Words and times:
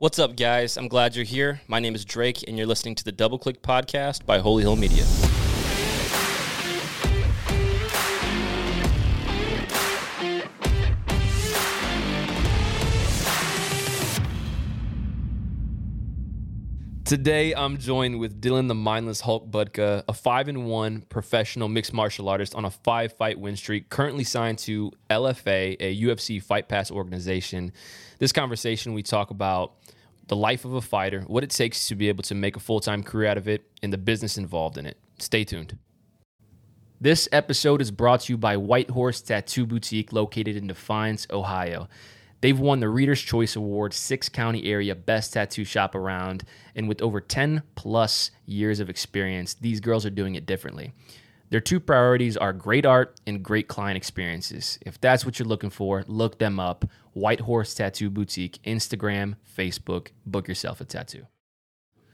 What's 0.00 0.20
up, 0.20 0.36
guys? 0.36 0.76
I'm 0.76 0.86
glad 0.86 1.16
you're 1.16 1.24
here. 1.24 1.60
My 1.66 1.80
name 1.80 1.96
is 1.96 2.04
Drake, 2.04 2.44
and 2.46 2.56
you're 2.56 2.68
listening 2.68 2.94
to 2.94 3.04
the 3.04 3.10
Double 3.10 3.36
Click 3.36 3.62
Podcast 3.62 4.24
by 4.24 4.38
Holy 4.38 4.62
Hill 4.62 4.76
Media. 4.76 5.02
Today, 17.08 17.54
I'm 17.54 17.78
joined 17.78 18.18
with 18.18 18.38
Dylan 18.38 18.68
the 18.68 18.74
Mindless 18.74 19.22
Hulk 19.22 19.50
Budka, 19.50 20.04
a 20.06 20.12
five 20.12 20.46
and 20.46 20.66
one 20.66 21.00
professional 21.08 21.66
mixed 21.66 21.94
martial 21.94 22.28
artist 22.28 22.54
on 22.54 22.66
a 22.66 22.70
five 22.70 23.14
fight 23.14 23.40
win 23.40 23.56
streak, 23.56 23.88
currently 23.88 24.24
signed 24.24 24.58
to 24.58 24.92
LFA, 25.08 25.78
a 25.80 26.02
UFC 26.02 26.42
Fight 26.42 26.68
Pass 26.68 26.90
organization. 26.90 27.72
This 28.18 28.30
conversation, 28.30 28.92
we 28.92 29.02
talk 29.02 29.30
about 29.30 29.76
the 30.26 30.36
life 30.36 30.66
of 30.66 30.74
a 30.74 30.82
fighter, 30.82 31.22
what 31.22 31.42
it 31.42 31.48
takes 31.48 31.88
to 31.88 31.94
be 31.94 32.10
able 32.10 32.24
to 32.24 32.34
make 32.34 32.58
a 32.58 32.60
full 32.60 32.78
time 32.78 33.02
career 33.02 33.30
out 33.30 33.38
of 33.38 33.48
it, 33.48 33.62
and 33.82 33.90
the 33.90 33.96
business 33.96 34.36
involved 34.36 34.76
in 34.76 34.84
it. 34.84 34.98
Stay 35.18 35.44
tuned. 35.44 35.78
This 37.00 37.26
episode 37.32 37.80
is 37.80 37.90
brought 37.90 38.20
to 38.20 38.34
you 38.34 38.36
by 38.36 38.58
White 38.58 38.90
Horse 38.90 39.22
Tattoo 39.22 39.64
Boutique, 39.64 40.12
located 40.12 40.56
in 40.56 40.66
Defiance, 40.66 41.26
Ohio. 41.30 41.88
They've 42.40 42.58
won 42.58 42.80
the 42.80 42.88
Reader's 42.88 43.20
Choice 43.20 43.56
Award, 43.56 43.92
six 43.92 44.28
county 44.28 44.70
area 44.70 44.94
best 44.94 45.32
tattoo 45.32 45.64
shop 45.64 45.94
around, 45.94 46.44
and 46.76 46.88
with 46.88 47.02
over 47.02 47.20
10 47.20 47.62
plus 47.74 48.30
years 48.46 48.78
of 48.78 48.88
experience, 48.88 49.54
these 49.54 49.80
girls 49.80 50.06
are 50.06 50.10
doing 50.10 50.36
it 50.36 50.46
differently. 50.46 50.92
Their 51.50 51.60
two 51.60 51.80
priorities 51.80 52.36
are 52.36 52.52
great 52.52 52.84
art 52.84 53.18
and 53.26 53.42
great 53.42 53.68
client 53.68 53.96
experiences. 53.96 54.78
If 54.84 55.00
that's 55.00 55.24
what 55.24 55.38
you're 55.38 55.48
looking 55.48 55.70
for, 55.70 56.04
look 56.06 56.38
them 56.38 56.60
up. 56.60 56.84
White 57.14 57.40
Horse 57.40 57.74
Tattoo 57.74 58.10
Boutique, 58.10 58.60
Instagram, 58.64 59.36
Facebook. 59.56 60.08
Book 60.26 60.46
yourself 60.46 60.80
a 60.80 60.84
tattoo. 60.84 61.26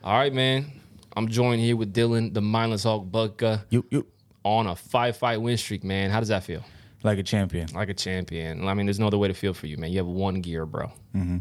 All 0.03 0.17
right, 0.17 0.33
man. 0.33 0.81
I'm 1.17 1.29
joined 1.29 1.61
here 1.61 1.77
with 1.77 1.93
Dylan, 1.93 2.33
the 2.33 2.41
mindless 2.41 2.85
Hulk 2.85 3.11
Budka, 3.11 3.65
You, 3.71 3.85
you 3.91 4.07
on 4.45 4.67
a 4.67 4.77
five 4.77 5.17
fight 5.17 5.41
win 5.41 5.57
streak, 5.57 5.85
man. 5.85 6.11
How 6.11 6.21
does 6.21 6.29
that 6.29 6.45
feel? 6.45 6.63
Like 7.05 7.19
a 7.19 7.23
champion. 7.23 7.69
Like 7.73 7.91
a 7.91 7.95
champion. 7.95 8.67
I 8.67 8.75
mean, 8.75 8.87
there's 8.87 8.99
no 8.99 9.07
other 9.07 9.19
way 9.19 9.29
to 9.29 9.35
feel 9.35 9.55
for 9.55 9.67
you, 9.67 9.77
man. 9.77 9.93
You 9.93 9.99
have 9.99 10.07
one 10.07 10.41
gear, 10.41 10.67
bro. 10.67 10.87
Mm-hmm. 11.15 11.39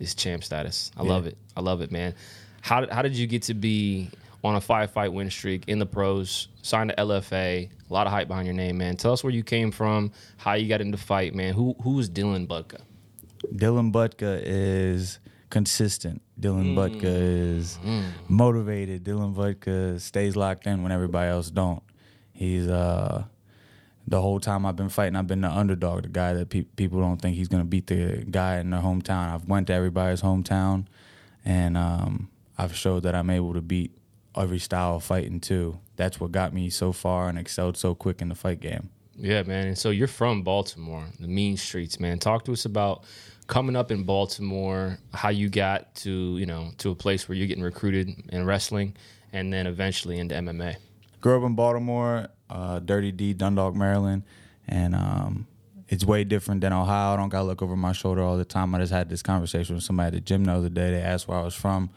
It's 0.00 0.14
champ 0.14 0.44
status. 0.44 0.90
I 0.96 1.02
love 1.04 1.26
it. 1.26 1.38
I 1.56 1.60
love 1.60 1.80
it, 1.80 1.90
man. 1.90 2.14
How 2.60 2.80
did, 2.80 2.90
how 2.90 3.02
did 3.02 3.16
you 3.16 3.26
get 3.26 3.42
to 3.44 3.54
be 3.54 4.10
on 4.44 4.54
a 4.56 4.60
five 4.60 4.90
fight 4.90 5.12
win 5.12 5.30
streak 5.30 5.64
in 5.68 5.78
the 5.78 5.86
pros, 5.86 6.48
signed 6.62 6.90
to 6.90 6.96
LFA, 6.96 7.68
a 7.68 7.92
lot 7.92 8.06
of 8.06 8.12
hype 8.12 8.28
behind 8.28 8.46
your 8.46 8.54
name, 8.54 8.78
man. 8.78 8.96
Tell 8.96 9.12
us 9.12 9.24
where 9.24 9.32
you 9.32 9.42
came 9.42 9.70
from, 9.70 10.12
how 10.36 10.54
you 10.54 10.68
got 10.68 10.80
into 10.80 10.96
fight, 10.98 11.34
man. 11.34 11.54
Who 11.54 11.74
who's 11.82 12.08
Dylan 12.08 12.46
Budka? 12.46 12.80
Dylan 13.54 13.92
Budka 13.92 14.40
is 14.44 15.18
consistent. 15.50 16.22
Dylan 16.40 16.74
Mm. 16.74 16.76
Budka 16.76 17.04
is 17.04 17.78
motivated. 18.28 19.04
Dylan 19.04 19.34
Budka 19.34 20.00
stays 20.00 20.36
locked 20.36 20.66
in 20.66 20.82
when 20.82 20.92
everybody 20.92 21.30
else 21.30 21.50
don't. 21.50 21.82
He's 22.32 22.68
uh 22.68 23.24
the 24.08 24.20
whole 24.20 24.40
time 24.40 24.64
I've 24.64 24.76
been 24.76 24.88
fighting, 24.88 25.16
I've 25.16 25.26
been 25.26 25.42
the 25.42 25.50
underdog, 25.50 26.02
the 26.02 26.08
guy 26.08 26.32
that 26.32 26.48
pe- 26.48 26.62
people 26.62 27.00
don't 27.00 27.20
think 27.20 27.36
he's 27.36 27.48
gonna 27.48 27.64
beat 27.64 27.86
the 27.86 28.24
guy 28.30 28.58
in 28.58 28.70
their 28.70 28.80
hometown. 28.80 29.34
I've 29.34 29.46
went 29.46 29.66
to 29.68 29.74
everybody's 29.74 30.22
hometown, 30.22 30.86
and 31.44 31.76
um, 31.76 32.30
I've 32.56 32.74
showed 32.74 33.04
that 33.04 33.14
I'm 33.14 33.30
able 33.30 33.54
to 33.54 33.60
beat 33.60 33.92
every 34.36 34.58
style 34.58 34.96
of 34.96 35.04
fighting 35.04 35.40
too. 35.40 35.78
That's 35.96 36.20
what 36.20 36.32
got 36.32 36.52
me 36.52 36.70
so 36.70 36.92
far 36.92 37.28
and 37.28 37.38
excelled 37.38 37.76
so 37.76 37.94
quick 37.94 38.22
in 38.22 38.28
the 38.28 38.34
fight 38.34 38.60
game. 38.60 38.90
Yeah, 39.16 39.42
man. 39.42 39.66
And 39.66 39.78
so 39.78 39.90
you're 39.90 40.06
from 40.06 40.42
Baltimore, 40.42 41.04
the 41.18 41.26
mean 41.26 41.56
streets, 41.56 41.98
man. 41.98 42.18
Talk 42.18 42.44
to 42.44 42.52
us 42.52 42.64
about 42.64 43.04
coming 43.48 43.74
up 43.74 43.90
in 43.90 44.04
Baltimore, 44.04 44.98
how 45.12 45.30
you 45.30 45.48
got 45.48 45.92
to, 45.96 46.38
you 46.38 46.46
know, 46.46 46.70
to 46.78 46.90
a 46.90 46.94
place 46.94 47.28
where 47.28 47.36
you're 47.36 47.48
getting 47.48 47.64
recruited 47.64 48.08
in 48.28 48.46
wrestling 48.46 48.94
and 49.32 49.52
then 49.52 49.66
eventually 49.66 50.18
into 50.18 50.36
MMA. 50.36 50.76
grew 51.20 51.36
up 51.36 51.44
in 51.44 51.56
Baltimore, 51.56 52.28
uh, 52.50 52.78
Dirty 52.80 53.12
D, 53.12 53.32
Dundalk, 53.32 53.74
Maryland, 53.74 54.22
and 54.66 54.94
um, 54.94 55.46
it's 55.88 56.04
way 56.04 56.24
different 56.24 56.60
than 56.60 56.72
Ohio. 56.72 57.14
I 57.14 57.16
don't 57.16 57.28
got 57.28 57.40
to 57.40 57.44
look 57.44 57.62
over 57.62 57.76
my 57.76 57.92
shoulder 57.92 58.22
all 58.22 58.36
the 58.36 58.44
time. 58.44 58.74
I 58.74 58.78
just 58.78 58.92
had 58.92 59.08
this 59.08 59.22
conversation 59.22 59.74
with 59.74 59.84
somebody 59.84 60.08
at 60.08 60.12
the 60.14 60.20
gym 60.20 60.44
the 60.44 60.52
other 60.52 60.68
day. 60.68 60.90
They 60.90 61.00
asked 61.00 61.28
where 61.28 61.38
I 61.38 61.42
was 61.42 61.54
from, 61.54 61.90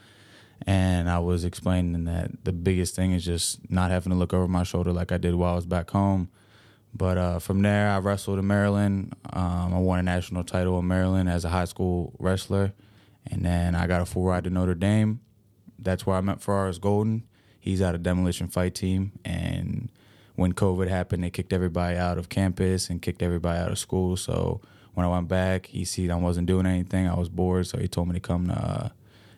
and 0.66 1.10
I 1.10 1.20
was 1.20 1.44
explaining 1.44 2.06
that 2.06 2.44
the 2.44 2.54
biggest 2.54 2.96
thing 2.96 3.12
is 3.12 3.26
just 3.26 3.70
not 3.70 3.92
having 3.92 4.12
to 4.12 4.18
look 4.18 4.34
over 4.34 4.48
my 4.48 4.64
shoulder 4.64 4.94
like 4.94 5.12
I 5.12 5.18
did 5.18 5.36
while 5.36 5.54
I 5.54 5.56
was 5.56 5.66
back 5.66 5.92
home. 5.92 6.30
But 6.94 7.18
uh, 7.18 7.40
from 7.40 7.62
there, 7.62 7.90
I 7.90 8.00
wrestled 8.00 8.40
in 8.40 8.48
Maryland. 8.48 9.16
Um, 9.32 9.74
I 9.74 9.80
won 9.80 10.00
a 10.00 10.04
national 10.04 10.44
title 10.44 10.78
in 10.80 10.88
Maryland 10.88 11.30
as 11.30 11.46
a 11.46 11.50
high 11.50 11.66
school 11.66 12.14
wrestler, 12.20 12.74
and 13.28 13.46
then 13.46 13.76
I 13.76 13.88
got 13.88 14.02
a 14.02 14.06
full 14.06 14.24
ride 14.24 14.44
to 14.44 14.50
Notre 14.50 14.76
Dame. 14.76 15.22
That's 15.80 16.06
where 16.06 16.18
I 16.18 16.22
met 16.22 16.42
Ferraris 16.42 16.78
Golden. 16.78 17.24
He's 17.60 17.82
out 17.82 17.96
of 17.96 18.04
Demolition 18.04 18.48
Fight 18.48 18.76
Team, 18.76 19.14
and 19.24 19.90
when 20.36 20.54
COVID 20.54 20.88
happened, 20.88 21.24
they 21.24 21.30
kicked 21.30 21.54
everybody 21.54 21.98
out 21.98 22.18
of 22.18 22.30
campus 22.30 22.90
and 22.90 23.02
kicked 23.02 23.22
everybody 23.22 23.60
out 23.60 23.72
of 23.72 23.80
school. 23.80 24.16
So 24.18 24.62
when 24.94 25.06
I 25.06 25.10
went 25.10 25.28
back, 25.28 25.68
he 25.68 25.86
seen 25.86 26.12
I 26.12 26.16
wasn't 26.16 26.48
doing 26.48 26.66
anything. 26.66 27.08
I 27.08 27.16
was 27.16 27.30
bored, 27.30 27.68
so 27.68 27.78
he 27.78 27.88
told 27.88 28.08
me 28.08 28.14
to 28.16 28.20
come 28.20 28.48
to 28.48 28.54
uh, 28.54 28.90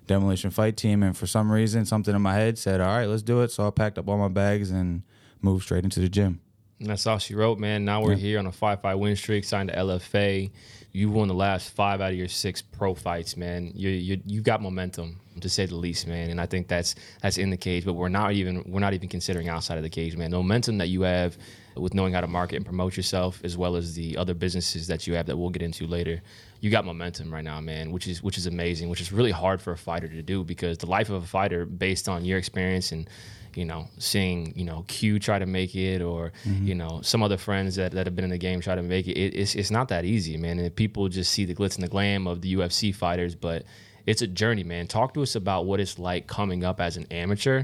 Demolition 0.07 0.51
Fight 0.51 0.77
Team. 0.77 1.03
And 1.03 1.15
for 1.15 1.27
some 1.27 1.51
reason, 1.51 1.85
something 1.85 2.15
in 2.15 2.21
my 2.21 2.33
head 2.33 2.57
said, 2.57 2.81
"All 2.81 2.87
right, 2.87 3.07
let's 3.07 3.23
do 3.23 3.41
it." 3.41 3.51
So 3.51 3.67
I 3.67 3.71
packed 3.71 3.97
up 3.97 4.07
all 4.07 4.17
my 4.17 4.27
bags 4.27 4.71
and 4.71 5.03
moved 5.41 5.65
straight 5.65 5.83
into 5.83 5.99
the 5.99 6.09
gym. 6.09 6.41
And 6.79 6.89
that's 6.89 7.07
all 7.07 7.17
she 7.17 7.35
wrote, 7.35 7.59
man. 7.59 7.85
Now 7.85 8.01
we're 8.01 8.15
here 8.15 8.39
on 8.39 8.45
a 8.45 8.51
five 8.51 8.81
fight 8.81 8.95
win 8.95 9.15
streak, 9.15 9.45
signed 9.45 9.69
to 9.69 9.75
LFA. 9.75 10.51
You 10.91 11.09
won 11.09 11.27
the 11.27 11.33
last 11.33 11.69
five 11.69 12.01
out 12.01 12.11
of 12.11 12.17
your 12.17 12.27
six 12.27 12.61
pro 12.61 12.93
fights, 12.93 13.37
man. 13.37 13.71
You 13.75 13.89
you 13.89 14.21
you 14.25 14.41
got 14.41 14.61
momentum 14.61 15.19
to 15.41 15.49
say 15.49 15.65
the 15.65 15.75
least, 15.75 16.07
man. 16.07 16.29
And 16.29 16.39
I 16.39 16.45
think 16.45 16.67
that's 16.67 16.95
that's 17.21 17.37
in 17.37 17.49
the 17.49 17.57
cage, 17.57 17.85
but 17.85 17.93
we're 17.93 18.09
not 18.09 18.33
even 18.33 18.63
we're 18.67 18.79
not 18.79 18.93
even 18.93 19.09
considering 19.09 19.49
outside 19.49 19.77
of 19.77 19.83
the 19.83 19.89
cage, 19.89 20.15
man. 20.15 20.31
The 20.31 20.37
momentum 20.37 20.77
that 20.79 20.87
you 20.87 21.01
have 21.01 21.37
with 21.75 21.93
knowing 21.93 22.13
how 22.13 22.21
to 22.21 22.27
market 22.27 22.57
and 22.57 22.65
promote 22.65 22.95
yourself, 22.95 23.41
as 23.43 23.57
well 23.57 23.75
as 23.75 23.95
the 23.95 24.17
other 24.17 24.33
businesses 24.33 24.87
that 24.87 25.07
you 25.07 25.15
have 25.15 25.25
that 25.25 25.37
we'll 25.37 25.49
get 25.49 25.61
into 25.61 25.87
later. 25.87 26.21
You 26.59 26.69
got 26.69 26.85
momentum 26.85 27.33
right 27.33 27.43
now, 27.43 27.59
man, 27.59 27.91
which 27.91 28.07
is 28.07 28.23
which 28.23 28.37
is 28.37 28.45
amazing, 28.45 28.89
which 28.89 29.01
is 29.01 29.11
really 29.11 29.31
hard 29.31 29.61
for 29.61 29.73
a 29.73 29.77
fighter 29.77 30.07
to 30.07 30.21
do 30.21 30.43
because 30.43 30.77
the 30.77 30.87
life 30.87 31.09
of 31.09 31.23
a 31.23 31.27
fighter, 31.27 31.65
based 31.65 32.07
on 32.07 32.23
your 32.25 32.37
experience 32.37 32.91
and 32.91 33.09
you 33.57 33.65
know, 33.65 33.87
seeing, 33.97 34.53
you 34.55 34.65
know, 34.65 34.85
Q 34.87 35.19
try 35.19 35.39
to 35.39 35.45
make 35.45 35.75
it 35.75 36.01
or, 36.01 36.31
mm-hmm. 36.45 36.65
you 36.65 36.75
know, 36.75 37.01
some 37.03 37.23
other 37.23 37.37
friends 37.37 37.75
that, 37.75 37.91
that 37.91 38.07
have 38.07 38.15
been 38.15 38.25
in 38.25 38.31
the 38.31 38.37
game 38.37 38.61
try 38.61 38.75
to 38.75 38.81
make 38.81 39.07
it. 39.07 39.17
it 39.17 39.35
it's, 39.35 39.55
it's 39.55 39.71
not 39.71 39.89
that 39.89 40.05
easy, 40.05 40.37
man. 40.37 40.59
And 40.59 40.75
people 40.75 41.07
just 41.09 41.31
see 41.31 41.45
the 41.45 41.55
glitz 41.55 41.75
and 41.75 41.83
the 41.83 41.89
glam 41.89 42.27
of 42.27 42.41
the 42.41 42.55
UFC 42.55 42.93
fighters, 42.93 43.35
but 43.35 43.63
it's 44.05 44.21
a 44.21 44.27
journey, 44.27 44.63
man. 44.63 44.87
Talk 44.87 45.13
to 45.13 45.21
us 45.21 45.35
about 45.35 45.65
what 45.65 45.79
it's 45.79 45.97
like 45.99 46.27
coming 46.27 46.63
up 46.63 46.79
as 46.81 46.97
an 46.97 47.07
amateur. 47.11 47.63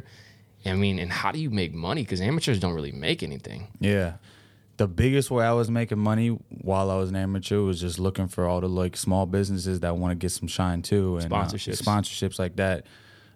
I 0.66 0.74
mean, 0.74 1.00
and 1.00 1.12
how 1.12 1.32
do 1.32 1.40
you 1.40 1.50
make 1.50 1.74
money? 1.74 2.02
Because 2.02 2.22
amateurs 2.22 2.60
don't 2.60 2.74
really 2.74 2.92
make 2.92 3.24
anything. 3.24 3.68
Yeah. 3.80 4.14
The 4.78 4.88
biggest 4.88 5.30
way 5.30 5.46
I 5.46 5.52
was 5.52 5.70
making 5.70 6.00
money 6.00 6.30
while 6.50 6.90
I 6.90 6.96
was 6.96 7.10
an 7.10 7.16
amateur 7.16 7.60
was 7.62 7.82
just 7.82 8.00
looking 8.00 8.28
for 8.28 8.46
all 8.46 8.62
the 8.62 8.68
like 8.70 8.96
small 8.96 9.26
businesses 9.26 9.82
that 9.82 9.98
want 9.98 10.12
to 10.12 10.16
get 10.16 10.32
some 10.32 10.48
shine 10.48 10.82
too 10.82 11.18
and 11.18 11.32
uh, 11.32 11.36
Sponsorships. 11.36 11.82
sponsorships 11.82 12.40
like 12.40 12.56
that. 12.58 12.86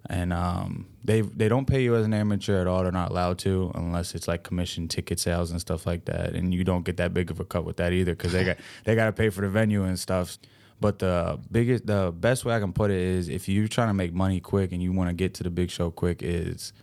And 0.10 0.34
um, 0.34 0.88
they 1.06 1.22
they 1.22 1.48
don't 1.48 1.66
pay 1.66 1.82
you 1.82 1.96
as 1.96 2.06
an 2.06 2.14
amateur 2.14 2.60
at 2.60 2.68
all. 2.68 2.84
They're 2.84 2.92
not 2.92 3.12
allowed 3.12 3.40
to 3.40 3.72
unless 3.74 4.16
it's 4.16 4.28
like 4.28 4.44
commission 4.44 4.90
ticket 4.90 5.18
sales 5.18 5.52
and 5.52 5.62
stuff 5.62 5.86
like 5.86 6.06
that. 6.06 6.34
And 6.34 6.54
you 6.54 6.66
don't 6.66 6.84
get 6.84 6.98
that 6.98 7.14
big 7.14 7.32
of 7.32 7.40
a 7.40 7.46
cut 7.46 7.64
with 7.64 7.78
that 7.78 7.94
either 7.94 8.14
because 8.14 8.34
they 8.34 8.44
got 8.44 8.58
they 8.84 8.96
got 8.96 9.06
to 9.06 9.14
pay 9.14 9.30
for 9.30 9.42
the 9.42 9.50
venue 9.50 9.84
and 9.86 9.98
stuff. 9.98 10.38
But 10.84 11.00
the 11.00 11.40
biggest, 11.50 11.88
the 11.88 12.14
best 12.14 12.44
way 12.44 12.54
I 12.54 12.60
can 12.60 12.74
put 12.74 12.92
it 12.92 12.98
is 12.98 13.30
if 13.30 13.48
you're 13.48 13.70
trying 13.70 13.88
to 13.88 13.94
make 13.94 14.14
money 14.14 14.42
quick 14.42 14.74
and 14.74 14.84
you 14.84 14.92
want 14.92 15.10
to 15.10 15.14
get 15.14 15.34
to 15.36 15.44
the 15.44 15.50
big 15.50 15.70
show 15.70 15.90
quick 15.92 16.22
is 16.22 16.74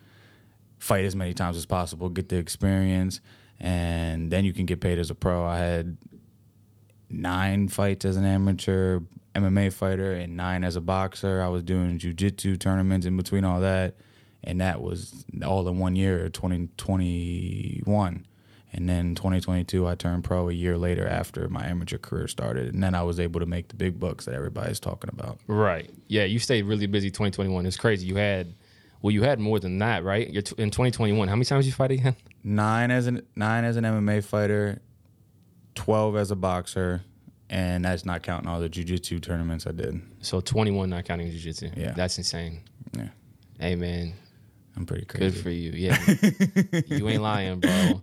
fight 0.78 1.04
as 1.04 1.14
many 1.14 1.34
times 1.34 1.58
as 1.58 1.66
possible, 1.66 2.08
get 2.08 2.30
the 2.30 2.36
experience, 2.36 3.20
and 3.58 4.30
then 4.30 4.46
you 4.46 4.54
can 4.54 4.64
get 4.64 4.80
paid 4.80 4.98
as 4.98 5.10
a 5.10 5.14
pro. 5.14 5.44
I 5.44 5.58
had 5.58 5.98
nine 7.10 7.68
fights 7.68 8.06
as 8.06 8.16
an 8.16 8.24
amateur 8.24 9.00
MMA 9.34 9.70
fighter 9.70 10.14
and 10.14 10.34
nine 10.34 10.64
as 10.64 10.76
a 10.76 10.80
boxer. 10.80 11.42
I 11.42 11.48
was 11.48 11.62
doing 11.62 11.98
jujitsu 11.98 12.58
tournaments 12.58 13.04
in 13.04 13.18
between 13.18 13.44
all 13.44 13.60
that, 13.60 13.96
and 14.42 14.62
that 14.62 14.80
was 14.80 15.26
all 15.44 15.68
in 15.68 15.78
one 15.78 15.94
year, 15.94 16.30
2021. 16.30 18.24
And 18.72 18.88
then 18.88 19.14
2022, 19.16 19.86
I 19.88 19.96
turned 19.96 20.22
pro 20.22 20.48
a 20.48 20.52
year 20.52 20.78
later 20.78 21.06
after 21.06 21.48
my 21.48 21.66
amateur 21.66 21.98
career 21.98 22.28
started, 22.28 22.72
and 22.72 22.82
then 22.82 22.94
I 22.94 23.02
was 23.02 23.18
able 23.18 23.40
to 23.40 23.46
make 23.46 23.68
the 23.68 23.74
big 23.74 23.98
bucks 23.98 24.26
that 24.26 24.34
everybody's 24.34 24.78
talking 24.78 25.10
about. 25.12 25.38
Right. 25.48 25.90
Yeah, 26.06 26.24
you 26.24 26.38
stayed 26.38 26.62
really 26.66 26.86
busy 26.86 27.10
2021. 27.10 27.66
It's 27.66 27.76
crazy. 27.76 28.06
You 28.06 28.14
had, 28.16 28.54
well, 29.02 29.10
you 29.10 29.22
had 29.22 29.40
more 29.40 29.58
than 29.58 29.78
that, 29.78 30.04
right? 30.04 30.30
You're 30.30 30.42
t- 30.42 30.54
in 30.56 30.70
2021, 30.70 31.26
how 31.26 31.34
many 31.34 31.44
times 31.46 31.66
you 31.66 31.72
fight 31.72 31.90
again? 31.90 32.14
nine 32.44 32.90
as 32.90 33.06
an 33.06 33.22
nine 33.36 33.64
as 33.64 33.76
an 33.76 33.84
MMA 33.84 34.24
fighter, 34.24 34.80
twelve 35.74 36.16
as 36.16 36.30
a 36.30 36.36
boxer, 36.36 37.02
and 37.48 37.84
that's 37.84 38.04
not 38.04 38.22
counting 38.22 38.48
all 38.48 38.60
the 38.60 38.68
jujitsu 38.68 39.20
tournaments 39.20 39.66
I 39.66 39.72
did. 39.72 40.00
So 40.20 40.40
21, 40.40 40.88
not 40.90 41.04
counting 41.04 41.30
jiu-jitsu. 41.30 41.70
Yeah. 41.76 41.92
That's 41.92 42.16
insane. 42.18 42.60
Yeah, 42.96 43.08
Hey, 43.58 43.74
man. 43.74 44.14
I'm 44.80 44.86
pretty 44.86 45.04
crazy. 45.04 45.30
Good 45.34 45.42
for 45.42 45.50
you. 45.50 45.72
Yeah. 45.72 45.98
you 46.86 47.06
ain't 47.10 47.20
lying, 47.22 47.60
bro. 47.60 48.00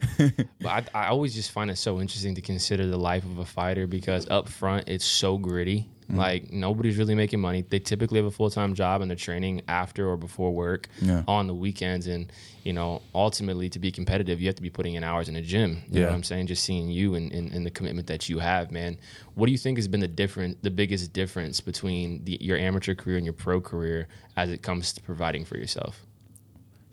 But 0.62 0.89
I, 0.94 1.06
I 1.06 1.07
always 1.07 1.33
just 1.33 1.50
find 1.51 1.71
it 1.71 1.77
so 1.77 2.00
interesting 2.00 2.35
to 2.35 2.41
consider 2.41 2.85
the 2.85 2.97
life 3.00 3.24
of 3.25 3.39
a 3.39 3.45
fighter 3.45 3.88
because 3.88 4.29
up 4.29 4.47
front, 4.47 4.88
it's 4.88 5.03
so 5.06 5.39
gritty. 5.39 5.89
Mm. 6.12 6.18
Like 6.18 6.51
nobody's 6.53 6.97
really 7.00 7.15
making 7.15 7.41
money. 7.41 7.63
They 7.68 7.79
typically 7.79 8.18
have 8.19 8.27
a 8.27 8.31
full 8.31 8.51
time 8.51 8.75
job 8.75 9.01
and 9.01 9.09
they're 9.09 9.15
training 9.18 9.63
after 9.68 10.07
or 10.07 10.18
before 10.18 10.53
work 10.53 10.88
Yeah. 11.01 11.24
on 11.27 11.47
the 11.47 11.56
weekends. 11.56 12.06
And 12.06 12.31
you 12.63 12.74
know, 12.74 13.01
ultimately, 13.15 13.69
to 13.71 13.80
be 13.80 13.91
competitive, 13.91 14.39
you 14.39 14.45
have 14.47 14.56
to 14.56 14.62
be 14.62 14.69
putting 14.69 14.94
in 14.94 15.03
hours 15.03 15.27
in 15.30 15.33
the 15.33 15.41
gym. 15.41 15.81
You 15.88 15.95
know 15.95 16.00
Yeah. 16.01 16.06
what 16.07 16.13
I'm 16.15 16.23
saying? 16.23 16.45
Just 16.47 16.63
seeing 16.63 16.89
you 16.91 17.15
and, 17.15 17.31
and, 17.31 17.51
and 17.51 17.65
the 17.65 17.71
commitment 17.71 18.07
that 18.07 18.30
you 18.30 18.38
have, 18.39 18.71
man. 18.71 18.97
What 19.33 19.47
do 19.47 19.51
you 19.51 19.57
think 19.57 19.80
has 19.80 19.88
been 19.88 20.00
the 20.01 20.07
different, 20.07 20.62
the 20.63 20.71
biggest 20.71 21.12
difference 21.12 21.59
between 21.59 22.23
the, 22.25 22.38
your 22.39 22.57
amateur 22.57 22.94
career 22.94 23.18
and 23.18 23.25
your 23.25 23.33
pro 23.33 23.59
career 23.59 24.07
as 24.35 24.51
it 24.51 24.62
comes 24.62 24.94
to 24.94 25.01
providing 25.01 25.44
for 25.44 25.57
yourself? 25.57 26.06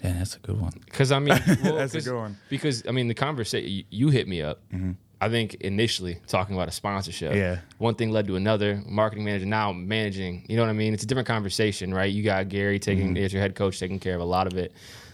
Yeah, 0.05 0.13
that's 0.19 0.37
a 0.37 0.39
good 0.41 0.61
one. 0.61 0.73
Because 0.85 1.11
I 1.13 1.19
mean, 1.19 1.29
well, 1.65 1.77
That's 1.77 1.95
a 1.95 1.97
'cause- 1.99 2.05
good 2.05 2.15
one. 2.17 2.37
Because 2.51 2.87
I 2.87 2.93
mean, 2.93 3.09
the 3.09 3.15
conversation 3.15 3.71
you, 3.71 3.85
you 3.91 4.09
hit 4.11 4.29
me 4.29 4.43
up. 4.43 4.61
Mm-hmm. 4.73 4.93
I 5.21 5.31
think 5.31 5.55
initially 5.55 6.19
talking 6.27 6.55
about 6.55 6.69
a 6.69 6.73
sponsorship. 6.73 7.35
Yeah. 7.35 7.61
One 7.79 7.95
thing 7.95 8.11
led 8.11 8.27
to 8.27 8.37
another. 8.37 8.83
Marketing 8.87 9.25
manager 9.25 9.47
now 9.47 9.73
managing. 9.73 10.45
You 10.49 10.57
know 10.57 10.63
what 10.63 10.69
I 10.69 10.75
mean? 10.75 10.93
It's 10.93 11.03
a 11.05 11.07
different 11.07 11.29
conversation, 11.29 11.95
right? 11.95 12.13
You 12.13 12.23
got 12.23 12.49
Gary 12.51 12.79
taking 12.79 13.15
mm-hmm. 13.15 13.25
as 13.25 13.33
your 13.33 13.41
head 13.41 13.55
coach, 13.55 13.81
taking 13.81 13.99
care 13.99 14.15
of 14.15 14.21
a 14.21 14.25
lot 14.25 14.47
of 14.47 14.59
it. 14.59 14.73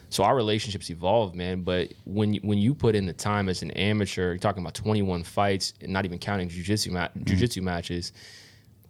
So 0.09 0.25
our 0.25 0.35
relationships 0.35 0.91
evolved, 0.91 1.37
man. 1.37 1.63
But 1.63 1.93
when 2.05 2.35
you, 2.35 2.41
when 2.43 2.59
you 2.59 2.75
put 2.75 2.97
in 2.97 3.07
the 3.07 3.13
time 3.13 3.49
as 3.49 3.63
an 3.63 3.71
amateur, 3.73 4.31
you're 4.31 4.39
talking 4.39 4.65
about 4.65 4.75
21 4.75 5.23
fights, 5.23 5.75
and 5.81 5.93
not 5.93 6.05
even 6.05 6.19
counting 6.19 6.49
jujitsu 6.49 6.91
ma- 6.91 7.07
mm-hmm. 7.07 7.23
jujitsu 7.23 7.63
matches. 7.63 8.13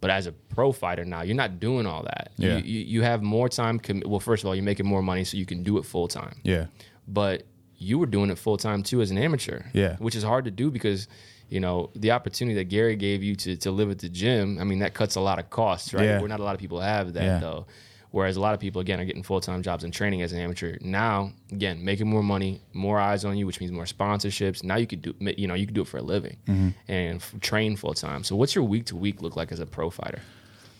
But 0.00 0.10
as 0.10 0.26
a 0.26 0.32
pro 0.32 0.72
fighter 0.72 1.04
now, 1.04 1.22
you're 1.22 1.36
not 1.36 1.60
doing 1.60 1.86
all 1.86 2.02
that. 2.04 2.32
Yeah. 2.38 2.56
You, 2.56 2.62
you, 2.64 2.80
you 2.80 3.02
have 3.02 3.22
more 3.22 3.48
time. 3.48 3.80
well, 4.06 4.20
first 4.20 4.42
of 4.42 4.48
all, 4.48 4.54
you're 4.54 4.64
making 4.64 4.86
more 4.86 5.02
money, 5.02 5.24
so 5.24 5.36
you 5.36 5.44
can 5.46 5.62
do 5.62 5.76
it 5.78 5.84
full 5.84 6.08
time 6.08 6.36
Yeah. 6.42 6.66
but 7.06 7.42
you 7.76 7.98
were 7.98 8.06
doing 8.06 8.30
it 8.30 8.38
full 8.38 8.56
time 8.58 8.82
too 8.82 9.00
as 9.02 9.10
an 9.10 9.18
amateur. 9.18 9.62
Yeah. 9.72 9.96
Which 9.98 10.14
is 10.14 10.22
hard 10.22 10.44
to 10.46 10.50
do 10.50 10.70
because, 10.70 11.08
you 11.48 11.60
know, 11.60 11.90
the 11.94 12.10
opportunity 12.12 12.54
that 12.56 12.64
Gary 12.68 12.94
gave 12.96 13.22
you 13.22 13.34
to, 13.36 13.56
to 13.56 13.70
live 13.70 13.90
at 13.90 13.98
the 13.98 14.08
gym, 14.08 14.58
I 14.60 14.64
mean, 14.64 14.80
that 14.80 14.92
cuts 14.94 15.16
a 15.16 15.20
lot 15.20 15.38
of 15.38 15.48
costs, 15.50 15.92
right? 15.94 16.04
Yeah. 16.04 16.18
Where 16.20 16.28
not 16.28 16.40
a 16.40 16.44
lot 16.44 16.54
of 16.54 16.60
people 16.60 16.80
have 16.80 17.12
that 17.14 17.22
Yeah. 17.24 17.38
though. 17.38 17.66
Whereas 18.12 18.36
a 18.36 18.40
lot 18.40 18.54
of 18.54 18.60
people, 18.60 18.80
again, 18.80 18.98
are 18.98 19.04
getting 19.04 19.22
full 19.22 19.40
time 19.40 19.62
jobs 19.62 19.84
and 19.84 19.92
training 19.92 20.22
as 20.22 20.32
an 20.32 20.40
amateur. 20.40 20.76
Now, 20.80 21.32
again, 21.52 21.84
making 21.84 22.08
more 22.08 22.22
money, 22.24 22.60
more 22.72 22.98
eyes 22.98 23.24
on 23.24 23.36
you, 23.36 23.46
which 23.46 23.60
means 23.60 23.70
more 23.72 23.84
sponsorships. 23.84 24.64
Now 24.64 24.76
you 24.76 24.86
could 24.88 25.02
do, 25.02 25.14
you 25.20 25.46
know, 25.46 25.54
you 25.54 25.64
could 25.66 25.74
do 25.76 25.82
it 25.82 25.88
for 25.88 25.98
a 25.98 26.02
living 26.02 26.36
Mm-hmm. 26.48 26.68
and 26.88 27.16
f- 27.20 27.34
train 27.40 27.76
full 27.76 27.94
time. 27.94 28.24
So, 28.24 28.34
what's 28.34 28.54
your 28.54 28.64
week 28.64 28.86
to 28.86 28.96
week 28.96 29.22
look 29.22 29.36
like 29.36 29.52
as 29.52 29.60
a 29.60 29.66
pro 29.66 29.90
fighter? 29.90 30.20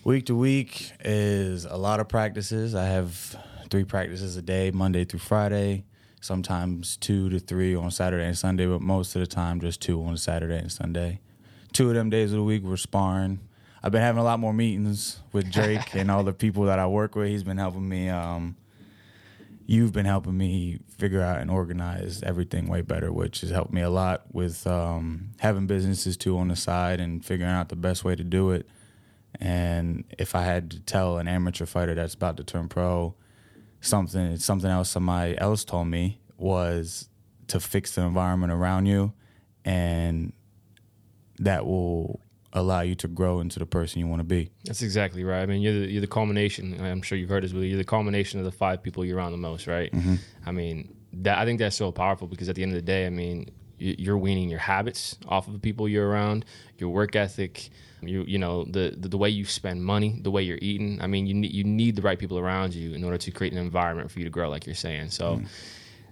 Week 0.03 0.27
to 0.27 0.35
week 0.35 0.91
is 1.05 1.67
a 1.67 1.77
lot 1.77 2.01
of 2.01 2.09
practices. 2.09 2.75
I 2.75 2.87
have 2.87 3.37
three 3.71 3.85
practices 3.85 4.37
a 4.37 4.43
day, 4.43 4.71
Monday 4.73 5.05
through 5.05 5.21
Friday. 5.21 5.85
Sometimes 6.23 6.97
two 6.97 7.31
to 7.31 7.39
three 7.39 7.75
on 7.75 7.91
Saturday 7.91 8.27
and 8.27 8.37
Sunday, 8.37 8.67
but 8.67 8.81
most 8.83 9.15
of 9.17 9.21
the 9.21 9.27
time 9.27 9.61
just 9.61 9.81
two 9.81 10.03
on 10.05 10.17
Saturday 10.17 10.59
and 10.59 10.71
Sunday. 10.71 11.21
Two 11.73 11.89
of 11.89 11.95
them 11.95 12.11
days 12.11 12.33
of 12.33 12.39
the 12.39 12.43
week 12.43 12.63
we're 12.63 12.77
sparring. 12.77 13.41
I've 13.83 13.93
been 13.93 14.03
having 14.03 14.21
a 14.21 14.25
lot 14.25 14.39
more 14.39 14.53
meetings 14.53 15.21
with 15.33 15.51
Drake 15.51 15.95
and 15.95 16.11
all 16.11 16.23
the 16.23 16.33
people 16.33 16.65
that 16.65 16.79
I 16.79 16.87
work 16.87 17.15
with. 17.15 17.29
He's 17.29 17.43
been 17.43 17.57
helping 17.57 17.89
me. 17.89 18.09
Um, 18.11 18.57
you've 19.67 19.93
been 19.93 20.05
helping 20.05 20.37
me 20.37 20.81
figure 20.99 21.23
out 21.23 21.41
and 21.41 21.51
organize 21.51 22.23
everything 22.23 22.69
way 22.69 22.83
better, 22.83 23.13
which 23.13 23.41
has 23.41 23.51
helped 23.51 23.73
me 23.73 23.81
a 23.81 23.89
lot 23.89 24.25
with 24.33 24.67
um, 24.67 25.31
having 25.39 25.67
businesses 25.67 26.17
too 26.17 26.37
on 26.37 26.49
the 26.49 26.57
side 26.57 27.01
and 27.01 27.25
figuring 27.25 27.53
out 27.53 27.69
the 27.69 27.77
best 27.77 28.05
way 28.05 28.15
to 28.15 28.25
do 28.25 28.51
it. 28.51 28.69
And 29.41 30.05
if 30.19 30.35
I 30.35 30.43
had 30.43 30.73
to 30.73 30.81
tell 30.81 31.19
an 31.19 31.29
amateur 31.29 31.67
fighter 31.67 31.95
that's 31.95 32.15
about 32.15 32.37
to 32.39 32.45
turn 32.45 32.69
pro 32.69 33.15
something, 33.81 34.37
something 34.37 34.71
else 34.71 34.91
somebody 34.91 35.39
else 35.39 35.65
told 35.65 35.89
me 35.89 36.21
was 36.37 37.09
to 37.47 37.61
fix 37.61 37.95
the 37.95 38.03
environment 38.03 38.53
around 38.53 38.87
you, 38.87 39.13
and 39.65 40.33
that 41.39 41.65
will 41.65 42.21
allow 42.53 42.81
you 42.81 42.95
to 42.97 43.09
grow 43.09 43.41
into 43.41 43.59
the 43.59 43.67
person 43.67 44.01
you 44.01 44.07
want 44.07 44.21
to 44.21 44.25
be. 44.25 44.51
That's 44.65 44.83
exactly 44.83 45.25
right. 45.25 45.43
I 45.43 45.47
mean, 45.47 45.63
you're 45.63 45.73
the, 45.73 45.91
you're 45.91 46.01
the 46.01 46.07
culmination. 46.07 46.81
I'm 46.81 47.03
sure 47.03 47.17
you've 47.17 47.31
heard 47.31 47.45
this, 47.45 47.53
but 47.53 47.61
you're 47.61 47.79
the 47.79 47.85
culmination 47.85 48.39
of 48.41 48.45
the 48.45 48.53
five 48.53 48.83
people 48.83 49.05
you're 49.05 49.17
around 49.17 49.33
the 49.33 49.39
most, 49.39 49.67
right? 49.67 49.93
Mm-hmm. 49.93 50.17
I 50.45 50.53
mean, 50.53 50.95
that 51.13 51.39
I 51.39 51.45
think 51.45 51.59
that's 51.59 51.77
so 51.77 51.93
powerful 51.93 52.27
because 52.27 52.49
at 52.49 52.57
the 52.57 52.63
end 52.63 52.73
of 52.73 52.77
the 52.77 52.83
day, 52.83 53.07
I 53.07 53.11
mean, 53.11 53.51
you're 53.79 54.19
weaning 54.19 54.51
your 54.51 54.59
habits 54.59 55.17
off 55.27 55.47
of 55.47 55.55
the 55.55 55.59
people 55.59 55.89
you're 55.89 56.07
around, 56.07 56.45
your 56.79 56.91
work 56.91 57.17
ethic, 57.17 57.71
you 58.03 58.25
you 58.27 58.39
know 58.39 58.65
the, 58.65 58.95
the 58.97 59.09
the 59.09 59.19
way 59.19 59.31
you 59.31 59.45
spend 59.45 59.85
money, 59.85 60.19
the 60.23 60.31
way 60.31 60.43
you're 60.43 60.59
eating. 60.61 61.01
I 61.01 61.07
mean, 61.07 61.27
you 61.27 61.35
need 61.35 61.53
you 61.53 61.65
need 61.65 61.97
the 61.97 62.03
right 62.03 62.19
people 62.19 62.39
around 62.39 62.75
you 62.75 62.95
in 62.95 63.05
order 63.05 63.19
to 63.19 63.31
create 63.31 63.53
an 63.53 63.59
environment 63.59 64.11
for 64.11 64.19
you 64.19 64.25
to 64.25 64.31
grow, 64.31 64.51
like 64.51 64.67
you're 64.67 64.75
saying. 64.75 65.11
So, 65.11 65.37
mm-hmm. 65.37 65.47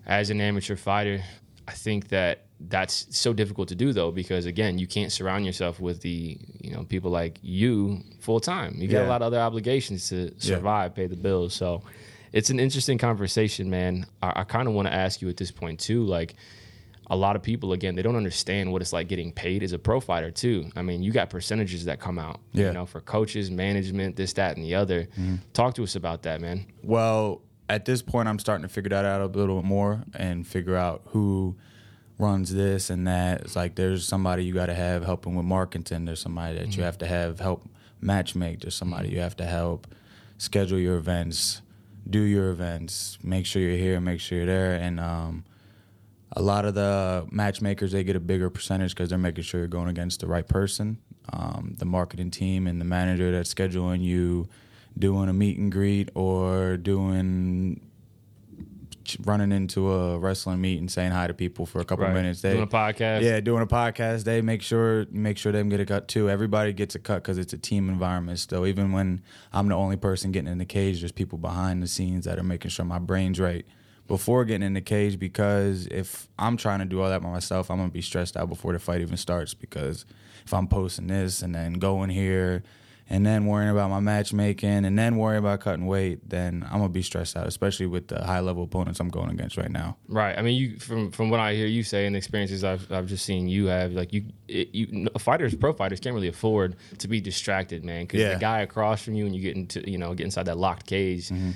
as 0.06 0.30
an 0.30 0.40
amateur 0.40 0.76
fighter, 0.76 1.22
I 1.66 1.72
think 1.72 2.08
that 2.08 2.46
that's 2.60 3.06
so 3.16 3.32
difficult 3.32 3.68
to 3.68 3.74
do 3.74 3.92
though 3.92 4.10
because 4.10 4.46
again, 4.46 4.78
you 4.78 4.86
can't 4.86 5.12
surround 5.12 5.46
yourself 5.46 5.80
with 5.80 6.00
the 6.00 6.38
you 6.60 6.72
know 6.72 6.84
people 6.84 7.10
like 7.10 7.38
you 7.42 8.02
full 8.20 8.40
time. 8.40 8.74
You 8.76 8.88
got 8.88 9.04
a 9.04 9.08
lot 9.08 9.22
of 9.22 9.26
other 9.26 9.40
obligations 9.40 10.08
to 10.08 10.32
survive, 10.38 10.94
pay 10.94 11.06
the 11.06 11.16
bills. 11.16 11.54
So, 11.54 11.82
it's 12.32 12.50
an 12.50 12.58
interesting 12.58 12.98
conversation, 12.98 13.70
man. 13.70 14.06
I, 14.22 14.40
I 14.40 14.44
kind 14.44 14.66
of 14.68 14.74
want 14.74 14.88
to 14.88 14.94
ask 14.94 15.22
you 15.22 15.28
at 15.28 15.36
this 15.36 15.50
point 15.50 15.80
too, 15.80 16.04
like. 16.04 16.34
A 17.10 17.16
lot 17.16 17.36
of 17.36 17.42
people, 17.42 17.72
again, 17.72 17.94
they 17.94 18.02
don't 18.02 18.16
understand 18.16 18.70
what 18.70 18.82
it's 18.82 18.92
like 18.92 19.08
getting 19.08 19.32
paid 19.32 19.62
as 19.62 19.72
a 19.72 19.78
pro 19.78 19.98
fighter 19.98 20.30
too. 20.30 20.70
I 20.76 20.82
mean, 20.82 21.02
you 21.02 21.10
got 21.10 21.30
percentages 21.30 21.86
that 21.86 22.00
come 22.00 22.18
out, 22.18 22.38
you 22.52 22.70
know, 22.70 22.84
for 22.84 23.00
coaches, 23.00 23.50
management, 23.50 24.16
this, 24.16 24.34
that, 24.34 24.58
and 24.58 24.62
the 24.66 24.74
other. 24.74 25.04
Mm-hmm. 25.04 25.36
Talk 25.54 25.72
to 25.76 25.84
us 25.84 25.96
about 25.96 26.24
that, 26.24 26.42
man. 26.42 26.66
Well, 26.82 27.40
at 27.70 27.86
this 27.86 28.02
point, 28.02 28.28
I'm 28.28 28.38
starting 28.38 28.60
to 28.60 28.68
figure 28.68 28.90
that 28.90 29.06
out 29.06 29.22
a 29.22 29.26
little 29.26 29.56
bit 29.56 29.64
more 29.64 30.02
and 30.12 30.46
figure 30.46 30.76
out 30.76 31.00
who 31.06 31.56
runs 32.18 32.52
this 32.52 32.90
and 32.90 33.06
that. 33.06 33.42
It's 33.42 33.56
like 33.56 33.76
there's 33.76 34.06
somebody 34.06 34.44
you 34.44 34.52
got 34.52 34.66
to 34.66 34.74
have 34.74 35.04
helping 35.04 35.34
with 35.34 35.46
marketing. 35.46 36.04
There's 36.04 36.20
somebody 36.20 36.58
that 36.58 36.76
you 36.76 36.82
have 36.82 36.98
to 36.98 37.06
have 37.06 37.40
help 37.40 37.64
match 38.00 38.34
make. 38.34 38.60
There's 38.60 38.74
somebody 38.74 39.08
you 39.08 39.20
have 39.20 39.36
to 39.36 39.46
help 39.46 39.86
schedule 40.38 40.78
your 40.78 40.96
events, 40.96 41.62
do 42.08 42.20
your 42.20 42.50
events, 42.50 43.18
make 43.22 43.46
sure 43.46 43.62
you're 43.62 43.76
here, 43.76 44.00
make 44.00 44.20
sure 44.20 44.38
you're 44.38 44.46
there, 44.46 44.74
and 44.74 45.00
um, 45.00 45.44
a 46.32 46.42
lot 46.42 46.64
of 46.64 46.74
the 46.74 47.26
matchmakers 47.30 47.92
they 47.92 48.04
get 48.04 48.16
a 48.16 48.20
bigger 48.20 48.50
percentage 48.50 48.94
because 48.94 49.08
they're 49.08 49.18
making 49.18 49.44
sure 49.44 49.60
you're 49.60 49.68
going 49.68 49.88
against 49.88 50.20
the 50.20 50.26
right 50.26 50.46
person. 50.46 50.98
Um, 51.32 51.74
the 51.78 51.84
marketing 51.84 52.30
team 52.30 52.66
and 52.66 52.80
the 52.80 52.84
manager 52.84 53.30
that's 53.30 53.52
scheduling 53.52 54.02
you 54.02 54.48
doing 54.98 55.28
a 55.28 55.32
meet 55.32 55.58
and 55.58 55.70
greet 55.70 56.10
or 56.14 56.76
doing 56.76 57.80
running 59.20 59.52
into 59.52 59.92
a 59.92 60.18
wrestling 60.18 60.60
meet 60.60 60.78
and 60.78 60.90
saying 60.90 61.12
hi 61.12 61.26
to 61.26 61.34
people 61.34 61.66
for 61.66 61.80
a 61.80 61.84
couple 61.84 62.04
Right. 62.04 62.14
minutes. 62.14 62.40
They, 62.42 62.52
Doing 62.52 62.64
a 62.64 62.66
podcast. 62.66 63.22
yeah, 63.22 63.40
doing 63.40 63.62
a 63.62 63.66
podcast. 63.66 64.24
They 64.24 64.40
make 64.42 64.62
sure 64.62 65.06
make 65.10 65.38
sure 65.38 65.52
them 65.52 65.68
get 65.68 65.80
a 65.80 65.86
cut 65.86 66.08
too. 66.08 66.28
Everybody 66.28 66.72
gets 66.72 66.94
a 66.94 66.98
cut 66.98 67.22
because 67.22 67.38
it's 67.38 67.52
a 67.52 67.58
team 67.58 67.88
environment. 67.88 68.38
So 68.40 68.66
even 68.66 68.92
when 68.92 69.22
I'm 69.52 69.68
the 69.68 69.74
only 69.74 69.96
person 69.96 70.32
getting 70.32 70.50
in 70.50 70.58
the 70.58 70.64
cage, 70.64 71.00
there's 71.00 71.12
people 71.12 71.38
behind 71.38 71.82
the 71.82 71.86
scenes 71.86 72.24
that 72.24 72.38
are 72.38 72.42
making 72.44 72.70
sure 72.70 72.84
my 72.84 72.98
brain's 72.98 73.38
right 73.40 73.64
before 74.06 74.44
getting 74.44 74.66
in 74.66 74.74
the 74.74 74.80
cage. 74.80 75.18
Because 75.18 75.86
if 75.90 76.28
I'm 76.38 76.56
trying 76.56 76.78
to 76.80 76.84
do 76.84 77.00
all 77.00 77.08
that 77.08 77.22
by 77.22 77.30
myself, 77.30 77.70
I'm 77.70 77.76
gonna 77.78 77.90
be 77.90 78.02
stressed 78.02 78.36
out 78.36 78.48
before 78.48 78.72
the 78.72 78.78
fight 78.78 79.00
even 79.00 79.16
starts. 79.16 79.54
Because 79.54 80.04
if 80.44 80.52
I'm 80.54 80.66
posting 80.68 81.06
this 81.08 81.42
and 81.42 81.54
then 81.54 81.74
going 81.74 82.10
here. 82.10 82.62
And 83.10 83.24
then 83.24 83.46
worrying 83.46 83.70
about 83.70 83.88
my 83.88 84.00
matchmaking, 84.00 84.84
and 84.84 84.98
then 84.98 85.16
worrying 85.16 85.38
about 85.38 85.60
cutting 85.60 85.86
weight, 85.86 86.28
then 86.28 86.62
I'm 86.70 86.78
gonna 86.80 86.90
be 86.90 87.00
stressed 87.02 87.36
out, 87.38 87.46
especially 87.46 87.86
with 87.86 88.08
the 88.08 88.22
high 88.22 88.40
level 88.40 88.64
opponents 88.64 89.00
I'm 89.00 89.08
going 89.08 89.30
against 89.30 89.56
right 89.56 89.70
now. 89.70 89.96
Right. 90.08 90.36
I 90.38 90.42
mean, 90.42 90.56
you 90.56 90.78
from 90.78 91.10
from 91.10 91.30
what 91.30 91.40
I 91.40 91.54
hear 91.54 91.66
you 91.66 91.82
say 91.82 92.04
and 92.04 92.14
the 92.14 92.18
experiences 92.18 92.64
I've 92.64 92.90
I've 92.92 93.06
just 93.06 93.24
seen 93.24 93.48
you 93.48 93.66
have, 93.68 93.92
like 93.92 94.12
you, 94.12 94.24
it, 94.46 94.74
you 94.74 95.08
fighters, 95.18 95.54
pro 95.54 95.72
fighters 95.72 96.00
can't 96.00 96.14
really 96.14 96.28
afford 96.28 96.76
to 96.98 97.08
be 97.08 97.18
distracted, 97.20 97.82
man. 97.82 98.02
Because 98.04 98.20
Yeah. 98.20 98.34
the 98.34 98.40
guy 98.40 98.60
across 98.60 99.02
from 99.02 99.14
you, 99.14 99.24
and 99.24 99.34
you 99.34 99.40
get 99.40 99.56
into 99.56 99.90
you 99.90 99.96
know 99.96 100.12
get 100.12 100.24
inside 100.24 100.44
that 100.46 100.58
locked 100.58 100.86
cage, 100.86 101.28
Mm-hmm. 101.30 101.52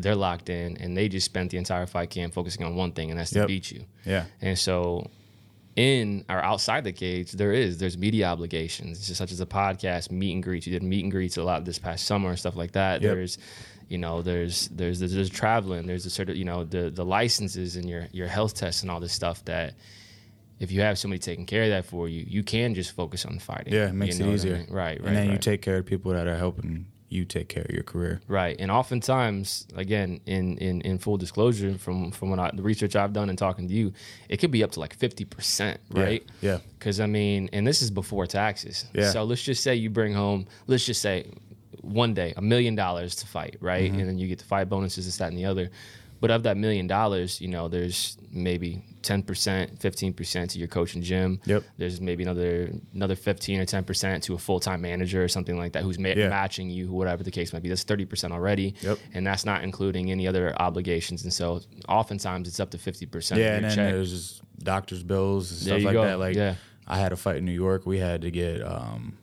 they're 0.00 0.16
locked 0.16 0.48
in, 0.48 0.76
and 0.78 0.96
they 0.96 1.10
just 1.10 1.26
spent 1.26 1.50
the 1.50 1.58
entire 1.58 1.86
fight 1.86 2.08
camp 2.10 2.32
focusing 2.32 2.64
on 2.64 2.76
one 2.76 2.92
thing, 2.92 3.10
and 3.10 3.20
that's 3.20 3.30
to 3.32 3.40
Yep. 3.40 3.48
beat 3.48 3.70
you. 3.70 3.84
Yeah. 4.06 4.24
And 4.40 4.58
so, 4.58 5.10
in 5.76 6.24
or 6.28 6.42
outside 6.42 6.84
the 6.84 6.92
cage, 6.92 7.32
there 7.32 7.52
is 7.52 7.78
there's 7.78 7.98
media 7.98 8.26
obligations, 8.26 9.06
just 9.06 9.18
such 9.18 9.32
as 9.32 9.40
a 9.40 9.46
podcast, 9.46 10.10
meet 10.10 10.32
and 10.32 10.42
greets. 10.42 10.66
You 10.66 10.72
did 10.72 10.82
meet 10.82 11.02
and 11.02 11.10
greets 11.10 11.36
a 11.36 11.42
lot 11.42 11.64
this 11.64 11.78
past 11.78 12.06
summer 12.06 12.30
and 12.30 12.38
stuff 12.38 12.56
like 12.56 12.72
that. 12.72 13.02
Yep. 13.02 13.14
There's, 13.14 13.38
you 13.88 13.98
know, 13.98 14.22
there's 14.22 14.68
there's 14.68 15.00
there's, 15.00 15.12
there's 15.14 15.30
traveling. 15.30 15.86
There's 15.86 16.04
the 16.04 16.10
sort 16.10 16.30
of 16.30 16.36
you 16.36 16.44
know 16.44 16.64
the 16.64 16.90
the 16.90 17.04
licenses 17.04 17.76
and 17.76 17.88
your 17.88 18.06
your 18.12 18.28
health 18.28 18.54
tests 18.54 18.82
and 18.82 18.90
all 18.90 19.00
this 19.00 19.12
stuff 19.12 19.44
that. 19.46 19.74
If 20.60 20.70
you 20.70 20.82
have 20.82 21.00
somebody 21.00 21.18
taking 21.18 21.46
care 21.46 21.64
of 21.64 21.70
that 21.70 21.84
for 21.84 22.08
you, 22.08 22.24
you 22.28 22.44
can 22.44 22.76
just 22.76 22.92
focus 22.92 23.26
on 23.26 23.40
fighting. 23.40 23.74
Yeah, 23.74 23.88
it 23.88 23.92
makes 23.92 24.16
You 24.18 24.24
know 24.24 24.30
it 24.30 24.32
what 24.32 24.32
I 24.32 24.34
easier. 24.36 24.56
mean? 24.58 24.66
Right, 24.70 25.00
right. 25.00 25.08
And 25.08 25.16
then 25.16 25.30
you 25.32 25.36
take 25.36 25.62
care 25.62 25.78
of 25.78 25.84
people 25.84 26.12
that 26.12 26.28
are 26.28 26.36
helping 26.38 26.86
you 27.08 27.24
take 27.24 27.48
care 27.48 27.64
of 27.64 27.70
your 27.70 27.82
career. 27.82 28.20
Right, 28.28 28.56
and 28.58 28.70
oftentimes, 28.70 29.66
again, 29.76 30.20
in 30.26 30.58
in, 30.58 30.80
in 30.80 30.98
full 30.98 31.16
disclosure, 31.16 31.78
from 31.78 32.10
from 32.10 32.30
what 32.30 32.38
I, 32.38 32.50
the 32.52 32.62
research 32.62 32.96
I've 32.96 33.12
done 33.12 33.28
and 33.28 33.38
talking 33.38 33.68
to 33.68 33.74
you, 33.74 33.92
it 34.28 34.38
could 34.38 34.50
be 34.50 34.64
up 34.64 34.72
to 34.72 34.80
like 34.80 34.94
fifty 34.94 35.24
percent, 35.24 35.80
right? 35.90 36.24
Yeah. 36.40 36.58
Because 36.78 37.00
I 37.00 37.06
mean, 37.06 37.48
and 37.52 37.66
this 37.66 37.82
is 37.82 37.90
before 37.90 38.26
taxes. 38.26 38.86
Yeah. 38.92 39.10
So 39.10 39.24
let's 39.24 39.42
just 39.42 39.62
say 39.62 39.74
you 39.74 39.90
bring 39.90 40.12
home, 40.12 40.46
let's 40.66 40.84
just 40.84 41.00
say, 41.00 41.26
one 41.82 42.14
day 42.14 42.32
a 42.36 42.42
million 42.42 42.74
dollars 42.74 43.14
to 43.16 43.26
fight, 43.26 43.56
right? 43.60 43.90
Mm-hmm. 43.90 44.00
And 44.00 44.08
then 44.08 44.18
you 44.18 44.26
get 44.26 44.38
the 44.38 44.44
fight 44.44 44.68
bonuses, 44.68 45.06
this, 45.06 45.16
that, 45.18 45.28
and 45.28 45.38
the 45.38 45.44
other. 45.44 45.70
But 46.20 46.30
of 46.30 46.44
that 46.44 46.56
million 46.56 46.86
dollars, 46.86 47.40
you 47.40 47.48
know, 47.48 47.68
there's 47.68 48.16
maybe 48.30 48.82
ten 49.02 49.22
percent, 49.22 49.80
fifteen 49.80 50.14
percent 50.14 50.50
to 50.52 50.58
your 50.58 50.68
coach 50.68 50.94
and 50.94 51.04
gym. 51.04 51.38
Yep. 51.44 51.64
There's 51.76 52.00
maybe 52.00 52.22
another 52.22 52.70
another 52.94 53.14
fifteen 53.14 53.60
or 53.60 53.66
ten 53.66 53.84
percent 53.84 54.22
to 54.24 54.34
a 54.34 54.38
full 54.38 54.58
time 54.60 54.80
manager 54.80 55.22
or 55.22 55.28
something 55.28 55.58
like 55.58 55.72
that 55.72 55.82
who's 55.82 55.98
ma- 55.98 56.08
Yeah. 56.16 56.28
matching 56.30 56.70
you, 56.70 56.90
whatever 56.90 57.22
the 57.22 57.30
case 57.30 57.52
might 57.52 57.62
be. 57.62 57.68
That's 57.68 57.82
thirty 57.82 58.06
percent 58.06 58.32
already. 58.32 58.74
Yep. 58.80 58.98
And 59.12 59.26
that's 59.26 59.44
not 59.44 59.64
including 59.64 60.10
any 60.10 60.26
other 60.26 60.54
obligations. 60.60 61.24
And 61.24 61.32
so 61.32 61.60
oftentimes 61.88 62.48
it's 62.48 62.60
up 62.60 62.70
to 62.70 62.78
fifty 62.78 63.04
percent. 63.06 63.40
Yeah, 63.40 63.48
of 63.48 63.54
and 63.56 63.64
then 63.66 63.76
check. 63.76 63.92
there's 63.92 64.40
doctor's 64.60 65.02
bills 65.02 65.50
and 65.50 65.60
stuff 65.60 65.82
like 65.82 65.92
go. 65.92 66.04
that. 66.04 66.18
Like 66.18 66.36
Yeah. 66.36 66.54
I 66.86 66.98
had 66.98 67.12
a 67.12 67.16
fight 67.16 67.36
in 67.36 67.44
New 67.44 67.52
York. 67.52 67.84
We 67.86 67.98
had 67.98 68.22
to 68.22 68.30
get 68.30 68.62
um 68.62 69.18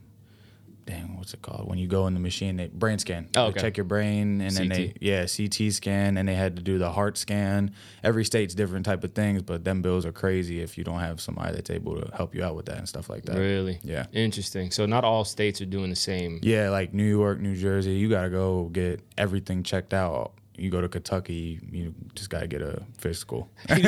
dang, 0.91 1.17
what's 1.17 1.33
it 1.33 1.41
called? 1.41 1.67
When 1.69 1.77
you 1.77 1.87
go 1.87 2.07
in 2.07 2.13
the 2.13 2.19
machine, 2.19 2.57
they 2.57 2.67
brain 2.67 2.99
scan. 2.99 3.29
Oh, 3.35 3.43
They 3.43 3.49
okay. 3.49 3.61
check 3.61 3.77
your 3.77 3.85
brain 3.85 4.41
and 4.41 4.55
then 4.55 4.69
they 4.69 4.93
yeah, 4.99 5.25
CT 5.25 5.71
scan 5.73 6.17
and 6.17 6.27
they 6.27 6.35
had 6.35 6.55
to 6.57 6.61
do 6.61 6.77
the 6.77 6.89
heart 6.91 7.17
scan. 7.17 7.73
Every 8.03 8.25
state's 8.25 8.53
different 8.53 8.85
type 8.85 9.03
of 9.03 9.13
things, 9.13 9.41
but 9.41 9.63
them 9.63 9.81
bills 9.81 10.05
are 10.05 10.11
crazy 10.11 10.61
if 10.61 10.77
you 10.77 10.83
don't 10.83 10.99
have 10.99 11.21
somebody 11.21 11.55
that's 11.55 11.69
able 11.69 12.01
to 12.01 12.15
help 12.15 12.35
you 12.35 12.43
out 12.43 12.55
with 12.55 12.65
that 12.65 12.77
and 12.77 12.87
stuff 12.89 13.09
like 13.09 13.23
that. 13.25 13.37
Really? 13.37 13.79
Yeah. 13.83 14.07
Interesting. 14.13 14.71
So 14.71 14.85
not 14.85 15.03
all 15.03 15.23
states 15.25 15.61
are 15.61 15.65
doing 15.65 15.89
the 15.89 15.95
same. 15.95 16.39
Yeah, 16.41 16.69
like 16.69 16.93
New 16.93 17.05
York, 17.05 17.39
New 17.39 17.55
Jersey, 17.55 17.91
you 17.93 18.09
got 18.09 18.23
to 18.23 18.29
go 18.29 18.65
get 18.65 19.01
everything 19.17 19.63
checked 19.63 19.93
out. 19.93 20.33
You 20.57 20.69
go 20.69 20.81
to 20.81 20.89
Kentucky, 20.89 21.59
you 21.71 21.93
just 22.13 22.29
got 22.29 22.41
to 22.41 22.47
get 22.47 22.61
a 22.61 22.83
physical. 22.97 23.49
like 23.69 23.81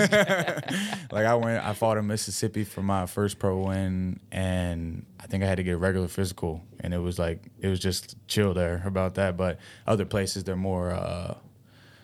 I 1.12 1.36
went, 1.36 1.64
I 1.64 1.74
fought 1.74 1.98
in 1.98 2.08
Mississippi 2.08 2.64
for 2.64 2.82
my 2.82 3.06
first 3.06 3.38
pro 3.38 3.58
win, 3.60 4.20
and 4.32 5.06
I 5.20 5.28
think 5.28 5.44
I 5.44 5.48
had 5.48 5.58
to 5.58 5.64
get 5.64 5.74
a 5.74 5.78
regular 5.78 6.08
physical, 6.08 6.64
and 6.80 6.94
it 6.94 7.00
was 7.00 7.20
like 7.20 7.42
it 7.60 7.68
was 7.68 7.80
just 7.80 8.16
chill 8.28 8.54
there 8.54 8.82
about 8.86 9.16
that. 9.16 9.38
But 9.38 9.60
other 9.86 10.06
places, 10.06 10.46
they're 10.46 10.56
more 10.56 10.92
uh, 10.92 11.36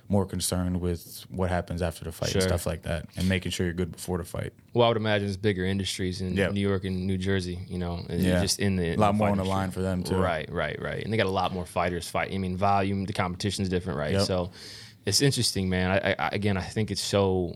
more 0.09 0.25
concerned 0.25 0.81
with 0.81 1.23
what 1.29 1.49
happens 1.49 1.83
after 1.83 2.03
the 2.03 2.11
fight 2.11 2.29
Sure. 2.29 2.41
and 2.41 2.49
stuff 2.49 2.65
like 2.65 2.81
that, 2.81 3.05
and 3.15 3.29
making 3.29 3.51
sure 3.51 3.67
you're 3.67 3.75
good 3.75 3.91
before 3.91 4.17
the 4.17 4.23
fight. 4.23 4.51
Well, 4.73 4.85
I 4.85 4.87
would 4.89 4.97
imagine 4.97 5.27
it's 5.27 5.37
bigger 5.37 5.63
industries 5.63 6.19
in 6.19 6.33
Yeah. 6.35 6.47
New 6.49 6.59
York 6.67 6.83
and 6.83 7.05
New 7.05 7.17
Jersey, 7.19 7.59
you 7.69 7.77
know, 7.77 8.03
and 8.09 8.19
Yeah. 8.19 8.41
just 8.41 8.59
in 8.59 8.75
the 8.75 8.89
A 8.89 8.95
lot 8.95 9.11
in 9.11 9.17
more 9.17 9.29
on 9.29 9.37
the 9.37 9.43
industry. 9.43 9.55
line 9.55 9.71
for 9.71 9.81
them, 9.81 10.03
too. 10.03 10.15
Right, 10.17 10.51
right, 10.51 10.81
right. 10.81 11.03
And 11.03 11.13
they 11.13 11.17
got 11.17 11.27
a 11.27 11.29
lot 11.29 11.53
more 11.53 11.65
fighters 11.65 12.09
fight. 12.09 12.33
I 12.33 12.37
mean, 12.39 12.57
volume, 12.57 13.05
the 13.05 13.13
competition's 13.13 13.69
different, 13.69 13.99
right? 13.99 14.13
Yep. 14.13 14.23
So 14.23 14.51
it's 15.05 15.21
interesting, 15.21 15.69
man. 15.69 15.91
I, 15.91 16.15
I, 16.17 16.29
again, 16.29 16.57
I 16.57 16.63
think 16.63 16.89
it's 16.89 17.01
so, 17.01 17.55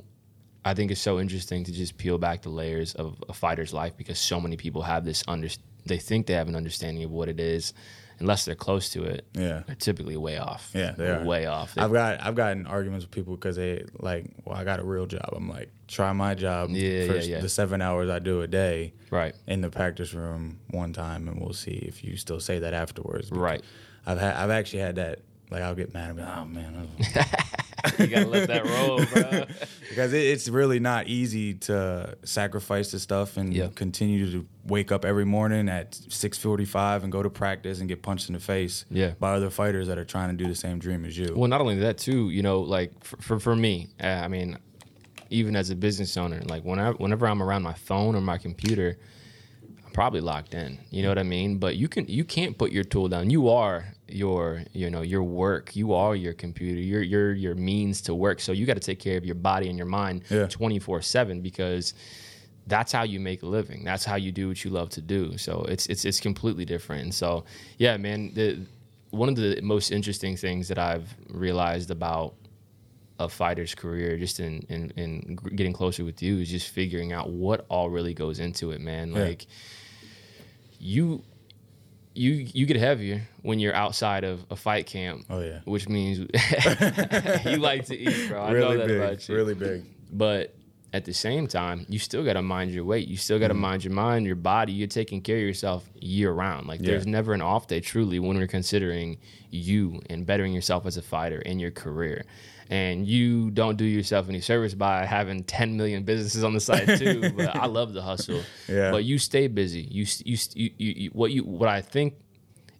I 0.63 0.75
think 0.75 0.91
it's 0.91 1.01
so 1.01 1.19
interesting 1.19 1.63
to 1.63 1.71
just 1.71 1.97
peel 1.97 2.19
back 2.19 2.43
the 2.43 2.49
layers 2.49 2.93
of 2.93 3.21
a 3.27 3.33
fighter's 3.33 3.73
life 3.73 3.97
because 3.97 4.19
so 4.19 4.39
many 4.39 4.57
people 4.57 4.83
have 4.83 5.05
this 5.05 5.23
under, 5.27 5.47
they 5.87 5.97
think 5.97 6.27
they 6.27 6.33
have 6.35 6.47
an 6.47 6.55
understanding 6.55 7.03
of 7.03 7.09
what 7.09 7.29
it 7.29 7.39
is, 7.39 7.73
unless 8.23 8.45
they're 8.45 8.55
close 8.55 8.89
to 8.91 9.03
it. 9.03 9.25
Yeah. 9.33 9.63
they're 9.67 9.75
typically 9.75 10.15
way 10.15 10.37
off. 10.37 10.71
Yeah, 10.73 10.93
they 10.93 11.09
are 11.09 11.23
way 11.25 11.45
off. 11.45 11.75
They- 11.75 11.81
I've 11.81 11.91
got 11.91 12.21
I've 12.23 12.35
gotten 12.35 12.65
arguments 12.65 13.05
with 13.05 13.11
people 13.11 13.35
because 13.35 13.57
they 13.57 13.83
like, 13.99 14.25
well, 14.45 14.55
I 14.57 14.63
got 14.63 14.79
a 14.79 14.83
real 14.83 15.05
job. 15.05 15.29
I'm 15.35 15.49
like, 15.49 15.69
try 15.89 16.11
my 16.13 16.33
job 16.33 16.69
Yeah, 16.71 17.05
for 17.07 17.15
yeah, 17.15 17.21
yeah. 17.21 17.39
the 17.41 17.49
seven 17.49 17.81
hours 17.81 18.09
I 18.09 18.19
do 18.19 18.41
a 18.41 18.47
day, 18.47 18.93
right, 19.11 19.35
in 19.45 19.59
the 19.61 19.69
practice 19.69 20.13
room 20.13 20.59
one 20.71 20.93
time, 20.93 21.27
and 21.27 21.39
we'll 21.41 21.53
see 21.53 21.71
if 21.87 22.03
you 22.03 22.15
still 22.15 22.39
say 22.39 22.59
that 22.59 22.73
afterwards. 22.73 23.29
Because 23.29 23.41
right. 23.43 23.61
I've 24.05 24.19
had 24.19 24.35
I've 24.37 24.49
actually 24.51 24.79
had 24.79 24.95
that. 24.95 25.19
Like 25.53 25.61
I'll 25.61 25.75
get 25.75 25.93
mad 25.93 26.09
and 26.09 26.17
be 26.17 26.23
like, 26.23 26.37
oh 26.37 26.45
man, 26.45 26.87
you 27.99 28.07
gotta 28.07 28.27
let 28.27 28.47
that 28.47 28.65
roll, 28.65 29.05
bro. 29.05 29.45
because 29.89 30.11
it, 30.13 30.21
it's 30.23 30.49
really 30.49 30.79
not 30.79 31.07
easy 31.07 31.53
to 31.53 32.17
sacrifice 32.23 32.91
the 32.91 32.99
stuff 32.99 33.37
and 33.37 33.53
Yeah. 33.53 33.67
continue 33.75 34.29
to 34.31 34.47
wake 34.65 34.91
up 34.91 35.05
every 35.05 35.25
morning 35.25 35.69
at 35.69 35.93
six 36.09 36.37
forty 36.37 36.65
five 36.65 37.03
and 37.03 37.11
go 37.11 37.21
to 37.21 37.29
practice 37.29 37.79
and 37.79 37.87
get 37.87 38.01
punched 38.01 38.29
in 38.29 38.33
the 38.33 38.39
face 38.39 38.85
Yeah. 38.89 39.11
by 39.19 39.33
other 39.33 39.49
fighters 39.49 39.87
that 39.89 39.97
are 39.97 40.05
trying 40.05 40.35
to 40.35 40.43
do 40.43 40.49
the 40.49 40.55
same 40.55 40.79
dream 40.79 41.05
as 41.05 41.17
you. 41.17 41.33
Well, 41.35 41.49
not 41.49 41.61
only 41.61 41.77
that 41.79 41.97
too, 41.99 42.29
you 42.31 42.41
know, 42.41 42.59
like 42.61 43.03
for 43.03 43.17
for, 43.17 43.39
for 43.39 43.55
me, 43.55 43.89
uh, 44.01 44.07
I 44.07 44.27
mean, 44.27 44.57
even 45.29 45.55
as 45.55 45.69
a 45.69 45.75
business 45.75 46.17
owner, 46.17 46.41
like 46.45 46.63
whenever 46.63 46.97
whenever 46.97 47.27
I'm 47.27 47.43
around 47.43 47.61
my 47.63 47.73
phone 47.73 48.15
or 48.15 48.21
my 48.21 48.37
computer, 48.39 48.97
I'm 49.85 49.91
probably 49.91 50.21
locked 50.21 50.53
in. 50.55 50.79
You 50.89 51.03
know 51.03 51.09
what 51.09 51.19
I 51.19 51.23
mean? 51.23 51.57
But 51.59 51.75
you 51.75 51.87
can 51.87 52.07
you 52.07 52.23
can't 52.23 52.57
put 52.57 52.71
your 52.71 52.83
tool 52.83 53.07
down. 53.07 53.29
You 53.29 53.49
are 53.49 53.92
your 54.07 54.63
you 54.73 54.89
know 54.89 55.01
your 55.01 55.23
work. 55.23 55.75
You 55.75 55.93
are 55.93 56.15
your 56.15 56.33
computer. 56.33 56.79
You're 56.79 57.01
your 57.03 57.33
your 57.33 57.55
means 57.55 58.01
to 58.01 58.13
work. 58.15 58.39
So 58.41 58.51
you 58.51 58.65
got 58.65 58.75
to 58.75 58.79
take 58.81 58.99
care 58.99 59.17
of 59.17 59.25
your 59.25 59.35
body 59.35 59.69
and 59.69 59.77
your 59.77 59.87
mind 59.87 60.23
Yeah. 60.29 60.47
24 60.47 61.01
seven 61.01 61.41
because 61.41 61.93
that's 62.67 62.91
how 62.91 63.03
you 63.03 63.19
make 63.19 63.43
a 63.43 63.45
living. 63.45 63.83
That's 63.83 64.05
how 64.05 64.15
you 64.15 64.31
do 64.31 64.47
what 64.47 64.63
you 64.63 64.71
love 64.71 64.89
to 64.91 65.01
do. 65.01 65.37
So 65.37 65.65
it's 65.67 65.85
it's 65.87 66.05
it's 66.05 66.19
completely 66.19 66.65
different. 66.65 67.03
And 67.03 67.13
so 67.13 67.45
yeah, 67.77 67.97
man, 67.97 68.33
the 68.33 68.65
one 69.11 69.29
of 69.29 69.35
the 69.35 69.59
most 69.61 69.91
interesting 69.91 70.35
things 70.37 70.67
that 70.69 70.79
I've 70.79 71.13
realized 71.29 71.91
about 71.91 72.33
a 73.19 73.29
fighter's 73.29 73.75
career, 73.75 74.17
just 74.17 74.39
in 74.39 74.65
in, 74.69 74.91
in 74.97 75.35
getting 75.55 75.71
closer 75.73 76.03
with 76.03 76.21
you, 76.21 76.39
is 76.39 76.49
just 76.49 76.69
figuring 76.69 77.13
out 77.13 77.29
what 77.29 77.65
all 77.69 77.89
really 77.89 78.13
goes 78.13 78.39
into 78.39 78.71
it, 78.71 78.81
man. 78.81 79.11
Yeah. 79.13 79.23
Like 79.23 79.45
you. 80.79 81.23
You 82.15 82.31
you 82.53 82.65
get 82.65 82.77
heavier 82.77 83.23
when 83.41 83.59
you're 83.59 83.73
outside 83.75 84.23
of 84.23 84.45
a 84.51 84.55
fight 84.55 84.85
camp. 84.85 85.25
Oh, 85.29 85.39
yeah. 85.39 85.59
which 85.65 85.89
means 85.89 86.19
you 87.45 87.57
like 87.57 87.85
to 87.85 87.97
eat, 87.97 88.29
bro. 88.29 88.41
I 88.43 88.47
know 88.49 88.53
really 88.53 88.77
that 88.77 88.87
big, 88.87 88.97
about 88.97 89.29
you. 89.29 89.35
really 89.35 89.55
big. 89.55 89.83
But 90.11 90.53
at 90.93 91.05
the 91.05 91.13
same 91.13 91.47
time, 91.47 91.87
you 91.89 91.97
still 91.97 92.23
got 92.23 92.33
to 92.33 92.43
mind 92.43 92.69
your 92.71 92.83
weight. 92.85 93.07
You 93.07 93.17
still 93.17 93.39
got 93.39 93.45
Mm-hmm. 93.45 93.55
to 93.57 93.61
mind 93.61 93.83
your 93.83 93.93
mind, 93.93 94.25
your 94.27 94.35
body. 94.35 94.73
You're 94.73 94.87
taking 94.87 95.21
care 95.21 95.37
of 95.37 95.41
yourself 95.41 95.83
year 95.99 96.31
round. 96.31 96.67
Like 96.67 96.81
there's 96.81 97.07
never 97.07 97.33
an 97.33 97.41
off 97.41 97.65
day 97.67 97.79
truly 97.79 98.19
when 98.19 98.37
we're 98.37 98.45
considering 98.45 99.17
you 99.49 99.99
and 100.09 100.23
bettering 100.25 100.53
yourself 100.53 100.85
as 100.85 100.97
a 100.97 101.01
fighter 101.01 101.39
in 101.39 101.57
your 101.59 101.71
career. 101.71 102.25
And 102.73 103.07
you 103.07 103.51
don't 103.51 103.77
do 103.77 103.85
yourself 103.85 104.29
any 104.29 104.41
service 104.41 104.73
by 104.73 105.05
having 105.05 105.43
10 105.43 105.77
million 105.77 106.01
businesses 106.03 106.43
on 106.43 106.53
the 106.53 106.59
side 106.59 106.97
too. 106.97 107.31
but 107.37 107.55
I 107.55 107.67
love 107.67 107.93
the 107.93 108.01
hustle. 108.01 108.41
Yeah. 108.67 108.89
But 108.89 109.03
you 109.03 109.19
stay 109.19 109.45
busy. 109.45 109.81
You, 109.81 110.07
you, 110.25 110.37
you, 110.55 110.71
you, 110.77 111.09
what 111.11 111.31
you 111.31 111.43
what 111.43 111.69
I 111.69 111.81
think 111.81 112.15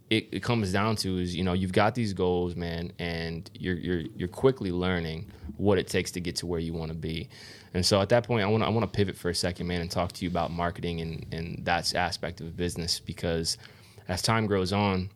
it, 0.09 0.29
it 0.31 0.43
comes 0.43 0.71
down 0.71 0.95
to 0.97 1.17
is 1.17 1.35
you 1.35 1.43
know 1.43 1.53
you've 1.53 1.71
got 1.71 1.95
these 1.95 2.13
goals 2.13 2.55
man 2.55 2.91
and 2.99 3.49
you're 3.53 3.75
you're 3.75 4.03
you're 4.15 4.27
quickly 4.27 4.71
learning 4.71 5.31
what 5.57 5.77
it 5.77 5.87
takes 5.87 6.11
to 6.11 6.19
get 6.19 6.35
to 6.37 6.45
where 6.45 6.59
you 6.59 6.73
want 6.73 6.89
to 6.89 6.97
be 6.97 7.29
and 7.73 7.85
so 7.85 8.01
at 8.01 8.09
that 8.09 8.25
point 8.25 8.43
i 8.43 8.45
want 8.45 8.63
i 8.63 8.69
want 8.69 8.83
to 8.83 8.95
pivot 8.95 9.15
for 9.15 9.29
a 9.29 9.35
second 9.35 9.65
man 9.67 9.81
and 9.81 9.89
talk 9.89 10.11
to 10.11 10.25
you 10.25 10.29
about 10.29 10.51
marketing 10.51 11.01
and 11.01 11.25
and 11.31 11.65
that 11.65 11.93
aspect 11.95 12.41
of 12.41 12.55
business 12.55 12.99
because 12.99 13.57
as 14.07 14.21
time 14.21 14.45
grows 14.45 14.73
on 14.73 15.09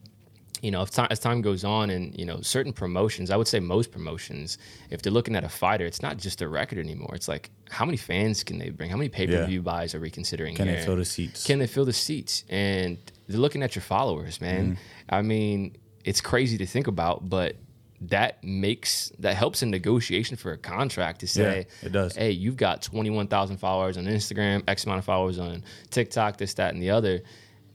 you 0.62 0.72
know, 0.72 0.82
if 0.82 0.92
time, 0.92 1.08
as 1.12 1.20
time 1.20 1.42
goes 1.42 1.64
on, 1.64 1.90
and 1.90 2.18
you 2.18 2.26
know, 2.26 2.42
certain 2.42 2.74
promotions, 2.74 3.32
I 3.32 3.38
would 3.38 3.48
say 3.48 3.60
most 3.60 3.92
promotions, 3.92 4.58
if 4.90 5.02
they're 5.02 5.14
looking 5.14 5.36
at 5.36 5.44
a 5.44 5.50
fighter, 5.50 5.86
it's 5.86 6.02
not 6.02 6.18
just 6.18 6.42
a 6.42 6.48
record 6.48 6.80
anymore. 6.80 7.12
It's 7.14 7.28
like 7.28 7.50
how 7.70 7.86
many 7.86 7.98
fans 7.98 8.44
can 8.44 8.58
they 8.58 8.70
bring? 8.70 8.90
How 8.90 8.98
many 8.98 9.10
pay 9.10 9.28
per 9.28 9.46
view 9.46 9.62
buys 9.62 9.94
are 9.94 10.00
we 10.00 10.10
considering? 10.10 10.56
Can 10.56 10.68
they 10.68 10.84
fill 10.84 10.96
the 10.96 11.06
seats? 11.06 11.46
Can 11.46 11.60
they 11.60 11.68
fill 11.68 11.86
the 11.86 11.94
seats? 11.94 12.44
And 12.50 12.98
they're 13.28 13.40
looking 13.40 13.64
at 13.64 13.76
your 13.76 13.84
followers, 13.84 14.42
man. 14.42 14.72
Mm-hmm. 14.72 15.16
I 15.16 15.22
mean, 15.22 15.78
it's 16.04 16.22
crazy 16.22 16.58
to 16.58 16.66
think 16.66 16.88
about, 16.88 17.30
but 17.30 17.58
that 18.00 18.44
makes 18.44 19.12
that 19.20 19.36
helps 19.36 19.64
in 19.64 19.72
negotiation 19.72 20.38
for 20.38 20.52
a 20.52 20.58
contract 20.58 21.20
to 21.22 21.28
say, 21.28 21.66
it 21.82 21.92
does. 21.92 22.16
Hey, 22.16 22.32
you've 22.32 22.58
got 22.58 22.82
twenty 22.82 23.10
one 23.10 23.28
thousand 23.28 23.58
followers 23.58 23.98
on 23.98 24.06
Instagram, 24.06 24.64
X 24.68 24.86
amount 24.86 25.00
of 25.00 25.06
followers 25.06 25.40
on 25.40 25.64
TikTok, 25.90 26.38
this, 26.38 26.54
that, 26.56 26.74
and 26.74 26.82
the 26.82 26.92
other. 26.92 27.22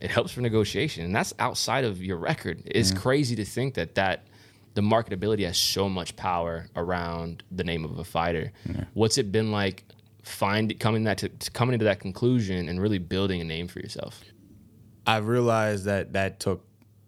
It 0.03 0.11
helps 0.11 0.33
for 0.33 0.41
negotiation, 0.43 1.05
and 1.05 1.15
that's 1.15 1.33
outside 1.39 1.85
of 1.85 2.03
your 2.03 2.17
record. 2.19 2.63
It's 2.67 2.91
Mm-hmm. 2.91 2.99
crazy 3.01 3.37
to 3.37 3.45
think 3.45 3.75
that 3.75 3.95
that 3.95 4.27
the 4.75 4.81
marketability 4.83 5.45
has 5.47 5.57
so 5.57 5.89
much 5.89 6.17
power 6.17 6.67
around 6.75 7.43
the 7.51 7.63
name 7.63 7.85
of 7.85 7.99
a 7.99 8.05
fighter. 8.05 8.53
What's 8.95 9.17
it 9.17 9.31
been 9.31 9.51
like? 9.53 9.85
Find 10.25 10.79
coming 10.81 11.05
that 11.05 11.19
to, 11.19 11.29
to 11.29 11.51
coming 11.51 11.79
to 11.79 11.85
that 11.87 12.01
conclusion 12.01 12.69
and 12.69 12.81
really 12.81 12.99
building 12.99 13.41
a 13.41 13.45
name 13.45 13.69
for 13.69 13.81
yourself. 13.81 14.23
I 15.07 15.17
realized 15.19 15.85
that 15.87 16.13
that 16.15 16.39
took 16.41 16.65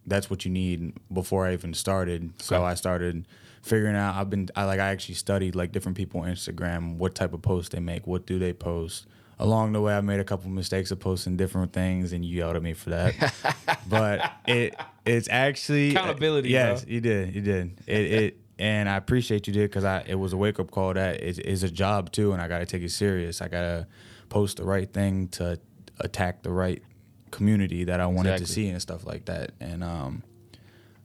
that's 0.06 0.28
what 0.28 0.44
you 0.44 0.50
need 0.50 0.92
before 1.12 1.46
I 1.46 1.52
even 1.54 1.74
started. 1.74 2.32
So 2.42 2.56
Okay. 2.56 2.64
I 2.64 2.74
started 2.74 3.26
figuring 3.62 3.96
out. 3.96 4.16
I've 4.16 4.30
been 4.30 4.48
I 4.54 4.64
like 4.64 4.78
I 4.80 4.88
actually 4.90 5.14
studied 5.16 5.54
like 5.56 5.72
different 5.72 5.96
people 5.96 6.20
on 6.20 6.28
Instagram, 6.28 6.96
what 6.96 7.14
type 7.14 7.32
of 7.32 7.40
posts 7.42 7.70
they 7.70 7.80
make, 7.80 8.06
what 8.06 8.26
do 8.26 8.38
they 8.38 8.52
post. 8.52 9.06
Along 9.38 9.72
the 9.72 9.80
way, 9.80 9.96
I 9.96 10.00
made 10.00 10.20
a 10.20 10.24
couple 10.24 10.48
mistakes 10.50 10.90
of 10.90 11.00
posting 11.00 11.36
different 11.36 11.72
things, 11.72 12.12
and 12.12 12.24
you 12.24 12.38
yelled 12.38 12.56
at 12.56 12.62
me 12.62 12.72
for 12.72 12.90
that. 12.90 13.34
but 13.88 14.32
it 14.46 14.74
it's 15.04 15.28
actually 15.28 15.90
Accountability, 15.90 16.50
Yes, 16.50 16.84
bro. 16.84 16.92
you 16.92 17.00
did, 17.00 17.34
you 17.34 17.40
did. 17.40 17.80
It 17.86 18.12
it 18.12 18.38
and 18.58 18.88
I 18.88 18.96
appreciate 18.96 19.46
you 19.46 19.52
did 19.52 19.70
because 19.70 19.84
I 19.84 20.04
it 20.06 20.14
was 20.14 20.32
a 20.32 20.36
wake 20.36 20.60
up 20.60 20.70
call 20.70 20.94
that 20.94 21.20
is 21.20 21.38
is 21.40 21.62
a 21.62 21.70
job 21.70 22.12
too, 22.12 22.32
and 22.32 22.40
I 22.40 22.48
got 22.48 22.60
to 22.60 22.66
take 22.66 22.82
it 22.82 22.90
serious. 22.90 23.42
I 23.42 23.48
got 23.48 23.62
to 23.62 23.86
post 24.28 24.58
the 24.58 24.64
right 24.64 24.90
thing 24.92 25.28
to 25.28 25.58
attack 26.00 26.42
the 26.42 26.50
right 26.50 26.82
community 27.30 27.84
that 27.84 28.00
I 28.00 28.06
wanted 28.06 28.38
to 28.38 28.46
see 28.46 28.68
and 28.68 28.80
stuff 28.80 29.04
like 29.04 29.24
that. 29.24 29.52
And 29.60 29.82
um, 29.82 30.22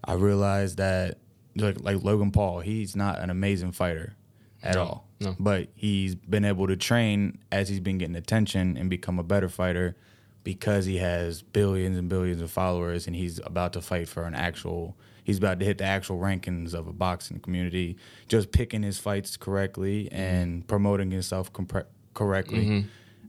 I 0.03 0.13
realized 0.13 0.77
that 0.77 1.17
like 1.55 1.81
like 1.81 2.03
Logan 2.03 2.31
Paul, 2.31 2.59
he's 2.59 2.95
not 2.95 3.19
an 3.19 3.29
amazing 3.31 3.71
fighter 3.71 4.15
at 4.63 4.75
all. 4.78 5.08
no. 5.20 5.36
But 5.39 5.70
he's 5.75 6.16
been 6.16 6.46
able 6.46 6.68
to 6.68 6.75
train 6.75 7.39
as 7.51 7.70
he's 7.70 7.80
been 7.80 7.98
getting 7.98 8.16
attention 8.16 8.78
and 8.78 8.89
become 8.89 9.20
a 9.20 9.24
better 9.24 9.50
fighter 9.50 9.96
because 10.44 10.86
he 10.86 10.98
has 10.98 11.42
billions 11.42 11.98
and 11.98 12.10
billions 12.10 12.42
of 12.42 12.50
followers 12.51 13.08
and 13.08 13.16
he's 13.16 13.39
about 13.46 13.74
to 13.74 13.82
fight 13.82 14.08
for 14.08 14.24
an 14.24 14.34
actual 14.34 14.98
he's 15.24 15.38
about 15.38 15.60
to 15.60 15.66
hit 15.66 15.78
the 15.78 15.84
actual 15.84 16.18
rankings 16.18 16.74
of 16.74 16.88
a 16.88 16.94
boxing 16.94 17.39
community, 17.39 17.98
just 18.28 18.51
picking 18.51 18.82
his 18.82 18.98
fights 18.98 19.38
correctly 19.38 20.10
and 20.12 20.66
promoting 20.68 21.12
himself 21.12 21.54
compre- 21.54 21.86
correctly. 22.13 22.86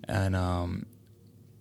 And 0.08 0.34
um, 0.34 0.86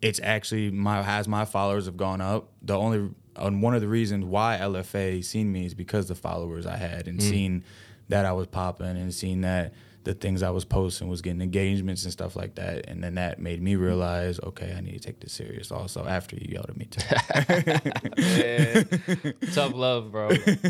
it's 0.02 0.20
actually 0.24 0.72
my 0.72 1.02
as 1.02 1.28
my 1.28 1.46
followers 1.46 1.86
have 1.88 1.98
gone 1.98 2.22
up. 2.22 2.52
The 2.62 2.78
only 2.78 3.10
and 3.36 3.62
one 3.62 3.74
of 3.74 3.82
the 3.82 3.88
reasons 3.88 4.26
why 4.26 4.58
LFA 4.62 5.24
seen 5.24 5.52
me 5.52 5.66
is 5.66 5.74
because 5.74 6.08
the 6.08 6.16
followers 6.16 6.66
I 6.66 6.78
had 6.78 7.08
and 7.08 7.22
seen 7.22 7.64
that 8.10 8.25
I 8.25 8.32
was 8.34 8.48
popping 8.48 8.88
and 8.98 9.13
seeing 9.13 9.42
that 9.42 9.74
the 10.06 10.13
things 10.13 10.42
I 10.44 10.50
was 10.50 10.63
posting 10.66 11.08
was 11.10 11.22
getting 11.22 11.42
engagements 11.42 12.04
and 12.04 12.12
stuff 12.12 12.36
like 12.36 12.56
that. 12.56 12.88
And 12.89 13.04
then 13.04 13.16
that 13.16 13.39
made 13.39 13.62
me 13.62 13.75
realize, 13.75 14.39
okay, 14.42 14.74
I 14.75 14.82
need 14.82 14.94
to 14.94 15.00
take 15.00 15.20
this 15.20 15.34
serious. 15.34 15.72
Also, 15.72 16.06
after 16.06 16.36
you 16.38 16.48
yelled 16.54 16.70
at 16.70 16.78
me 16.78 16.86
too. 16.86 17.01
Tough 19.54 19.74
love, 19.74 20.12
bro. 20.12 20.30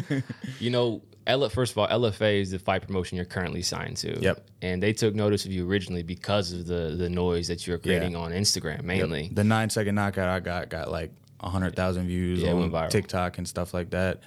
you 0.59 0.69
know, 0.69 1.01
L- 1.27 1.47
first 1.49 1.73
of 1.73 1.77
all, 1.77 1.87
LFA 1.87 2.41
is 2.41 2.49
the 2.51 2.59
fight 2.59 2.81
promotion 2.81 3.15
you're 3.15 3.25
currently 3.25 3.61
signed 3.61 3.97
to. 3.97 4.19
Yep. 4.19 4.47
And 4.63 4.81
they 4.81 4.93
took 4.93 5.13
notice 5.13 5.45
of 5.45 5.51
you 5.51 5.69
originally 5.69 6.01
because 6.01 6.51
of 6.51 6.65
the 6.65 6.95
the 6.97 7.09
noise 7.09 7.47
that 7.49 7.67
you're 7.67 7.77
creating 7.77 8.15
on 8.15 8.31
Instagram 8.31 8.83
mainly. 8.83 9.29
the 9.31 9.43
nine 9.43 9.69
second 9.69 9.93
knockout 9.95 10.27
I 10.27 10.39
got 10.39 10.69
got 10.69 10.89
like 10.91 11.11
hundred 11.39 11.75
thousand 11.75 12.07
views 12.07 12.41
Yeah, 12.41 12.53
on. 12.53 12.89
TikTok 12.89 13.37
and 13.37 13.47
stuff 13.47 13.73
like 13.75 13.91
that. 13.91 14.21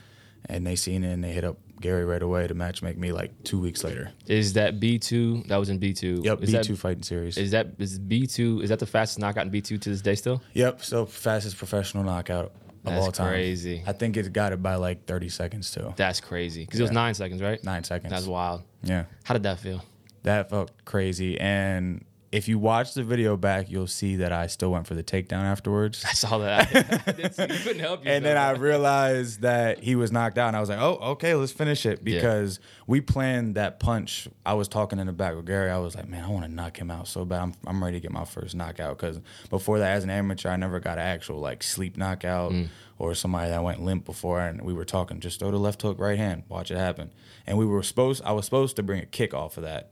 And 0.46 0.66
they 0.66 0.76
seen 0.76 1.02
it 1.04 1.12
and 1.12 1.22
they 1.24 1.32
hit 1.32 1.44
up 1.44 1.58
Gary 1.82 2.04
right 2.04 2.22
away 2.22 2.46
to 2.46 2.54
match 2.54 2.82
make 2.82 2.96
me 2.96 3.12
like 3.12 3.30
two 3.44 3.60
weeks 3.60 3.84
later. 3.84 4.10
Is 4.26 4.54
that 4.54 4.80
B 4.80 4.98
two? 4.98 5.42
That 5.48 5.56
was 5.58 5.68
in 5.68 5.78
B 5.78 5.92
two. 5.92 6.22
Yep, 6.24 6.42
Is 6.42 6.46
B 6.46 6.52
that, 6.52 6.64
two 6.64 6.76
fighting 6.76 7.02
series. 7.02 7.36
Is 7.36 7.50
that 7.50 7.68
is 7.78 7.98
B 7.98 8.26
two? 8.26 8.60
Is 8.62 8.70
that 8.70 8.78
the 8.78 8.86
fastest 8.86 9.18
knockout 9.18 9.44
in 9.44 9.50
B 9.50 9.60
two 9.60 9.76
to 9.78 9.90
this 9.90 10.00
day 10.00 10.14
still? 10.14 10.40
Yep, 10.54 10.82
so 10.82 11.04
fastest 11.04 11.58
professional 11.58 12.04
knockout 12.04 12.46
of 12.46 12.52
That's 12.84 13.04
all 13.04 13.12
time. 13.12 13.28
crazy. 13.28 13.82
I 13.86 13.92
think 13.92 14.16
it 14.16 14.32
got 14.32 14.52
it 14.52 14.62
by 14.62 14.76
like 14.76 15.04
30 15.06 15.28
seconds 15.28 15.70
too. 15.70 15.92
That's 15.96 16.20
crazy 16.20 16.64
because 16.64 16.80
it 16.80 16.84
was 16.84 16.90
nine 16.92 17.14
seconds, 17.14 17.42
right? 17.42 17.62
Nine 17.62 17.84
seconds. 17.84 18.10
That's 18.10 18.26
wild. 18.26 18.62
Yeah, 18.82 19.04
How 19.24 19.34
did 19.34 19.42
that 19.44 19.58
feel? 19.60 19.84
that 20.24 20.50
felt 20.50 20.70
crazy. 20.84 21.38
And 21.38 22.04
if 22.32 22.48
you 22.48 22.58
watch 22.58 22.94
the 22.94 23.04
video 23.04 23.36
back, 23.36 23.70
you'll 23.70 23.86
see 23.86 24.16
that 24.16 24.32
I 24.32 24.46
still 24.46 24.72
went 24.72 24.86
for 24.86 24.94
the 24.94 25.02
takedown 25.02 25.42
afterwards. 25.42 26.02
I 26.04 26.14
saw 26.14 26.38
that. 26.38 26.74
I 26.74 27.52
you 27.52 27.58
couldn't 27.58 27.80
help 27.80 28.00
yourself. 28.00 28.06
And 28.06 28.24
then 28.24 28.38
I 28.38 28.52
realized 28.52 29.42
that 29.42 29.80
he 29.80 29.96
was 29.96 30.10
knocked 30.10 30.38
out, 30.38 30.48
and 30.48 30.56
I 30.56 30.60
was 30.60 30.70
like, 30.70 30.80
"Oh, 30.80 30.98
okay, 31.12 31.34
let's 31.34 31.52
finish 31.52 31.84
it." 31.84 32.02
Because 32.02 32.58
we 32.86 33.02
planned 33.02 33.56
that 33.56 33.80
punch. 33.80 34.28
I 34.46 34.54
was 34.54 34.66
talking 34.66 34.98
in 34.98 35.06
the 35.06 35.12
back 35.12 35.36
with 35.36 35.46
Gary. 35.46 35.70
I 35.70 35.78
was 35.78 35.94
like, 35.94 36.08
"Man, 36.08 36.24
I 36.24 36.28
want 36.28 36.46
to 36.46 36.50
knock 36.50 36.78
him 36.78 36.90
out 36.90 37.06
so 37.06 37.26
bad. 37.26 37.42
I'm, 37.42 37.54
I'm 37.66 37.84
ready 37.84 37.98
to 37.98 38.00
get 38.00 38.12
my 38.12 38.24
first 38.24 38.54
knockout." 38.54 38.96
Because 38.96 39.20
before 39.50 39.78
that, 39.80 39.92
as 39.92 40.04
an 40.04 40.10
amateur, 40.10 40.48
I 40.48 40.56
never 40.56 40.80
got 40.80 40.98
an 40.98 41.04
actual 41.04 41.38
like 41.38 41.62
sleep 41.62 41.98
knockout 41.98 42.52
mm. 42.52 42.68
or 42.98 43.14
somebody 43.14 43.50
that 43.50 43.62
went 43.62 43.82
limp 43.82 44.06
before. 44.06 44.40
And 44.40 44.62
we 44.62 44.72
were 44.72 44.86
talking, 44.86 45.20
just 45.20 45.38
throw 45.38 45.50
the 45.50 45.58
left 45.58 45.82
hook, 45.82 45.98
right 45.98 46.18
hand, 46.18 46.44
watch 46.48 46.70
it 46.70 46.78
happen. 46.78 47.12
And 47.46 47.58
we 47.58 47.66
were 47.66 47.82
supposed, 47.82 48.22
I 48.24 48.32
was 48.32 48.46
supposed 48.46 48.76
to 48.76 48.82
bring 48.82 49.00
a 49.00 49.06
kick 49.06 49.34
off 49.34 49.58
of 49.58 49.64
that. 49.64 49.90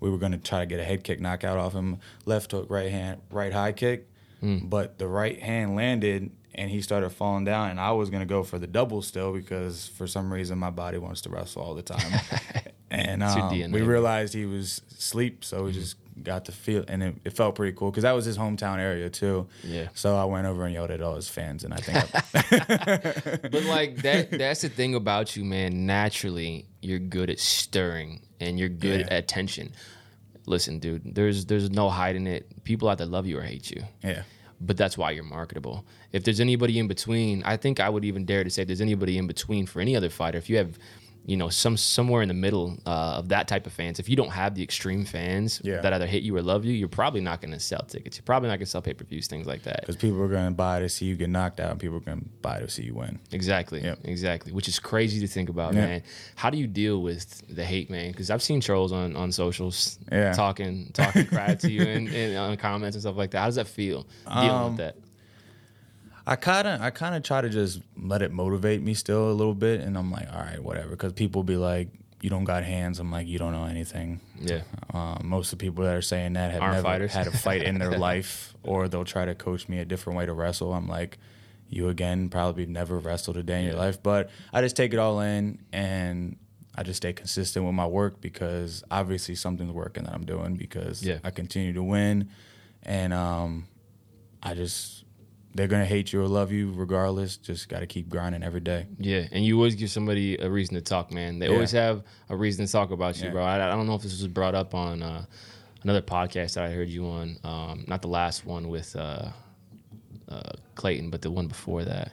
We 0.00 0.10
were 0.10 0.18
going 0.18 0.32
to 0.32 0.38
try 0.38 0.60
to 0.60 0.66
get 0.66 0.80
a 0.80 0.84
head 0.84 1.04
kick 1.04 1.20
knockout 1.20 1.58
off 1.58 1.72
him, 1.74 1.98
left 2.24 2.52
hook, 2.52 2.66
right 2.70 2.90
hand, 2.90 3.20
right 3.30 3.52
high 3.52 3.72
kick. 3.72 4.08
But 4.68 4.98
the 4.98 5.06
right 5.06 5.38
hand 5.40 5.76
landed 5.76 6.30
and 6.54 6.70
he 6.70 6.80
started 6.80 7.10
falling 7.10 7.44
down. 7.44 7.70
And 7.70 7.78
I 7.78 7.92
was 7.92 8.08
going 8.10 8.20
to 8.22 8.26
go 8.26 8.42
for 8.42 8.58
the 8.58 8.66
double 8.66 9.02
still 9.02 9.32
because 9.32 9.86
for 9.86 10.06
some 10.06 10.32
reason 10.32 10.58
my 10.58 10.70
body 10.70 10.96
wants 10.98 11.20
to 11.22 11.28
wrestle 11.28 11.62
all 11.62 11.74
the 11.74 11.82
time. 11.82 12.20
and 12.90 13.22
um, 13.22 13.50
we 13.72 13.80
realized 13.88 14.32
he 14.34 14.46
was 14.46 14.80
asleep. 14.98 15.44
So 15.44 15.64
we 15.64 15.72
just 15.72 15.96
got 16.22 16.44
to 16.46 16.52
feel, 16.52 16.84
and 16.88 17.02
it, 17.02 17.14
it 17.24 17.30
felt 17.32 17.54
pretty 17.54 17.76
cool 17.76 17.90
because 17.90 18.02
that 18.02 18.12
was 18.12 18.24
his 18.24 18.36
hometown 18.38 18.78
area 18.78 19.08
too. 19.10 19.46
Yeah. 19.64 19.88
So 19.94 20.16
I 20.16 20.24
went 20.24 20.46
over 20.46 20.64
and 20.64 20.72
yelled 20.74 20.90
at 20.90 21.00
all 21.00 21.14
his 21.16 21.28
fans. 21.28 21.64
And 21.64 21.74
I 21.74 21.78
think 21.78 21.98
I, 21.98 23.38
But 23.48 23.64
like 23.64 23.96
that 24.02 24.30
that's 24.30 24.62
the 24.62 24.68
thing 24.68 24.94
about 24.94 25.36
you, 25.36 25.44
man. 25.44 25.86
Naturally, 25.86 26.66
you're 26.82 26.98
good 26.98 27.30
at 27.30 27.38
stirring 27.40 28.20
and 28.40 28.58
you're 28.58 28.68
good 28.68 29.00
Yeah. 29.00 29.14
at 29.14 29.28
tension. 29.28 29.72
Listen, 30.46 30.78
dude, 30.78 31.14
there's 31.14 31.44
there's 31.46 31.70
no 31.70 31.90
hiding 31.90 32.26
it. 32.26 32.64
People 32.64 32.88
either 32.88 33.06
love 33.06 33.26
you 33.26 33.38
or 33.38 33.42
hate 33.42 33.70
you. 33.70 33.82
yeah. 34.02 34.22
But 34.62 34.76
that's 34.76 34.98
why 34.98 35.12
you're 35.12 35.24
marketable. 35.24 35.86
If 36.12 36.24
there's 36.24 36.38
anybody 36.40 36.78
in 36.78 36.86
between, 36.86 37.42
I 37.44 37.56
think 37.56 37.80
I 37.80 37.88
would 37.88 38.04
even 38.04 38.26
dare 38.26 38.44
to 38.44 38.50
say 38.50 38.60
if 38.62 38.68
there's 38.68 38.82
anybody 38.82 39.16
in 39.16 39.26
between 39.26 39.64
for 39.64 39.80
any 39.80 39.96
other 39.96 40.10
fighter, 40.10 40.36
if 40.36 40.50
you 40.50 40.58
have 40.58 40.78
you 41.26 41.36
know, 41.36 41.48
some 41.48 41.76
somewhere 41.76 42.22
in 42.22 42.28
the 42.28 42.34
middle 42.34 42.78
uh, 42.86 43.18
of 43.18 43.28
that 43.28 43.46
type 43.46 43.66
of 43.66 43.72
fans. 43.72 43.98
If 44.00 44.08
you 44.08 44.16
don't 44.16 44.30
have 44.30 44.54
the 44.54 44.62
extreme 44.62 45.04
fans 45.04 45.60
Yeah. 45.62 45.80
that 45.82 45.92
either 45.92 46.06
hate 46.06 46.22
you 46.22 46.34
or 46.36 46.42
love 46.42 46.64
you, 46.64 46.72
you're 46.72 46.88
probably 46.88 47.20
not 47.20 47.40
going 47.40 47.52
to 47.52 47.60
sell 47.60 47.82
tickets. 47.82 48.16
You're 48.16 48.24
probably 48.24 48.48
not 48.48 48.54
going 48.56 48.64
to 48.66 48.70
sell 48.70 48.82
pay 48.82 48.94
per 48.94 49.04
views, 49.04 49.26
things 49.28 49.46
like 49.46 49.62
that. 49.64 49.82
Because 49.82 49.96
people 49.96 50.20
are 50.22 50.28
going 50.28 50.46
to 50.46 50.50
buy 50.50 50.80
to 50.80 50.88
see 50.88 51.04
you 51.06 51.16
get 51.16 51.28
knocked 51.30 51.60
out, 51.60 51.70
and 51.72 51.78
people 51.78 51.98
are 51.98 52.00
going 52.00 52.20
to 52.20 52.24
buy 52.42 52.58
to 52.60 52.68
see 52.68 52.84
you 52.84 52.94
win. 52.94 53.18
Exactly. 53.32 53.82
Yep. 53.82 53.98
Exactly. 54.04 54.52
Which 54.52 54.66
is 54.66 54.78
crazy 54.80 55.20
to 55.20 55.26
think 55.28 55.50
about, 55.50 55.74
Yeah. 55.74 55.86
man. 55.86 56.02
How 56.36 56.50
do 56.50 56.58
you 56.58 56.66
deal 56.66 57.00
with 57.02 57.42
the 57.54 57.64
hate, 57.64 57.90
man? 57.90 58.10
Because 58.10 58.30
I've 58.30 58.42
seen 58.42 58.60
trolls 58.60 58.90
on, 58.92 59.14
on 59.14 59.30
socials 59.30 59.98
Yeah. 60.10 60.32
talking 60.32 60.90
talking 60.94 61.26
crap 61.26 61.58
to 61.60 61.70
you 61.70 61.82
and, 61.94 62.08
and 62.08 62.36
on 62.38 62.56
comments 62.56 62.96
and 62.96 63.02
stuff 63.02 63.16
like 63.16 63.30
that. 63.32 63.38
How 63.40 63.46
does 63.46 63.56
that 63.56 63.68
feel 63.68 64.06
dealing 64.26 64.50
Um, 64.50 64.64
with 64.70 64.76
that? 64.78 64.96
I 66.26 66.36
kind 66.36 66.66
of, 66.68 66.80
I 66.80 66.90
kind 66.90 67.14
of 67.14 67.22
try 67.22 67.40
to 67.40 67.48
just 67.48 67.80
let 68.00 68.22
it 68.22 68.30
motivate 68.32 68.82
me 68.82 68.94
still 68.94 69.30
a 69.30 69.32
little 69.32 69.54
bit, 69.54 69.80
and 69.80 69.96
I'm 69.96 70.10
like, 70.10 70.28
all 70.32 70.40
right, 70.40 70.62
whatever. 70.62 70.90
Because 70.90 71.12
people 71.14 71.42
be 71.42 71.56
like, 71.56 71.88
you 72.20 72.28
don't 72.28 72.44
got 72.44 72.62
hands. 72.64 72.98
I'm 72.98 73.10
like, 73.10 73.26
you 73.26 73.38
don't 73.38 73.52
know 73.52 73.64
anything. 73.64 74.20
Yeah. 74.38 74.60
Um, 74.92 75.22
most 75.24 75.52
of 75.52 75.58
the 75.58 75.64
people 75.64 75.84
that 75.84 75.94
are 75.96 76.02
saying 76.02 76.34
that 76.34 76.50
have 76.52 76.60
Aren't 76.62 76.74
never 76.74 76.84
fighters. 76.84 77.12
had 77.14 77.26
a 77.26 77.30
fight 77.30 77.62
in 77.62 77.78
their 77.78 77.96
life, 78.10 78.54
or 78.62 78.88
they'll 78.88 79.04
try 79.06 79.24
to 79.24 79.34
coach 79.34 79.68
me 79.68 79.78
a 79.78 79.84
different 79.86 80.18
way 80.18 80.26
to 80.26 80.32
wrestle. 80.34 80.72
I'm 80.74 80.86
like, 80.88 81.18
you 81.68 81.88
again 81.88 82.28
probably 82.28 82.66
never 82.66 82.98
wrestled 82.98 83.36
a 83.38 83.42
day 83.42 83.60
in 83.60 83.66
your 83.66 83.76
life, 83.76 84.02
but 84.02 84.28
I 84.52 84.60
just 84.60 84.76
take 84.76 84.92
it 84.92 84.98
all 84.98 85.20
in 85.20 85.60
and 85.72 86.36
I 86.74 86.82
just 86.82 86.96
stay 86.98 87.12
consistent 87.12 87.64
with 87.64 87.74
my 87.74 87.86
work 87.86 88.20
because 88.20 88.82
obviously 88.90 89.34
something's 89.36 89.72
working 89.72 90.02
that 90.04 90.12
I'm 90.12 90.24
doing 90.26 90.56
because 90.56 91.02
Yeah. 91.02 91.18
I 91.24 91.30
continue 91.30 91.72
to 91.72 91.82
win, 91.82 92.28
and 92.82 93.12
um, 93.14 93.66
I 94.42 94.54
just 94.54 94.99
they're 95.54 95.66
gonna 95.68 95.84
hate 95.84 96.12
you 96.12 96.22
or 96.22 96.28
love 96.28 96.52
you 96.52 96.72
regardless. 96.72 97.36
Just 97.36 97.68
got 97.68 97.80
to 97.80 97.86
keep 97.86 98.08
grinding 98.08 98.42
every 98.42 98.60
day. 98.60 98.86
Yeah, 98.98 99.26
and 99.32 99.44
you 99.44 99.56
always 99.56 99.74
give 99.74 99.90
somebody 99.90 100.36
a 100.36 100.48
reason 100.48 100.74
to 100.76 100.80
talk, 100.80 101.12
man. 101.12 101.38
They 101.38 101.46
Yeah. 101.48 101.54
always 101.54 101.72
have 101.72 102.02
a 102.28 102.36
reason 102.36 102.66
to 102.66 102.70
talk 102.72 102.90
about 102.90 103.18
you, 103.18 103.26
Yeah. 103.26 103.32
bro. 103.32 103.42
I, 103.44 103.56
I 103.66 103.70
don't 103.74 103.86
know 103.86 103.94
if 103.94 104.02
this 104.02 104.12
was 104.18 104.28
brought 104.28 104.54
up 104.54 104.74
on 104.74 105.02
uh, 105.02 105.24
another 105.82 106.02
podcast 106.02 106.54
that 106.54 106.64
I 106.64 106.70
heard 106.70 106.88
you 106.88 107.06
on. 107.06 107.36
Um, 107.42 107.84
not 107.88 108.00
the 108.02 108.08
last 108.08 108.46
one 108.46 108.68
with 108.68 108.94
uh, 108.94 109.30
uh, 110.28 110.52
Clayton, 110.76 111.10
but 111.10 111.22
the 111.22 111.30
one 111.30 111.48
before 111.48 111.84
that. 111.84 112.12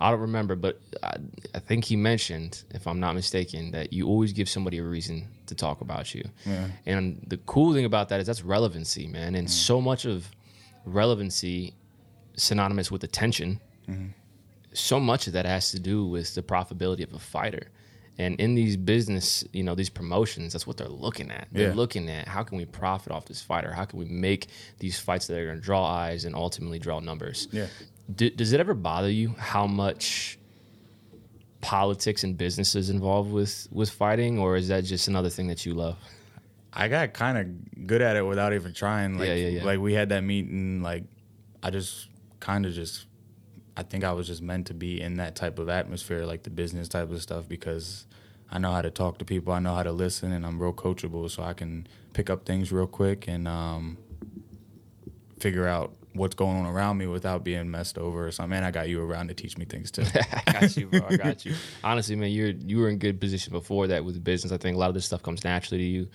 I 0.00 0.10
don't 0.10 0.20
remember, 0.20 0.56
but 0.56 0.80
I, 1.02 1.14
I 1.54 1.60
think 1.60 1.84
he 1.84 1.94
mentioned, 1.96 2.64
if 2.70 2.86
I'm 2.86 2.98
not 3.00 3.14
mistaken, 3.14 3.70
that 3.70 3.92
you 3.92 4.06
always 4.08 4.32
give 4.32 4.48
somebody 4.48 4.78
a 4.78 4.82
reason 4.84 5.28
to 5.46 5.54
talk 5.54 5.80
about 5.80 6.14
you. 6.14 6.24
Yeah. 6.44 6.66
And 6.84 7.24
the 7.28 7.36
cool 7.38 7.72
thing 7.72 7.84
about 7.84 8.08
that 8.08 8.20
is 8.20 8.26
that's 8.26 8.42
relevancy, 8.42 9.06
man. 9.06 9.34
Mm. 9.34 9.38
And 9.38 9.50
so 9.50 9.80
much 9.80 10.04
of 10.04 10.28
relevancy 10.84 11.74
synonymous 12.36 12.90
with 12.90 13.04
attention 13.04 13.60
Mm-hmm. 13.88 14.06
so 14.72 14.98
much 14.98 15.26
of 15.26 15.34
that 15.34 15.44
has 15.44 15.70
to 15.72 15.78
do 15.78 16.06
with 16.06 16.34
the 16.34 16.42
profitability 16.42 17.02
of 17.04 17.12
a 17.12 17.18
fighter. 17.18 17.68
And 18.16 18.40
in 18.40 18.54
these 18.54 18.76
business, 18.76 19.44
you 19.52 19.62
know, 19.62 19.74
these 19.74 19.90
promotions, 19.90 20.52
that's 20.54 20.66
what 20.66 20.76
they're 20.78 20.88
looking 20.88 21.30
at. 21.30 21.48
They're 21.52 21.68
Yeah. 21.68 21.74
looking 21.74 22.08
at 22.08 22.26
how 22.28 22.42
can 22.44 22.56
we 22.56 22.64
profit 22.64 23.12
off 23.12 23.26
this 23.26 23.42
fighter? 23.42 23.72
How 23.72 23.84
can 23.84 23.98
we 23.98 24.04
make 24.06 24.46
these 24.78 24.98
fights 24.98 25.26
that 25.26 25.36
are 25.38 25.44
going 25.44 25.56
to 25.58 25.62
draw 25.62 25.84
eyes 25.84 26.24
and 26.24 26.34
ultimately 26.34 26.78
draw 26.78 27.00
numbers? 27.00 27.46
Yeah. 27.52 27.66
D- 28.14 28.30
does 28.30 28.52
it 28.54 28.60
ever 28.60 28.72
bother 28.72 29.10
you 29.10 29.34
how 29.38 29.66
much 29.66 30.38
politics 31.60 32.24
and 32.24 32.36
business 32.36 32.74
is 32.74 32.90
involved 32.90 33.30
with 33.32 33.68
with 33.70 33.90
fighting, 33.90 34.38
or 34.38 34.56
is 34.56 34.68
that 34.68 34.84
just 34.84 35.08
another 35.08 35.30
thing 35.30 35.48
that 35.48 35.64
you 35.66 35.74
love? 35.74 35.96
I 36.72 36.88
got 36.88 37.12
kind 37.14 37.38
of 37.38 37.86
good 37.86 38.02
at 38.02 38.16
it 38.16 38.22
without 38.22 38.52
even 38.52 38.72
trying. 38.74 39.18
Like, 39.18 39.28
Yeah, 39.28 39.34
yeah, 39.34 39.48
yeah. 39.48 39.64
like 39.64 39.78
we 39.78 39.94
had 39.94 40.08
that 40.10 40.22
meeting. 40.24 40.82
Like, 40.82 41.04
I 41.62 41.70
just 41.70 42.08
kind 42.44 42.66
of 42.66 42.74
just, 42.74 43.06
I 43.74 43.82
think 43.82 44.04
I 44.04 44.12
was 44.12 44.26
just 44.26 44.42
meant 44.42 44.66
to 44.66 44.74
be 44.74 45.00
in 45.00 45.16
that 45.16 45.34
type 45.34 45.58
of 45.58 45.70
atmosphere, 45.70 46.26
like 46.26 46.42
the 46.42 46.50
business 46.50 46.88
type 46.88 47.10
of 47.10 47.22
stuff, 47.22 47.48
because 47.48 48.04
I 48.50 48.58
know 48.58 48.70
how 48.70 48.82
to 48.82 48.90
talk 48.90 49.18
to 49.18 49.24
people. 49.24 49.54
I 49.54 49.60
know 49.60 49.74
how 49.74 49.82
to 49.82 49.92
listen, 49.92 50.30
and 50.30 50.44
I'm 50.44 50.60
real 50.60 50.74
coachable, 50.74 51.30
so 51.30 51.42
I 51.42 51.54
can 51.54 51.86
pick 52.12 52.28
up 52.28 52.44
things 52.44 52.70
real 52.70 52.86
quick 52.86 53.26
and 53.28 53.48
um, 53.48 53.96
figure 55.40 55.66
out 55.66 55.94
what's 56.12 56.34
going 56.34 56.58
on 56.58 56.66
around 56.66 56.98
me 56.98 57.06
without 57.06 57.44
being 57.44 57.70
messed 57.70 57.96
over 57.96 58.30
something. 58.30 58.50
Man, 58.50 58.62
I 58.62 58.70
got 58.70 58.90
you 58.90 59.02
around 59.02 59.28
to 59.28 59.34
teach 59.34 59.56
me 59.56 59.64
things 59.64 59.90
too. 59.90 60.04
I 60.46 60.52
got 60.52 60.76
you, 60.76 60.86
bro. 60.86 61.00
I 61.08 61.16
got 61.16 61.46
you. 61.46 61.54
Honestly, 61.82 62.14
man, 62.14 62.30
you're 62.30 62.50
you 62.50 62.78
were 62.78 62.90
in 62.90 62.98
good 62.98 63.20
position 63.20 63.52
before 63.52 63.86
that 63.86 64.04
with 64.04 64.22
business. 64.22 64.52
I 64.52 64.58
think 64.58 64.76
a 64.76 64.78
lot 64.78 64.88
of 64.88 64.94
this 64.94 65.06
stuff 65.06 65.22
comes 65.22 65.44
naturally 65.44 65.78
to 65.78 65.88
you, 65.88 66.08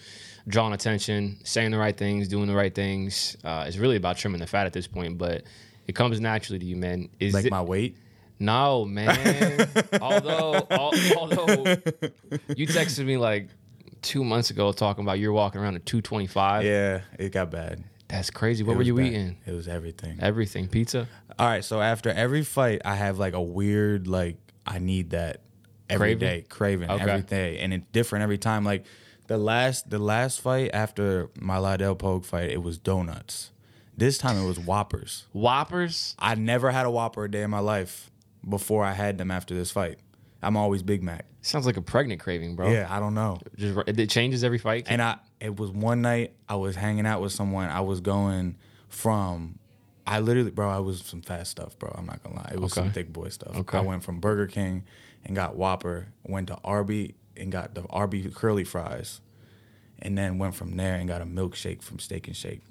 drawing 0.48 0.74
attention, 0.74 1.40
saying 1.44 1.72
the 1.72 1.80
right 1.80 1.98
things, 1.98 2.28
doing 2.28 2.48
the 2.48 2.56
right 2.56 2.74
things. 2.74 3.36
Uh, 3.44 3.66
it's 3.68 3.78
really 3.78 3.96
about 3.96 4.18
trimming 4.18 4.40
the 4.40 4.48
fat 4.48 4.68
at 4.68 4.74
this 4.74 4.86
point, 4.86 5.18
but 5.18 5.44
it 5.90 5.96
comes 5.96 6.20
naturally 6.20 6.60
to 6.60 6.66
you, 6.66 6.76
man. 6.78 7.10
Is 7.20 7.34
like 7.34 7.46
it, 7.46 7.52
my 7.52 7.62
weight. 7.62 7.98
no, 8.40 8.86
man. 8.86 9.68
although, 10.02 10.66
al- 10.70 10.94
although 11.18 11.64
you 12.56 12.68
texted 12.68 13.06
me 13.06 13.18
like 13.18 13.50
two 14.02 14.24
months 14.24 14.50
ago 14.52 14.72
talking 14.72 15.04
about 15.04 15.20
you're 15.20 15.34
walking 15.34 15.60
around 15.62 15.76
at 15.76 15.86
225. 15.86 16.64
Yeah, 16.64 17.02
it 17.18 17.32
got 17.32 17.52
bad. 17.52 17.84
That's 18.08 18.30
crazy. 18.30 18.64
What 18.64 18.74
It 18.74 18.78
were 18.78 18.84
you 18.84 18.96
bad. 18.96 19.06
eating? 19.08 19.38
It 19.46 19.52
was 19.54 19.68
everything. 19.68 20.18
Everything. 20.22 20.68
Pizza. 20.68 21.08
All 21.38 21.48
right, 21.48 21.64
so 21.64 21.82
after 21.82 22.10
every 22.10 22.44
fight, 22.44 22.82
I 22.86 22.96
have 22.96 23.20
like 23.20 23.34
a 23.34 23.42
weird 23.42 24.08
like 24.08 24.38
I 24.66 24.80
need 24.80 25.10
that. 25.12 25.42
every 25.90 26.16
Craving? 26.16 26.20
day, 26.28 26.46
craving 26.50 26.90
Okay. 26.92 27.04
every 27.04 27.22
day, 27.24 27.60
and 27.60 27.74
it's 27.74 27.86
different 27.92 28.24
every 28.24 28.38
time. 28.38 28.64
Like 28.64 28.86
the 29.28 29.38
last 29.38 29.90
the 29.90 30.00
last 30.00 30.42
fight 30.42 30.70
after 30.74 31.30
my 31.40 31.58
Lydell 31.58 31.98
Pogue 31.98 32.26
fight, 32.26 32.50
it 32.52 32.62
was 32.62 32.78
donuts. 32.78 33.52
This 34.00 34.18
time 34.18 34.38
it 34.38 34.46
was 34.46 34.58
Whoppers. 34.58 35.26
Whoppers. 35.34 36.16
I 36.18 36.36
never 36.36 36.72
had 36.72 36.86
a 36.86 36.92
Whopper 36.92 37.26
a 37.26 37.32
day 37.32 37.42
in 37.42 37.50
my 37.50 37.60
life 37.60 38.10
before 38.48 38.86
I 38.86 38.94
had 38.94 39.18
them 39.18 39.30
after 39.30 39.54
this 39.54 39.72
fight. 39.72 40.00
I'm 40.42 40.56
always 40.56 40.84
Big 40.84 41.04
Mac. 41.04 41.26
Sounds 41.42 41.66
like 41.66 41.76
a 41.76 41.82
pregnant 41.82 42.22
craving, 42.22 42.56
bro. 42.56 42.72
Yeah, 42.72 42.88
I 42.90 43.00
don't 43.00 43.14
know. 43.14 43.40
Just 43.58 43.78
it 43.88 44.10
changes 44.10 44.44
every 44.44 44.58
fight. 44.58 44.88
And 44.90 45.02
I 45.02 45.18
it 45.42 45.58
was 45.58 45.72
one 45.72 46.02
night 46.02 46.34
I 46.48 46.56
was 46.56 46.78
hanging 46.78 47.06
out 47.06 47.22
with 47.22 47.34
someone. 47.34 47.70
I 47.70 47.82
was 47.82 48.00
going 48.00 48.58
from 48.88 49.60
I 50.08 50.20
literally 50.20 50.52
bro, 50.52 50.70
I 50.70 50.80
was 50.80 51.02
some 51.02 51.22
fast 51.22 51.52
stuff, 51.52 51.78
bro. 51.78 51.94
I'm 51.98 52.06
not 52.06 52.24
gonna 52.24 52.38
lie. 52.38 52.52
It 52.54 52.60
was 52.60 52.74
some 52.74 52.92
thick 52.92 53.12
boy 53.12 53.30
stuff. 53.30 53.56
Okay. 53.56 53.78
I 53.78 53.82
went 53.82 54.04
from 54.04 54.22
Burger 54.22 54.48
King 54.48 54.86
and 55.26 55.36
got 55.36 55.58
Whopper, 55.58 56.08
went 56.24 56.48
to 56.48 56.58
Arby 56.64 57.16
and 57.36 57.52
got 57.52 57.76
the 57.76 57.84
Arby 57.90 58.30
curly 58.34 58.64
fries. 58.64 59.20
And 60.02 60.18
then 60.18 60.38
went 60.38 60.56
from 60.56 60.78
there 60.78 60.96
and 60.96 61.10
got 61.10 61.22
a 61.22 61.26
milkshake 61.26 61.82
from 61.82 62.00
Steak 62.00 62.28
and 62.28 62.36
Shake. 62.36 62.62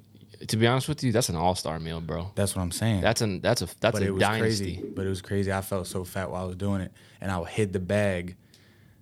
To 0.46 0.56
be 0.56 0.66
honest 0.66 0.88
with 0.88 1.02
you, 1.02 1.10
that's 1.12 1.28
an 1.28 1.36
all 1.36 1.54
star 1.54 1.78
meal, 1.80 2.00
bro. 2.00 2.30
That's 2.34 2.54
what 2.54 2.62
I'm 2.62 2.70
saying. 2.70 3.00
That's 3.00 3.20
an 3.20 3.40
that's 3.40 3.62
a 3.62 3.66
that's 3.80 3.92
but 3.98 4.02
a 4.02 4.06
it 4.06 4.14
was 4.14 4.20
dynasty. 4.20 4.76
crazy. 4.76 4.90
But 4.94 5.06
it 5.06 5.08
was 5.08 5.22
crazy. 5.22 5.52
I 5.52 5.60
felt 5.60 5.86
so 5.86 6.04
fat 6.04 6.30
while 6.30 6.44
I 6.44 6.46
was 6.46 6.56
doing 6.56 6.80
it, 6.80 6.92
and 7.20 7.30
I 7.30 7.42
hid 7.44 7.72
the 7.72 7.80
bag 7.80 8.36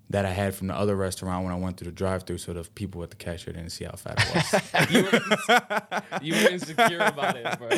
that 0.09 0.25
I 0.25 0.31
had 0.31 0.55
from 0.55 0.69
the 0.69 0.75
other 0.75 0.95
restaurant 0.95 1.43
when 1.45 1.53
I 1.53 1.57
went 1.59 1.79
through 1.79 1.87
the 1.87 1.93
drive-through, 1.93 2.39
so 2.39 2.53
the 2.53 2.63
people 2.63 3.03
at 3.03 3.11
the 3.11 3.17
cashier 3.17 3.53
didn't 3.53 3.71
see 3.71 3.85
how 3.87 3.97
fat 3.97 4.15
I 4.19 4.35
was. 4.37 4.91
you, 4.93 5.03
were, 5.03 6.03
you 6.23 6.33
were 6.45 6.51
insecure 6.51 6.99
about 7.01 7.37
it, 7.37 7.59
bro. 7.59 7.69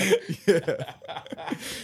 Yeah. 0.46 0.92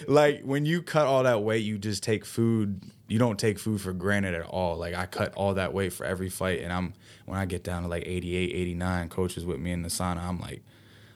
like 0.07 0.43
when 0.43 0.67
you 0.67 0.83
cut 0.83 1.07
all 1.07 1.23
that 1.23 1.43
weight, 1.43 1.65
you 1.65 1.79
just 1.79 2.03
take 2.03 2.27
food. 2.27 2.83
You 3.09 3.19
don't 3.19 3.39
take 3.39 3.59
food 3.59 3.81
for 3.81 3.95
granted 3.95 4.35
at 4.35 4.45
all. 4.47 4.77
Like 4.77 4.93
I 4.95 5.07
cut 5.07 5.33
all 5.35 5.55
that 5.55 5.73
weight 5.73 5.95
for 5.95 6.05
every 6.05 6.29
fight, 6.29 6.61
and 6.61 6.73
I'm 6.73 6.93
when 7.25 7.39
I 7.39 7.47
get 7.47 7.65
down 7.65 7.83
to 7.83 7.89
like 7.89 8.03
88, 8.07 8.53
89, 8.55 9.09
coaches 9.09 9.47
with 9.47 9.59
me 9.61 9.73
in 9.73 9.81
the 9.81 9.89
sauna, 9.89 10.23
I'm 10.23 10.41
like, 10.41 10.63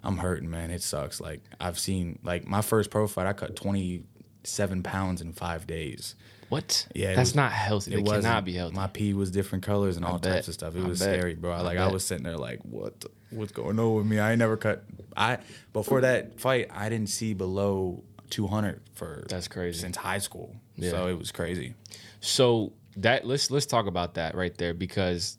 I'm 0.04 0.16
hurting, 0.18 0.48
man. 0.50 0.70
It 0.70 0.82
sucks. 0.82 1.20
Like 1.20 1.42
I've 1.60 1.78
seen 1.78 2.18
like 2.22 2.46
my 2.46 2.62
first 2.62 2.90
pro 2.90 3.06
fight, 3.06 3.26
I 3.26 3.32
cut 3.32 3.56
27 3.56 4.82
pounds 4.82 5.20
in 5.20 5.32
five 5.32 5.66
days. 5.66 6.14
What? 6.48 6.86
Yeah, 6.94 7.08
that's 7.14 7.30
was- 7.30 7.34
not 7.36 7.52
healthy. 7.52 7.94
It, 7.94 8.02
wasn't- 8.02 8.24
cannot 8.24 8.44
be 8.44 8.54
healthy. 8.54 8.74
My 8.76 8.86
pee 8.86 9.12
was 9.12 9.30
different 9.30 9.64
colors 9.64 9.96
and 9.96 10.04
all 10.06 10.18
bet. 10.18 10.32
types 10.34 10.48
of 10.48 10.54
stuff. 10.54 10.76
It 10.76 10.84
I 10.84 10.88
was 10.88 10.98
bet. 11.00 11.18
scary, 11.18 11.34
bro. 11.34 11.52
I 11.52 11.60
Like 11.60 11.78
I, 11.78 11.84
bet. 11.84 11.92
was 11.92 12.04
sitting 12.04 12.24
there 12.24 12.36
like, 12.38 12.60
what? 12.62 13.00
the- 13.00 13.10
What's 13.30 13.52
going 13.52 13.78
on 13.78 13.94
with 13.94 14.06
me? 14.06 14.18
I 14.18 14.30
ain't 14.30 14.38
never 14.38 14.56
cut. 14.56 14.84
I 15.14 15.38
before 15.74 16.00
that 16.00 16.40
fight, 16.40 16.68
I 16.72 16.88
didn't 16.88 17.10
see 17.10 17.34
below 17.34 18.02
200 18.30 18.80
for 18.94 19.24
That's 19.28 19.48
crazy. 19.48 19.80
since 19.80 19.96
high 19.98 20.18
school. 20.18 20.56
Yeah. 20.76 20.92
So 20.92 21.08
it 21.08 21.18
was 21.18 21.30
crazy. 21.30 21.74
So 22.20 22.72
that 22.96 23.26
let's 23.26 23.50
let's 23.50 23.66
talk 23.66 23.86
about 23.86 24.14
that 24.14 24.34
right 24.34 24.56
there 24.56 24.72
because 24.74 25.37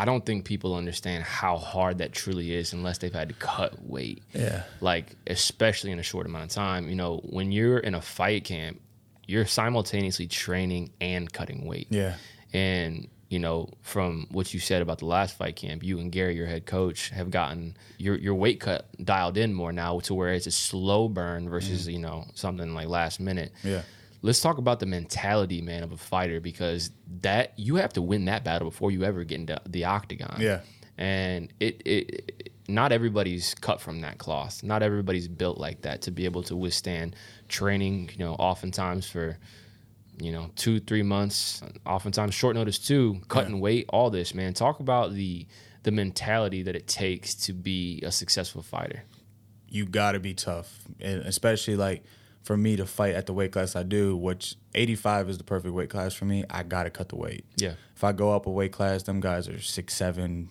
I 0.00 0.06
don't 0.06 0.24
think 0.24 0.46
people 0.46 0.74
understand 0.74 1.24
how 1.24 1.58
hard 1.58 1.98
that 1.98 2.12
truly 2.12 2.54
is 2.54 2.72
unless 2.72 2.96
they've 2.96 3.12
had 3.12 3.28
to 3.28 3.34
cut 3.34 3.84
weight. 3.84 4.22
Yeah. 4.32 4.62
Like 4.80 5.14
especially 5.26 5.90
in 5.90 5.98
a 5.98 6.02
short 6.02 6.24
amount 6.24 6.44
of 6.44 6.50
time. 6.52 6.88
You 6.88 6.94
know, 6.94 7.18
when 7.24 7.52
you're 7.52 7.76
in 7.76 7.94
a 7.94 8.00
fight 8.00 8.44
camp, 8.44 8.80
you're 9.26 9.44
simultaneously 9.44 10.26
training 10.26 10.88
and 11.02 11.30
cutting 11.30 11.66
weight. 11.66 11.88
Yeah. 11.90 12.14
And 12.54 13.08
you 13.28 13.40
know, 13.40 13.68
from 13.82 14.26
what 14.30 14.54
you 14.54 14.58
said 14.58 14.80
about 14.80 15.00
the 15.00 15.04
last 15.04 15.36
fight 15.36 15.56
camp, 15.56 15.84
you 15.84 15.98
and 15.98 16.10
Gary, 16.10 16.34
your 16.34 16.46
head 16.46 16.64
coach, 16.64 17.10
have 17.10 17.30
gotten 17.30 17.76
your 17.98 18.16
your 18.16 18.34
weight 18.34 18.58
cut 18.58 18.88
dialed 19.04 19.36
in 19.36 19.52
more 19.52 19.70
now 19.70 20.00
to 20.00 20.14
where 20.14 20.32
it's 20.32 20.46
a 20.46 20.50
slow 20.50 21.08
burn 21.08 21.50
versus 21.50 21.86
mm. 21.86 21.92
you 21.92 21.98
know 21.98 22.24
something 22.32 22.72
like 22.72 22.88
last 22.88 23.20
minute. 23.20 23.52
Yeah. 23.62 23.82
Let's 24.22 24.40
talk 24.40 24.58
about 24.58 24.80
the 24.80 24.86
mentality, 24.86 25.62
man, 25.62 25.82
of 25.82 25.92
a 25.92 25.96
fighter 25.96 26.40
because 26.40 26.90
that 27.22 27.54
you 27.56 27.76
have 27.76 27.92
to 27.94 28.02
win 28.02 28.26
that 28.26 28.44
battle 28.44 28.68
before 28.68 28.90
you 28.90 29.04
ever 29.04 29.24
get 29.24 29.40
into 29.40 29.60
the 29.66 29.84
octagon. 29.84 30.36
Yeah. 30.40 30.60
and 30.98 31.52
it, 31.58 31.82
it, 31.86 32.52
not 32.68 32.92
everybody's 32.92 33.54
cut 33.54 33.80
from 33.80 34.02
that 34.02 34.18
cloth. 34.18 34.62
Not 34.62 34.82
everybody's 34.82 35.28
built 35.28 35.58
like 35.58 35.82
that 35.82 36.02
to 36.02 36.10
be 36.10 36.24
able 36.24 36.42
to 36.44 36.56
withstand 36.56 37.16
training. 37.48 38.10
You 38.12 38.24
know, 38.26 38.34
oftentimes 38.34 39.08
for 39.08 39.38
you 40.20 40.32
know 40.32 40.50
two 40.56 40.80
three 40.80 41.02
months, 41.02 41.62
oftentimes 41.86 42.34
short 42.34 42.54
notice 42.56 42.78
too, 42.78 43.20
cutting 43.28 43.60
weight, 43.60 43.86
all 43.88 44.10
this, 44.10 44.34
man. 44.34 44.54
Talk 44.54 44.80
about 44.80 45.14
the 45.14 45.46
the 45.82 45.90
mentality 45.90 46.62
that 46.62 46.76
it 46.76 46.86
takes 46.86 47.34
to 47.34 47.52
be 47.52 48.02
a 48.02 48.12
successful 48.12 48.62
fighter. 48.62 49.04
You 49.68 49.86
got 49.86 50.12
to 50.12 50.20
be 50.20 50.34
tough, 50.34 50.82
and 51.00 51.22
especially 51.22 51.76
like 51.76 52.04
for 52.42 52.56
me 52.56 52.76
to 52.76 52.86
fight 52.86 53.14
at 53.14 53.26
the 53.26 53.32
weight 53.32 53.52
class 53.52 53.76
I 53.76 53.82
do, 53.82 54.16
which 54.16 54.56
85 54.74 55.28
is 55.30 55.38
the 55.38 55.44
perfect 55.44 55.74
weight 55.74 55.90
class 55.90 56.14
for 56.14 56.24
me. 56.24 56.44
I 56.48 56.62
got 56.62 56.84
to 56.84 56.90
cut 56.90 57.10
the 57.10 57.16
weight. 57.16 57.44
Yeah. 57.56 57.74
If 57.94 58.02
I 58.02 58.12
go 58.12 58.32
up 58.32 58.46
a 58.46 58.50
weight 58.50 58.72
class, 58.72 59.02
them 59.02 59.20
guys 59.20 59.48
are 59.48 59.60
six 59.60 59.94
seven, 59.94 60.50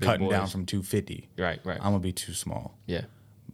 cutting 0.00 0.28
down 0.28 0.48
from 0.48 0.66
250. 0.66 1.28
right, 1.38 1.60
right, 1.64 1.78
I'm 1.78 1.92
gonna 1.92 2.00
be 2.00 2.12
too 2.12 2.34
small. 2.34 2.76
yeah, 2.86 3.02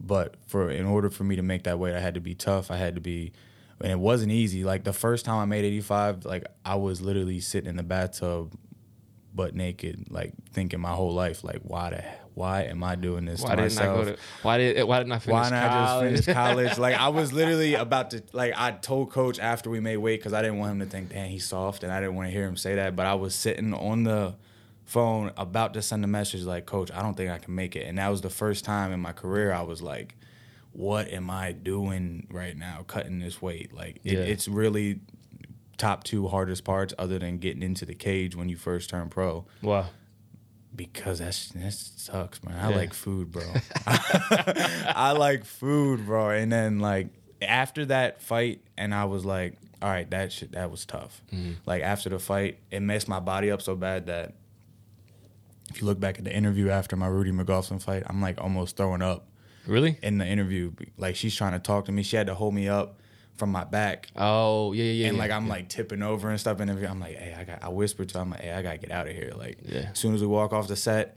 but 0.00 0.37
for 0.46 0.70
in 0.70 0.87
order 0.87 1.11
for 1.11 1.24
me 1.24 1.37
to 1.37 1.42
make 1.42 1.64
that 1.64 1.78
weight, 1.78 1.94
I 1.94 2.00
had 2.00 2.14
to 2.14 2.20
be 2.20 2.35
tough. 2.35 2.70
I 2.70 2.76
had 2.76 2.94
to 2.94 3.00
be, 3.00 3.33
and 3.81 3.92
it 3.92 3.98
wasn't 3.98 4.33
easy. 4.33 4.64
Like 4.64 4.85
the 4.85 4.92
first 4.94 5.24
time 5.26 5.38
I 5.38 5.44
made 5.44 5.64
85, 5.64 6.24
like 6.24 6.46
I 6.64 6.76
was 6.76 7.00
literally 7.02 7.40
sitting 7.40 7.68
in 7.68 7.76
the 7.76 7.83
bathtub, 7.83 8.54
butt 9.35 9.54
naked, 9.54 10.07
like 10.11 10.33
thinking 10.52 10.81
my 10.81 10.92
whole 10.92 11.12
life, 11.12 11.44
like 11.44 11.61
why 11.62 11.90
the 11.90 12.04
why 12.38 12.62
am 12.62 12.83
I 12.85 12.94
doing 12.94 13.24
this 13.24 13.42
Why 13.42 13.51
to 13.51 13.62
didn't 13.62 13.74
myself? 13.77 13.98
I 13.98 14.05
go 14.05 14.11
to? 14.12 14.18
Why 14.42 14.59
did 14.59 14.85
why 14.85 14.98
didn't 14.98 15.12
I 15.12 15.18
finish 15.18 15.33
why 15.33 15.51
not 15.51 15.70
college? 15.70 16.14
just 16.16 16.24
finish 16.27 16.37
college? 16.37 16.79
like 16.79 16.94
I 16.96 17.09
was 17.09 17.33
literally 17.40 17.74
about 17.74 18.11
to 18.12 18.22
like 18.33 18.55
I 18.57 18.70
told 18.72 19.11
coach 19.11 19.38
after 19.38 19.68
we 19.70 19.81
made 19.81 19.96
weight 19.98 20.20
because 20.20 20.33
I 20.33 20.42
didn't 20.42 20.59
want 20.59 20.72
him 20.72 20.79
to 20.81 20.87
think, 20.87 21.11
damn, 21.11 21.29
he's 21.29 21.46
soft, 21.46 21.83
and 21.83 21.92
I 21.92 22.01
didn't 22.01 22.14
want 22.16 22.29
to 22.29 22.33
hear 22.33 22.46
him 22.46 22.57
say 22.57 22.74
that. 22.77 22.94
But 22.96 23.07
I 23.07 23.14
was 23.14 23.35
sitting 23.35 23.74
on 23.74 24.05
the 24.05 24.35
phone 24.85 25.33
about 25.37 25.74
to 25.74 25.83
send 25.83 26.03
a 26.05 26.09
message 26.09 26.42
like, 26.44 26.64
coach, 26.64 26.90
I 26.92 27.03
don't 27.03 27.14
think 27.16 27.31
I 27.31 27.38
can 27.38 27.55
make 27.55 27.77
it, 27.77 27.87
and 27.87 27.98
that 27.98 28.09
was 28.09 28.20
the 28.22 28.31
first 28.31 28.64
time 28.64 28.92
in 28.92 29.01
my 29.01 29.12
career 29.12 29.53
I 29.53 29.62
was 29.62 29.83
like, 29.83 30.14
what 30.72 31.09
am 31.09 31.29
I 31.31 31.53
doing 31.53 32.27
right 32.31 32.57
now, 32.57 32.85
cutting 32.87 33.18
this 33.18 33.42
weight? 33.42 33.74
Like 33.74 33.96
it, 34.05 34.12
Yeah. 34.12 34.18
it's 34.20 34.46
really 34.48 35.01
top 35.77 36.05
two 36.05 36.27
hardest 36.29 36.64
parts 36.64 36.92
other 36.98 37.18
than 37.18 37.38
getting 37.38 37.62
into 37.62 37.85
the 37.85 37.94
cage 37.94 38.35
when 38.35 38.48
you 38.48 38.57
first 38.57 38.90
turn 38.90 39.09
pro 39.09 39.44
Wow. 39.62 39.87
Because 40.74 41.18
that's 41.18 41.48
that 41.50 41.72
sucks, 41.72 42.42
man. 42.44 42.57
I 42.59 42.70
Yeah. 42.70 42.76
like 42.76 42.94
food, 42.94 43.33
bro. 43.33 43.42
I 43.87 45.14
like 45.18 45.44
food, 45.44 46.07
bro. 46.07 46.31
And 46.31 46.50
then 46.52 46.78
like 46.81 47.09
after 47.42 47.85
that 47.87 48.20
fight, 48.22 48.61
and 48.76 48.94
I 48.94 49.04
was 49.04 49.24
like, 49.24 49.54
all 49.81 49.88
right, 49.88 50.09
that 50.11 50.33
shit 50.33 50.52
that 50.52 50.70
was 50.70 50.85
tough. 50.85 51.22
Mm-hmm. 51.33 51.52
Like 51.66 51.83
after 51.83 52.09
the 52.09 52.18
fight, 52.18 52.59
it 52.70 52.81
messed 52.81 53.09
my 53.09 53.20
body 53.20 53.50
up 53.50 53.62
so 53.62 53.76
bad 53.76 54.07
that 54.07 54.35
if 55.70 55.81
you 55.81 55.87
look 55.87 56.00
back 56.00 56.18
at 56.18 56.24
the 56.24 56.35
interview 56.35 56.70
after 56.70 56.96
my 56.96 57.07
Rudy 57.07 57.31
McGoffin 57.33 57.81
fight, 57.83 58.02
I'm 58.07 58.20
like 58.20 58.40
almost 58.40 58.76
throwing 58.76 59.02
up 59.02 59.28
Really? 59.66 59.98
in 60.02 60.18
the 60.18 60.26
interview. 60.26 60.72
Like 60.96 61.14
she's 61.16 61.35
trying 61.35 61.52
to 61.52 61.59
talk 61.59 61.85
to 61.87 61.92
me. 61.92 62.02
She 62.02 62.16
had 62.16 62.26
to 62.28 62.35
hold 62.35 62.54
me 62.54 62.68
up 62.68 62.98
from 63.38 63.51
my 63.53 63.64
back. 63.64 64.09
Oh 64.16 64.72
yeah, 64.72 64.85
yeah, 64.85 64.90
yeah. 64.92 65.07
And 65.09 65.16
yeah, 65.16 65.22
like 65.22 65.31
I'm 65.31 65.46
yeah. 65.46 65.53
like 65.53 65.68
tipping 65.68 66.03
over 66.03 66.29
and 66.29 66.38
stuff, 66.38 66.61
and 66.61 66.70
I'm 66.70 67.01
like, 67.01 67.16
"Hey, 67.16 67.35
I 67.38 67.44
got." 67.44 67.62
I 67.62 67.68
whispered 67.68 68.09
to 68.11 68.18
her, 68.18 68.22
"I'm 68.22 68.31
like, 68.31 68.40
hey, 68.40 68.53
I 68.53 68.62
gotta 68.62 68.79
get 68.79 68.90
out 68.90 69.07
of 69.09 69.14
here." 69.14 69.33
Like, 69.37 69.59
Yeah. 69.64 69.88
as 69.92 69.98
soon 69.98 70.14
as 70.14 70.20
we 70.20 70.27
walk 70.27 70.53
off 70.53 70.68
the 70.68 70.77
set, 70.77 71.16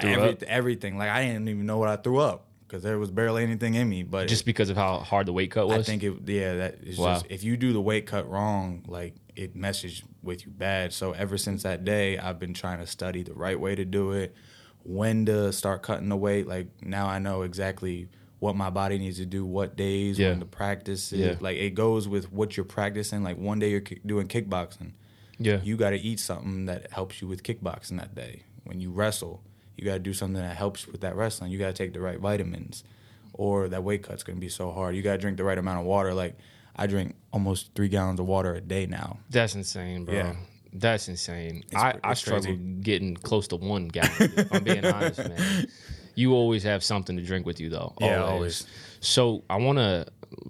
every, 0.00 0.36
everything. 0.46 0.98
Like 0.98 1.10
I 1.10 1.24
didn't 1.24 1.48
even 1.48 1.66
know 1.66 1.78
what 1.78 1.88
I 1.88 1.96
threw 1.96 2.18
up 2.18 2.46
because 2.66 2.82
there 2.82 2.98
was 2.98 3.10
barely 3.10 3.42
anything 3.42 3.74
in 3.74 3.88
me. 3.88 4.02
But 4.02 4.28
just 4.28 4.44
because 4.44 4.70
of 4.70 4.76
how 4.76 4.98
hard 4.98 5.26
the 5.26 5.32
weight 5.32 5.50
cut 5.50 5.66
was. 5.68 5.78
I 5.78 5.82
think 5.82 6.02
it, 6.02 6.14
yeah, 6.26 6.56
that 6.56 6.78
is 6.82 6.98
Wow. 6.98 7.14
just 7.14 7.26
if 7.30 7.42
you 7.42 7.56
do 7.56 7.72
the 7.72 7.80
weight 7.80 8.06
cut 8.06 8.28
wrong, 8.28 8.84
like 8.86 9.14
it 9.34 9.56
messes 9.56 10.02
with 10.22 10.44
you 10.44 10.50
bad. 10.52 10.92
So 10.92 11.12
ever 11.12 11.38
since 11.38 11.62
that 11.62 11.84
day, 11.84 12.18
I've 12.18 12.38
been 12.38 12.54
trying 12.54 12.78
to 12.80 12.86
study 12.86 13.22
the 13.22 13.34
right 13.34 13.58
way 13.58 13.74
to 13.74 13.84
do 13.84 14.12
it, 14.12 14.34
when 14.82 15.24
to 15.26 15.52
start 15.52 15.82
cutting 15.82 16.08
the 16.08 16.16
weight. 16.16 16.46
Like 16.46 16.68
now 16.82 17.06
I 17.06 17.18
know 17.18 17.42
exactly 17.42 18.08
what 18.40 18.54
my 18.56 18.70
body 18.70 18.98
needs 18.98 19.18
to 19.18 19.26
do, 19.26 19.44
what 19.44 19.76
days, 19.76 20.18
Yeah. 20.18 20.30
when 20.30 20.38
the 20.38 20.44
practice 20.46 21.12
is. 21.12 21.18
Yeah. 21.20 21.34
Like 21.40 21.56
it 21.56 21.70
goes 21.74 22.06
with 22.06 22.32
what 22.32 22.56
you're 22.56 22.64
practicing. 22.64 23.22
Like 23.22 23.36
one 23.38 23.58
day 23.58 23.70
you're 23.70 23.80
ki- 23.80 24.00
doing 24.06 24.28
kickboxing, 24.28 24.92
yeah. 25.38 25.60
you 25.62 25.76
got 25.76 25.90
to 25.90 25.96
eat 25.98 26.20
something 26.20 26.66
that 26.66 26.92
helps 26.92 27.20
you 27.20 27.26
with 27.28 27.42
kickboxing 27.42 27.98
that 27.98 28.14
day. 28.14 28.42
When 28.64 28.80
you 28.80 28.90
wrestle, 28.92 29.42
you 29.76 29.84
got 29.84 29.94
to 29.94 29.98
do 29.98 30.12
something 30.12 30.40
that 30.42 30.56
helps 30.56 30.86
with 30.86 31.00
that 31.00 31.16
wrestling. 31.16 31.50
You 31.50 31.58
got 31.58 31.68
to 31.68 31.72
take 31.72 31.92
the 31.94 32.00
right 32.00 32.18
vitamins, 32.20 32.84
or 33.32 33.68
that 33.68 33.82
weight 33.82 34.02
cut's 34.02 34.22
gonna 34.22 34.38
be 34.40 34.48
so 34.48 34.70
hard. 34.70 34.94
You 34.96 35.02
got 35.02 35.12
to 35.12 35.18
drink 35.18 35.36
the 35.36 35.44
right 35.44 35.58
amount 35.58 35.80
of 35.80 35.86
water. 35.86 36.14
Like 36.14 36.36
I 36.76 36.86
drink 36.86 37.14
almost 37.32 37.74
three 37.74 37.88
gallons 37.88 38.20
of 38.20 38.26
water 38.26 38.54
a 38.54 38.60
day 38.60 38.86
now. 38.86 39.18
That's 39.30 39.54
insane, 39.54 40.04
bro. 40.04 40.14
Yeah. 40.14 40.36
That's 40.72 41.08
insane. 41.08 41.64
I, 41.74 41.92
pre- 41.92 42.00
I 42.04 42.14
struggle 42.14 42.56
getting 42.82 43.16
close 43.16 43.48
to 43.48 43.56
one 43.56 43.88
gallon. 43.88 44.10
if 44.36 44.52
I'm 44.52 44.62
being 44.62 44.84
honest, 44.84 45.18
man. 45.18 45.66
You 46.18 46.34
always 46.34 46.62
have 46.64 46.82
something 46.82 47.16
to 47.16 47.22
drink 47.22 47.46
with 47.46 47.60
you, 47.60 47.68
though. 47.68 47.94
Yeah, 48.00 48.24
always. 48.24 48.66
So 49.00 49.44
I 49.48 49.56
want 49.56 49.78
to 49.78 50.06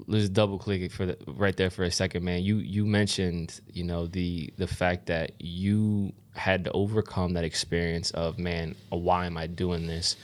let's 0.07 0.29
double 0.29 0.59
click 0.59 0.83
it 0.83 0.93
for 0.93 1.07
the, 1.07 1.19
right 1.27 1.57
there 1.57 1.71
for 1.71 1.85
a 1.85 1.91
second, 1.91 2.25
man. 2.25 2.43
You 2.43 2.57
you 2.57 2.87
mentioned 2.87 3.61
you 3.73 3.85
know 3.85 4.07
the 4.07 4.53
the 4.57 4.67
fact 4.67 5.07
that 5.07 5.33
you 5.39 6.13
had 6.35 6.65
to 6.65 6.73
overcome 6.73 7.35
that 7.35 7.45
experience 7.45 8.11
of 8.13 8.39
man, 8.39 8.75
why 8.91 9.27
am 9.27 9.37
I 9.37 9.47
doing 9.47 9.87
this? 9.87 10.17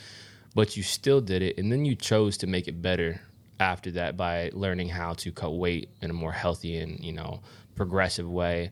But 0.55 0.77
you 0.77 0.83
still 0.83 1.21
did 1.21 1.43
it, 1.43 1.59
and 1.59 1.71
then 1.71 1.85
you 1.85 1.95
chose 1.95 2.37
to 2.39 2.47
make 2.47 2.69
it 2.69 2.81
better 2.81 3.21
after 3.61 3.91
that 3.93 4.17
by 4.17 4.51
learning 4.53 4.89
how 4.89 5.15
to 5.15 5.31
cut 5.31 5.51
weight 5.51 5.89
in 6.03 6.11
a 6.11 6.15
more 6.15 6.33
healthy 6.33 6.79
and 6.79 6.99
you 7.05 7.13
know 7.13 7.41
progressive 7.75 8.29
way 8.29 8.71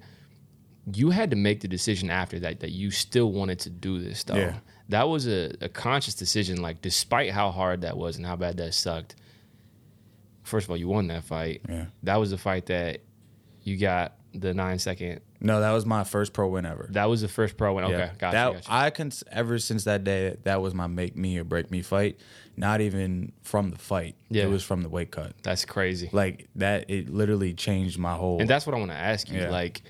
you 0.92 1.10
had 1.10 1.30
to 1.30 1.36
make 1.36 1.60
the 1.60 1.68
decision 1.68 2.10
after 2.10 2.40
that 2.40 2.60
that 2.60 2.70
you 2.70 2.90
still 2.90 3.30
wanted 3.30 3.58
to 3.60 3.70
do 3.70 4.00
this 4.00 4.24
though. 4.24 4.34
Yeah. 4.34 4.56
That 4.92 5.08
was 5.08 5.26
a, 5.26 5.52
a 5.62 5.68
conscious 5.68 6.14
decision, 6.14 6.60
like 6.60 6.82
despite 6.82 7.30
how 7.30 7.50
hard 7.50 7.80
that 7.80 7.96
was 7.96 8.16
and 8.18 8.26
how 8.26 8.36
bad 8.36 8.58
that 8.58 8.74
sucked. 8.74 9.16
First 10.42 10.66
of 10.66 10.70
all, 10.70 10.76
you 10.76 10.86
won 10.88 11.06
that 11.08 11.24
fight. 11.24 11.62
Yeah. 11.68 11.86
That 12.02 12.16
was 12.16 12.30
the 12.30 12.36
fight 12.38 12.66
that 12.66 13.00
you 13.62 13.78
got 13.78 14.14
the 14.34 14.52
nine 14.52 14.78
second. 14.78 15.20
No, 15.40 15.60
that 15.60 15.70
was 15.72 15.86
my 15.86 16.04
first 16.04 16.32
pro 16.32 16.48
win 16.48 16.66
ever. 16.66 16.88
That 16.90 17.06
was 17.06 17.22
the 17.22 17.28
first 17.28 17.56
pro 17.56 17.74
win. 17.74 17.84
Okay, 17.84 17.94
Yeah. 17.94 18.10
gotcha. 18.18 18.32
that 18.34 18.52
gotcha. 18.52 18.66
I 18.68 18.90
can 18.90 19.12
ever 19.30 19.58
since 19.58 19.84
that 19.84 20.04
day 20.04 20.36
that 20.44 20.60
was 20.60 20.74
my 20.74 20.86
make 20.88 21.16
me 21.16 21.38
or 21.38 21.44
break 21.44 21.70
me 21.70 21.80
fight. 21.82 22.18
Not 22.56 22.80
even 22.82 23.32
from 23.42 23.70
the 23.70 23.78
fight. 23.78 24.14
Yeah. 24.28 24.44
It 24.44 24.50
was 24.50 24.62
from 24.62 24.82
the 24.82 24.88
weight 24.90 25.10
cut. 25.10 25.32
That's 25.42 25.64
crazy. 25.64 26.10
Like 26.12 26.48
that, 26.56 26.90
it 26.90 27.08
literally 27.08 27.54
changed 27.54 27.98
my 27.98 28.14
whole. 28.14 28.40
And 28.40 28.48
that's 28.50 28.66
what 28.66 28.74
I 28.74 28.78
want 28.78 28.90
to 28.90 28.96
ask 28.96 29.30
you. 29.30 29.40
Yeah. 29.40 29.50
Like, 29.50 29.80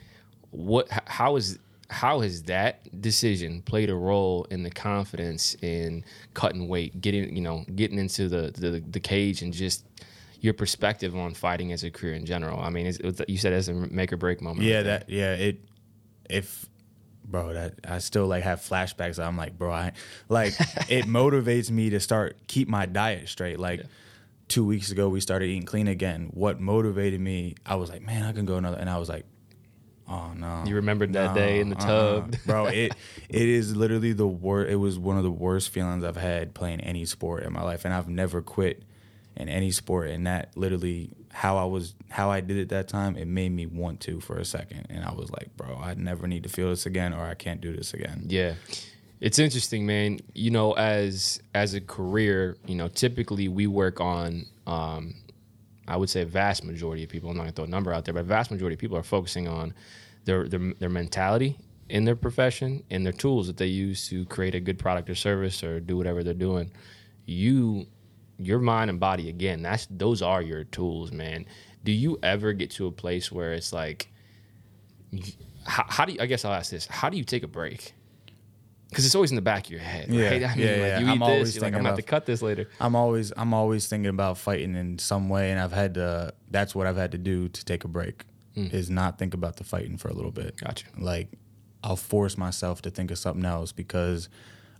what? 0.50 0.88
How 1.06 1.34
is 1.36 1.58
how 1.92 2.20
has 2.20 2.44
that 2.44 3.00
decision 3.02 3.60
played 3.62 3.90
a 3.90 3.94
role 3.94 4.46
in 4.50 4.62
the 4.62 4.70
confidence 4.70 5.54
in 5.60 6.02
cutting 6.32 6.66
weight, 6.66 7.00
getting 7.02 7.36
you 7.36 7.42
know, 7.42 7.64
getting 7.76 7.98
into 7.98 8.28
the 8.28 8.50
the, 8.50 8.80
the 8.80 8.98
cage, 8.98 9.42
and 9.42 9.52
just 9.52 9.84
your 10.40 10.54
perspective 10.54 11.14
on 11.14 11.34
fighting 11.34 11.70
as 11.70 11.84
a 11.84 11.90
career 11.90 12.14
in 12.14 12.24
general? 12.24 12.58
I 12.58 12.70
mean, 12.70 12.92
you 13.28 13.36
said 13.36 13.52
as 13.52 13.68
a 13.68 13.74
make 13.74 14.12
or 14.12 14.16
break 14.16 14.40
moment. 14.40 14.66
yeah, 14.66 14.76
right 14.76 14.84
that 14.84 15.10
yeah. 15.10 15.34
It 15.34 15.60
if 16.30 16.66
bro, 17.24 17.52
that 17.52 17.74
I 17.86 17.98
still 17.98 18.26
like 18.26 18.42
have 18.42 18.60
flashbacks. 18.60 19.22
I'm 19.22 19.36
like, 19.36 19.58
bro, 19.58 19.70
I 19.70 19.92
like 20.30 20.54
it 20.88 21.04
motivates 21.04 21.70
me 21.70 21.90
to 21.90 22.00
start 22.00 22.38
keep 22.46 22.68
my 22.68 22.86
diet 22.86 23.28
straight. 23.28 23.60
Like. 23.60 23.80
Yeah. 23.80 23.86
Two 24.48 24.66
weeks 24.66 24.90
ago, 24.90 25.08
we 25.08 25.20
started 25.20 25.46
eating 25.46 25.64
clean 25.64 25.88
again. 25.88 26.28
What 26.34 26.60
motivated 26.60 27.18
me? 27.18 27.54
I 27.64 27.76
was 27.76 27.88
like, 27.88 28.02
man, 28.02 28.22
I 28.22 28.32
can 28.32 28.44
go 28.44 28.56
another. 28.56 28.76
And 28.76 28.90
I 28.90 28.98
was 28.98 29.08
like, 29.08 29.24
oh 30.12 30.32
no. 30.34 30.64
You 30.66 30.76
remembered 30.76 31.12
that 31.14 31.34
day 31.34 31.60
in 31.60 31.70
the 31.70 31.76
uh-uh. 31.76 31.86
tub. 31.86 32.36
bro. 32.46 32.66
It 32.66 32.92
it 33.28 33.48
is 33.48 33.74
literally 33.76 34.12
the 34.12 34.26
worst. 34.26 34.70
It 34.70 34.76
was 34.76 34.98
one 34.98 35.16
of 35.16 35.22
the 35.22 35.30
worst 35.30 35.70
feelings 35.70 36.04
I've 36.04 36.16
had 36.16 36.54
playing 36.54 36.80
any 36.80 37.04
sport 37.04 37.44
in 37.44 37.52
my 37.52 37.62
life, 37.62 37.84
and 37.84 37.92
I've 37.94 38.08
never 38.08 38.42
quit 38.42 38.82
in 39.36 39.48
any 39.48 39.70
sport. 39.70 40.10
And 40.10 40.26
that 40.26 40.56
literally 40.56 41.10
how 41.30 41.56
I 41.56 41.64
was, 41.64 41.94
how 42.10 42.30
I 42.30 42.40
did 42.40 42.58
it 42.58 42.68
that 42.68 42.88
time, 42.88 43.16
it 43.16 43.26
made 43.26 43.52
me 43.52 43.66
want 43.66 44.00
to 44.00 44.20
for 44.20 44.36
a 44.36 44.44
second, 44.44 44.86
and 44.90 45.04
I 45.04 45.12
was 45.12 45.30
like, 45.30 45.56
bro, 45.56 45.76
I 45.76 45.94
never 45.94 46.26
need 46.26 46.42
to 46.42 46.48
feel 46.48 46.68
this 46.68 46.86
again, 46.86 47.14
or 47.14 47.24
I 47.24 47.34
can't 47.34 47.60
do 47.60 47.74
this 47.74 47.94
again. 47.94 48.24
Yeah. 48.28 48.54
It's 49.20 49.38
interesting, 49.38 49.86
man. 49.86 50.18
You 50.34 50.50
know, 50.50 50.72
as 50.72 51.40
as 51.54 51.74
a 51.74 51.80
career, 51.80 52.56
you 52.66 52.74
know, 52.74 52.88
typically 52.88 53.48
we 53.48 53.66
work 53.68 54.00
on 54.00 54.46
um 54.66 55.14
I 55.86 55.96
would 55.96 56.10
say 56.10 56.22
a 56.22 56.26
vast 56.26 56.64
majority 56.64 57.04
of 57.04 57.10
people, 57.10 57.30
I'm 57.30 57.36
not 57.36 57.44
gonna 57.44 57.52
throw 57.52 57.64
a 57.64 57.68
number 57.68 57.92
out 57.92 58.04
there, 58.04 58.14
but 58.14 58.20
a 58.20 58.24
vast 58.24 58.50
majority 58.50 58.74
of 58.74 58.80
people 58.80 58.96
are 58.96 59.02
focusing 59.02 59.48
on 59.48 59.74
their 60.24 60.48
their 60.48 60.72
their 60.78 60.88
mentality 60.88 61.58
in 61.88 62.04
their 62.04 62.16
profession 62.16 62.82
and 62.90 63.04
their 63.04 63.12
tools 63.12 63.46
that 63.46 63.56
they 63.56 63.66
use 63.66 64.08
to 64.08 64.24
create 64.26 64.54
a 64.54 64.60
good 64.60 64.78
product 64.78 65.10
or 65.10 65.14
service 65.14 65.62
or 65.62 65.80
do 65.80 65.96
whatever 65.96 66.22
they're 66.22 66.34
doing. 66.34 66.70
You 67.26 67.86
your 68.38 68.58
mind 68.58 68.90
and 68.90 68.98
body 68.98 69.28
again, 69.28 69.62
that's 69.62 69.86
those 69.90 70.22
are 70.22 70.42
your 70.42 70.64
tools, 70.64 71.12
man. 71.12 71.46
Do 71.84 71.92
you 71.92 72.18
ever 72.22 72.52
get 72.52 72.70
to 72.72 72.86
a 72.86 72.92
place 72.92 73.30
where 73.30 73.52
it's 73.52 73.72
like 73.72 74.08
how, 75.66 75.84
how 75.88 76.04
do 76.04 76.12
you, 76.12 76.18
I 76.20 76.26
guess 76.26 76.44
I'll 76.44 76.52
ask 76.52 76.70
this. 76.70 76.86
How 76.86 77.08
do 77.08 77.16
you 77.16 77.24
take 77.24 77.42
a 77.42 77.48
break? 77.48 77.94
Because 78.88 79.06
it's 79.06 79.14
always 79.14 79.30
in 79.30 79.36
the 79.36 79.42
back 79.42 79.66
of 79.66 79.70
your 79.70 79.80
head. 79.80 80.08
Yeah. 80.08 80.28
I 80.28 80.30
mean, 80.30 80.40
yeah, 80.40 80.48
like 80.48 80.58
yeah. 80.58 80.98
you 80.98 81.06
eat 81.06 81.10
I'm 81.10 81.18
this, 81.20 81.28
always 81.28 81.54
you're 81.54 81.62
like, 81.62 81.68
I'm 81.68 81.72
thinking 81.72 81.78
gonna 81.78 81.88
have 81.88 81.96
to 81.96 82.02
cut 82.02 82.26
this 82.26 82.42
later. 82.42 82.68
I'm 82.80 82.94
always 82.94 83.32
I'm 83.36 83.54
always 83.54 83.86
thinking 83.86 84.10
about 84.10 84.38
fighting 84.38 84.74
in 84.74 84.98
some 84.98 85.28
way, 85.28 85.50
and 85.50 85.60
I've 85.60 85.72
had 85.72 85.94
to. 85.94 86.34
That's 86.50 86.74
what 86.74 86.86
I've 86.86 86.96
had 86.96 87.12
to 87.12 87.18
do 87.18 87.48
to 87.48 87.64
take 87.64 87.84
a 87.84 87.88
break. 87.88 88.24
Mm. 88.56 88.72
Is 88.72 88.90
not 88.90 89.18
think 89.18 89.32
about 89.32 89.56
the 89.56 89.64
fighting 89.64 89.96
for 89.96 90.08
a 90.08 90.12
little 90.12 90.30
bit. 90.30 90.56
Gotcha. 90.58 90.86
Like 90.98 91.28
I'll 91.82 91.96
force 91.96 92.36
myself 92.36 92.82
to 92.82 92.90
think 92.90 93.10
of 93.10 93.18
something 93.18 93.44
else 93.44 93.72
because 93.72 94.28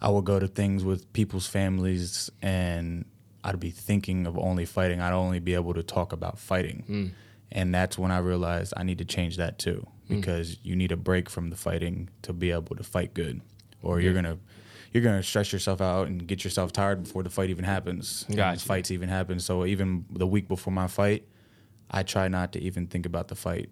I 0.01 0.09
will 0.11 0.23
go 0.23 0.39
to 0.39 0.49
things 0.49 0.85
with 0.85 1.13
people's 1.13 1.47
families, 1.47 2.31
and 2.43 3.05
I'd 3.45 3.61
be 3.61 3.71
thinking 3.71 4.27
of 4.27 4.37
only 4.37 4.65
fighting. 4.65 5.01
I'd 5.01 5.13
only 5.13 5.39
be 5.39 5.55
able 5.55 5.75
to 5.75 5.83
talk 5.83 6.13
about 6.13 6.39
fighting, 6.39 6.85
mm. 6.89 7.11
and 7.51 7.75
that's 7.75 7.97
when 7.97 8.11
I 8.11 8.19
realized 8.19 8.75
I 8.77 8.83
need 8.83 8.99
to 8.99 9.05
change 9.05 9.37
that 9.37 9.59
too 9.59 9.87
mm. 10.11 10.21
because 10.21 10.59
you 10.63 10.77
need 10.77 10.93
a 10.93 10.97
break 10.97 11.31
from 11.31 11.51
the 11.51 11.57
fighting 11.57 12.09
to 12.23 12.33
be 12.33 12.51
able 12.51 12.77
to 12.77 12.83
fight 12.83 13.15
good, 13.15 13.41
or 13.83 14.01
you're 14.01 14.15
gonna. 14.15 14.39
You're 14.93 15.03
gonna 15.03 15.23
stress 15.23 15.55
yourself 15.55 15.81
out 15.81 16.09
and 16.09 16.27
get 16.27 16.45
yourself 16.45 16.71
tired 16.71 17.05
before 17.05 17.23
the 17.23 17.31
fight 17.31 17.49
even 17.49 17.65
happens. 17.65 18.27
Gotcha. 18.31 18.63
fights 18.63 18.91
even 18.91 19.09
happen. 19.09 19.41
So 19.41 19.65
even 19.65 20.05
the 20.11 20.27
week 20.27 20.49
before 20.49 20.71
my 20.71 20.87
fight, 20.87 21.27
I 21.91 22.03
try 22.03 22.29
not 22.29 22.53
to 22.53 22.61
even 22.61 22.87
think 22.87 23.07
about 23.07 23.29
the 23.29 23.35
fight 23.35 23.69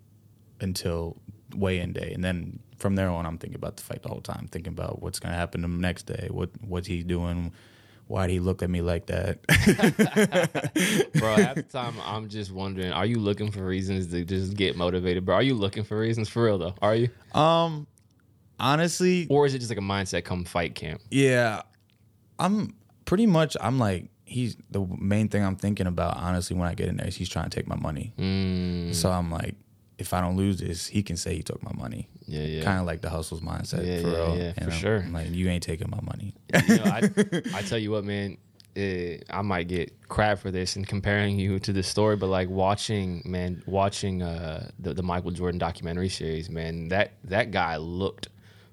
until 0.61 1.17
weigh-in 1.55 1.93
day, 1.93 2.13
and 2.15 2.23
then 2.23 2.59
from 2.77 2.95
there 2.97 3.09
on, 3.11 3.27
I'm 3.27 3.39
thinking 3.39 3.57
about 3.57 3.77
the 3.77 3.83
fight 3.83 4.03
the 4.03 4.09
whole 4.09 4.21
time, 4.21 4.49
thinking 4.51 4.73
about 4.73 5.03
what's 5.03 5.19
gonna 5.19 5.35
happen 5.37 5.63
the 5.63 5.69
next 5.69 6.05
day, 6.07 6.29
what 6.31 6.51
what's 6.67 6.87
he 6.87 7.03
doing, 7.03 7.53
why 8.07 8.23
would 8.23 8.31
he 8.31 8.41
look 8.41 8.63
at 8.63 8.71
me 8.71 8.83
like 8.83 9.07
that. 9.07 9.41
Bro, 11.15 11.37
half 11.37 11.55
the 11.57 11.63
time 11.63 11.95
I'm 12.05 12.29
just 12.29 12.53
wondering, 12.53 12.93
are 12.93 13.07
you 13.07 13.17
looking 13.19 13.51
for 13.51 13.65
reasons 13.65 14.09
to 14.09 14.25
just 14.25 14.55
get 14.57 14.77
motivated, 14.77 15.25
bro? 15.25 15.37
Are 15.37 15.43
you 15.43 15.55
looking 15.55 15.85
for 15.85 15.99
reasons 15.99 16.29
for 16.29 16.45
real 16.45 16.59
though? 16.59 16.75
Are 16.83 16.95
you? 16.95 17.09
um, 17.35 17.87
honestly, 18.59 19.27
Or 19.31 19.47
is 19.47 19.55
it 19.55 19.59
just 19.59 19.71
like 19.71 19.79
a 19.79 19.83
mindset 19.83 20.25
come 20.25 20.45
fight 20.45 20.75
camp? 20.75 21.01
yeah, 21.11 21.63
I'm 22.39 22.75
pretty 23.05 23.27
much. 23.27 23.57
I'm 23.61 23.79
like 23.79 24.09
he's 24.31 24.57
the 24.71 24.81
main 24.99 25.29
thing 25.29 25.45
I'm 25.45 25.57
thinking 25.57 25.87
about. 25.87 26.17
Honestly, 26.17 26.57
when 26.57 26.69
I 26.69 26.75
get 26.75 26.89
in 26.89 26.97
there, 26.97 27.07
is 27.09 27.17
he's 27.17 27.29
trying 27.29 27.51
to 27.51 27.55
take 27.59 27.67
my 27.67 27.77
money. 27.77 28.13
Mm, 28.19 28.95
So 28.95 29.11
I'm 29.11 29.31
like, 29.31 29.55
if 29.99 30.15
I 30.15 30.21
don't 30.21 30.37
lose 30.37 30.59
this, 30.59 30.87
he 30.87 31.03
can 31.03 31.17
say 31.17 31.35
he 31.35 31.43
took 31.43 31.63
my 31.63 31.73
money. 31.75 32.09
yeah, 32.27 32.43
yeah. 32.45 32.63
Kind 32.63 32.79
of 32.81 32.87
like 32.87 33.01
the 33.03 33.11
hustle's 33.11 33.41
mindset 33.43 33.85
Yeah, 33.87 34.01
for 34.03 34.09
yeah, 34.09 34.17
real. 34.17 34.37
yeah, 34.39 34.53
And 34.57 34.65
for 34.67 34.71
I'm- 34.71 34.81
sure. 34.81 34.97
I'm 34.99 35.13
like 35.13 35.31
you 35.31 35.49
ain't 35.49 35.63
taking 35.63 35.91
my 35.91 36.01
money. 36.01 36.35
you 36.69 36.77
know, 36.77 36.85
I, 36.85 37.11
I 37.59 37.63
tell 37.63 37.79
you 37.79 37.91
what, 37.91 38.05
man, 38.05 38.39
eh, 38.77 39.19
I 39.29 39.43
might 39.43 39.69
get 39.69 39.93
crap 40.09 40.39
for 40.39 40.51
this 40.51 40.77
and 40.77 40.87
comparing 40.87 41.39
you 41.39 41.59
to 41.59 41.73
the 41.73 41.83
story, 41.83 42.17
but 42.17 42.29
like 42.29 42.49
watching, 42.49 43.23
man, 43.27 43.63
watching 43.67 44.23
uh, 44.23 44.71
the, 44.79 44.95
the 44.95 45.03
Michael 45.03 45.33
Jordan 45.33 45.59
documentary 45.59 46.09
series, 46.09 46.49
man, 46.49 46.89
that 46.89 47.13
that 47.25 47.51
guy 47.51 47.77
looked 47.77 48.29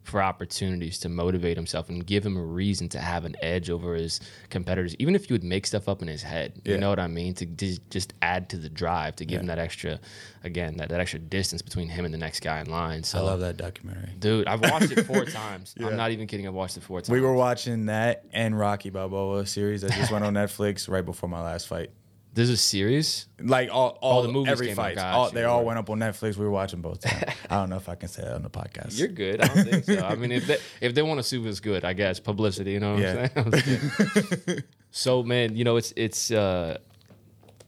for 0.08 0.22
opportunities 0.24 0.98
to 1.00 1.10
motivate 1.10 1.58
himself 1.58 1.89
and 1.89 2.06
give 2.06 2.26
him 2.26 2.38
a 2.38 2.41
reason 2.41 2.88
to 2.89 3.00
have 3.00 3.26
an 3.26 3.36
edge 3.41 3.70
over 3.70 3.93
his 3.96 4.20
competitors, 4.50 4.96
even 5.00 5.15
if 5.15 5.30
you 5.30 5.34
would 5.34 5.43
make 5.43 5.67
stuff 5.67 5.89
up 5.89 6.02
in 6.02 6.08
his 6.08 6.24
head. 6.24 6.54
You 6.63 6.74
Yeah. 6.74 6.80
know 6.80 6.89
what 6.89 7.00
I 7.00 7.08
mean? 7.08 7.34
To 7.36 7.46
just, 7.46 7.88
just 7.89 8.13
add 8.22 8.50
to 8.50 8.58
the 8.58 8.70
drive 8.70 9.17
to 9.17 9.26
give 9.26 9.41
him 9.41 9.48
that 9.48 9.60
extra, 9.60 10.00
again, 10.43 10.78
that, 10.78 10.89
that 10.89 11.00
extra 11.02 11.20
distance 11.20 11.62
between 11.62 11.89
him 11.89 12.06
and 12.06 12.13
the 12.13 12.17
next 12.17 12.39
guy 12.39 12.62
in 12.62 12.70
line. 12.70 13.04
So, 13.04 13.20
I 13.20 13.22
love 13.22 13.41
that 13.41 13.58
documentary. 13.58 14.12
dude, 14.20 14.48
I've 14.48 14.62
watched 14.62 14.91
it 14.91 15.04
four 15.06 15.26
times. 15.26 15.76
Yeah. 15.78 15.88
I'm 15.88 15.98
not 15.98 16.12
even 16.12 16.26
kidding. 16.28 16.48
I've 16.48 16.54
watched 16.54 16.78
it 16.78 16.84
four 16.84 17.02
times. 17.02 17.10
We 17.10 17.20
were 17.22 17.34
watching 17.34 17.88
that 17.88 18.24
and 18.32 18.58
Rocky 18.58 18.89
Balboa 18.89 19.46
series 19.46 19.82
that 19.82 19.91
just 19.91 20.12
went 20.12 20.24
on 20.24 20.34
Netflix 20.34 20.88
right 20.89 21.06
before 21.06 21.28
my 21.30 21.41
last 21.43 21.67
fight. 21.67 21.91
There's 22.38 22.52
a 22.52 22.58
series. 22.58 23.26
Like 23.39 23.71
all, 23.73 23.97
all 24.00 24.21
the 24.21 24.28
movies 24.32 24.52
every 24.52 24.71
fight, 24.76 25.00
all, 25.00 25.32
they 25.32 25.43
all 25.43 25.65
went 25.65 25.80
up 25.80 25.89
on 25.89 25.97
Netflix. 25.97 26.38
We 26.38 26.45
were 26.45 26.52
watching 26.52 26.82
both. 26.82 27.02
Times. 27.02 27.36
I 27.50 27.56
don't 27.56 27.71
know 27.71 27.78
if 27.78 27.89
I 27.89 27.95
can 27.95 28.10
say 28.10 28.21
that 28.21 28.36
on 28.36 28.43
the 28.43 28.50
podcast. 28.52 29.00
You're 29.00 29.08
good. 29.08 29.41
I 29.41 29.47
don't 29.47 29.65
think 29.67 29.86
so. 29.86 30.06
I 30.06 30.13
mean, 30.13 30.32
if 30.32 30.45
they 30.45 30.58
if 30.82 30.93
they 30.93 31.02
want 31.02 31.17
to 31.17 31.23
sue 31.23 31.47
us, 31.47 31.60
good. 31.60 31.84
I 31.84 31.93
guess 31.93 32.19
publicity. 32.19 32.73
You 32.73 32.80
know 32.80 32.93
what 32.93 33.02
Yeah. 33.02 33.30
I'm 33.36 33.52
saying? 33.52 34.63
so, 34.91 35.23
man, 35.23 35.56
you 35.56 35.63
know, 35.63 35.78
it's 35.78 35.93
it's 35.95 36.30
uh, 36.30 36.78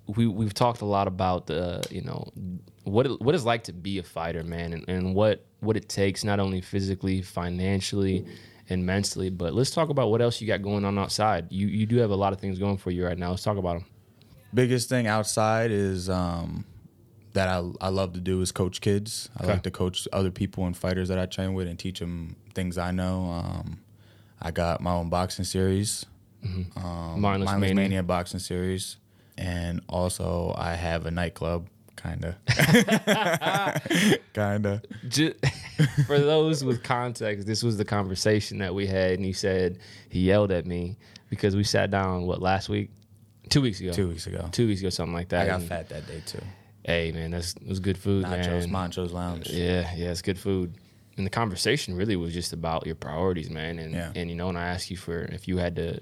we 0.05 0.27
we've 0.27 0.53
talked 0.53 0.81
a 0.81 0.85
lot 0.85 1.07
about 1.07 1.47
the 1.47 1.83
you 1.89 2.01
know 2.01 2.31
what 2.83 3.07
it, 3.07 3.19
what 3.21 3.33
it's 3.33 3.45
like 3.45 3.63
to 3.63 3.73
be 3.73 3.97
a 3.97 4.03
fighter, 4.03 4.43
man, 4.43 4.73
and, 4.73 4.87
and 4.87 5.15
what 5.15 5.47
what 5.61 5.77
it 5.77 5.89
takes 5.89 6.23
not 6.23 6.39
only 6.39 6.61
physically, 6.61 7.23
financially, 7.23 8.23
and 8.69 8.85
mentally, 8.85 9.31
but 9.31 9.55
let's 9.55 9.71
talk 9.71 9.89
about 9.89 10.11
what 10.11 10.21
else 10.21 10.39
you 10.39 10.45
got 10.45 10.61
going 10.61 10.85
on 10.85 10.99
outside. 10.99 11.51
You 11.51 11.65
you 11.65 11.87
do 11.87 11.97
have 11.97 12.11
a 12.11 12.15
lot 12.15 12.33
of 12.33 12.39
things 12.39 12.59
going 12.59 12.77
for 12.77 12.91
you 12.91 13.03
right 13.03 13.17
now. 13.17 13.31
Let's 13.31 13.41
talk 13.41 13.57
about 13.57 13.79
them. 13.79 13.85
Biggest 14.53 14.89
thing 14.89 15.05
outside 15.07 15.71
is 15.71 16.09
um, 16.09 16.65
that 17.33 17.47
I, 17.47 17.63
I 17.81 17.89
love 17.89 18.13
to 18.13 18.19
do 18.19 18.41
is 18.41 18.51
coach 18.51 18.81
kids. 18.81 19.29
I 19.37 19.43
Okay. 19.43 19.53
like 19.53 19.63
to 19.63 19.71
coach 19.71 20.07
other 20.11 20.31
people 20.31 20.65
and 20.65 20.75
fighters 20.75 21.09
that 21.09 21.19
I 21.19 21.25
train 21.27 21.53
with 21.53 21.67
and 21.67 21.77
teach 21.77 21.99
them 21.99 22.35
things 22.55 22.77
I 22.77 22.91
know. 22.91 23.25
Um, 23.31 23.79
I 24.41 24.51
got 24.51 24.81
my 24.81 24.91
own 24.93 25.09
boxing 25.09 25.45
series, 25.45 26.05
um, 26.43 27.21
Mindless 27.21 27.47
Mindless 27.51 27.69
Mania. 27.69 27.75
Mania. 27.75 28.03
boxing 28.03 28.39
series, 28.39 28.97
and 29.37 29.81
also 29.89 30.55
I 30.57 30.73
have 30.75 31.05
a 31.05 31.11
nightclub, 31.11 31.67
kinda, 32.01 32.37
kinda. 34.33 34.81
For 36.07 36.19
those 36.19 36.63
with 36.63 36.81
context, 36.83 37.45
this 37.45 37.61
was 37.63 37.77
the 37.77 37.85
conversation 37.85 38.59
that 38.59 38.73
we 38.73 38.87
had, 38.87 39.11
and 39.11 39.25
he 39.25 39.33
said 39.33 39.77
he 40.09 40.21
yelled 40.21 40.51
at 40.51 40.65
me 40.65 40.97
because 41.29 41.55
we 41.55 41.63
sat 41.63 41.91
down 41.91 42.23
what 42.25 42.41
last 42.41 42.69
week, 42.69 42.89
two 43.49 43.61
weeks 43.61 43.79
ago, 43.81 43.91
Two 43.91 44.07
weeks 44.09 44.27
ago, 44.27 44.47
two 44.51 44.67
weeks 44.67 44.81
ago, 44.81 44.89
something 44.89 45.13
like 45.13 45.29
that. 45.29 45.43
I 45.43 45.47
got 45.47 45.59
And, 45.61 45.69
fat 45.69 45.89
that 45.89 46.07
day 46.07 46.21
too. 46.25 46.41
Hey 46.83 47.11
man, 47.11 47.31
that's 47.31 47.53
it 47.55 47.67
was 47.67 47.79
good 47.79 47.97
food, 47.97 48.25
Nachos, 48.25 48.61
man. 48.61 48.71
Moncho's 48.71 49.11
Lounge. 49.11 49.49
Yeah, 49.49 49.93
yeah, 49.95 50.11
it's 50.11 50.21
good 50.21 50.39
food. 50.39 50.73
And 51.17 51.25
the 51.25 51.29
conversation 51.29 51.95
really 51.95 52.15
was 52.15 52.33
just 52.33 52.53
about 52.53 52.85
your 52.85 52.95
priorities, 52.95 53.49
man. 53.49 53.77
And 53.79 53.93
Yeah. 53.93 54.11
and 54.15 54.29
you 54.29 54.35
know, 54.35 54.49
and 54.49 54.57
I 54.57 54.67
asked 54.67 54.89
you 54.89 54.97
for 54.97 55.23
if 55.23 55.47
you 55.47 55.57
had 55.57 55.75
to, 55.75 55.99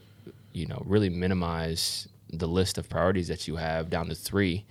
you 0.53 0.65
know, 0.67 0.81
really 0.85 1.09
minimize 1.09 2.07
the 2.31 2.47
list 2.47 2.77
of 2.77 2.87
priorities 2.89 3.27
that 3.29 3.47
you 3.47 3.55
have 3.55 3.89
down 3.89 4.07
to 4.09 4.15
three, 4.15 4.65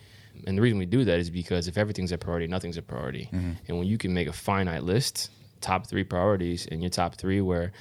and 0.46 0.56
the 0.56 0.62
reason 0.62 0.78
we 0.78 0.86
do 0.86 1.04
that 1.04 1.18
is 1.18 1.30
because 1.30 1.66
if 1.68 1.76
everything's 1.78 2.12
a 2.12 2.18
priority, 2.18 2.46
nothing's 2.46 2.76
a 2.76 2.82
priority. 2.82 3.28
Mm-hmm. 3.32 3.52
And 3.68 3.78
when 3.78 3.86
you 3.88 3.98
can 3.98 4.12
make 4.14 4.28
a 4.28 4.32
finite 4.32 4.84
list, 4.84 5.30
top 5.60 5.86
three 5.86 6.04
priorities, 6.04 6.66
and 6.70 6.82
your 6.82 6.90
top 6.90 7.14
three 7.16 7.40
where 7.40 7.72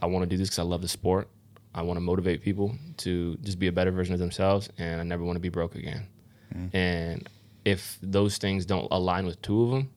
I 0.00 0.06
want 0.06 0.22
to 0.22 0.28
do 0.28 0.36
this 0.38 0.48
because 0.48 0.60
I 0.60 0.62
love 0.62 0.80
the 0.82 0.88
sport, 0.88 1.28
I 1.76 1.82
want 1.82 1.98
to 1.98 2.00
motivate 2.00 2.42
people 2.42 2.74
to 2.98 3.36
just 3.42 3.58
be 3.58 3.66
a 3.66 3.72
better 3.72 3.90
version 3.90 4.14
of 4.14 4.18
themselves, 4.18 4.70
and 4.78 5.00
I 5.00 5.04
never 5.04 5.22
want 5.22 5.36
to 5.36 5.40
be 5.40 5.50
broke 5.50 5.74
again. 5.74 6.08
Mm. 6.54 6.74
And 6.74 7.28
if 7.66 7.98
those 8.02 8.38
things 8.38 8.64
don't 8.64 8.88
align 8.90 9.26
with 9.26 9.40
two 9.42 9.62
of 9.62 9.70
them, 9.70 9.90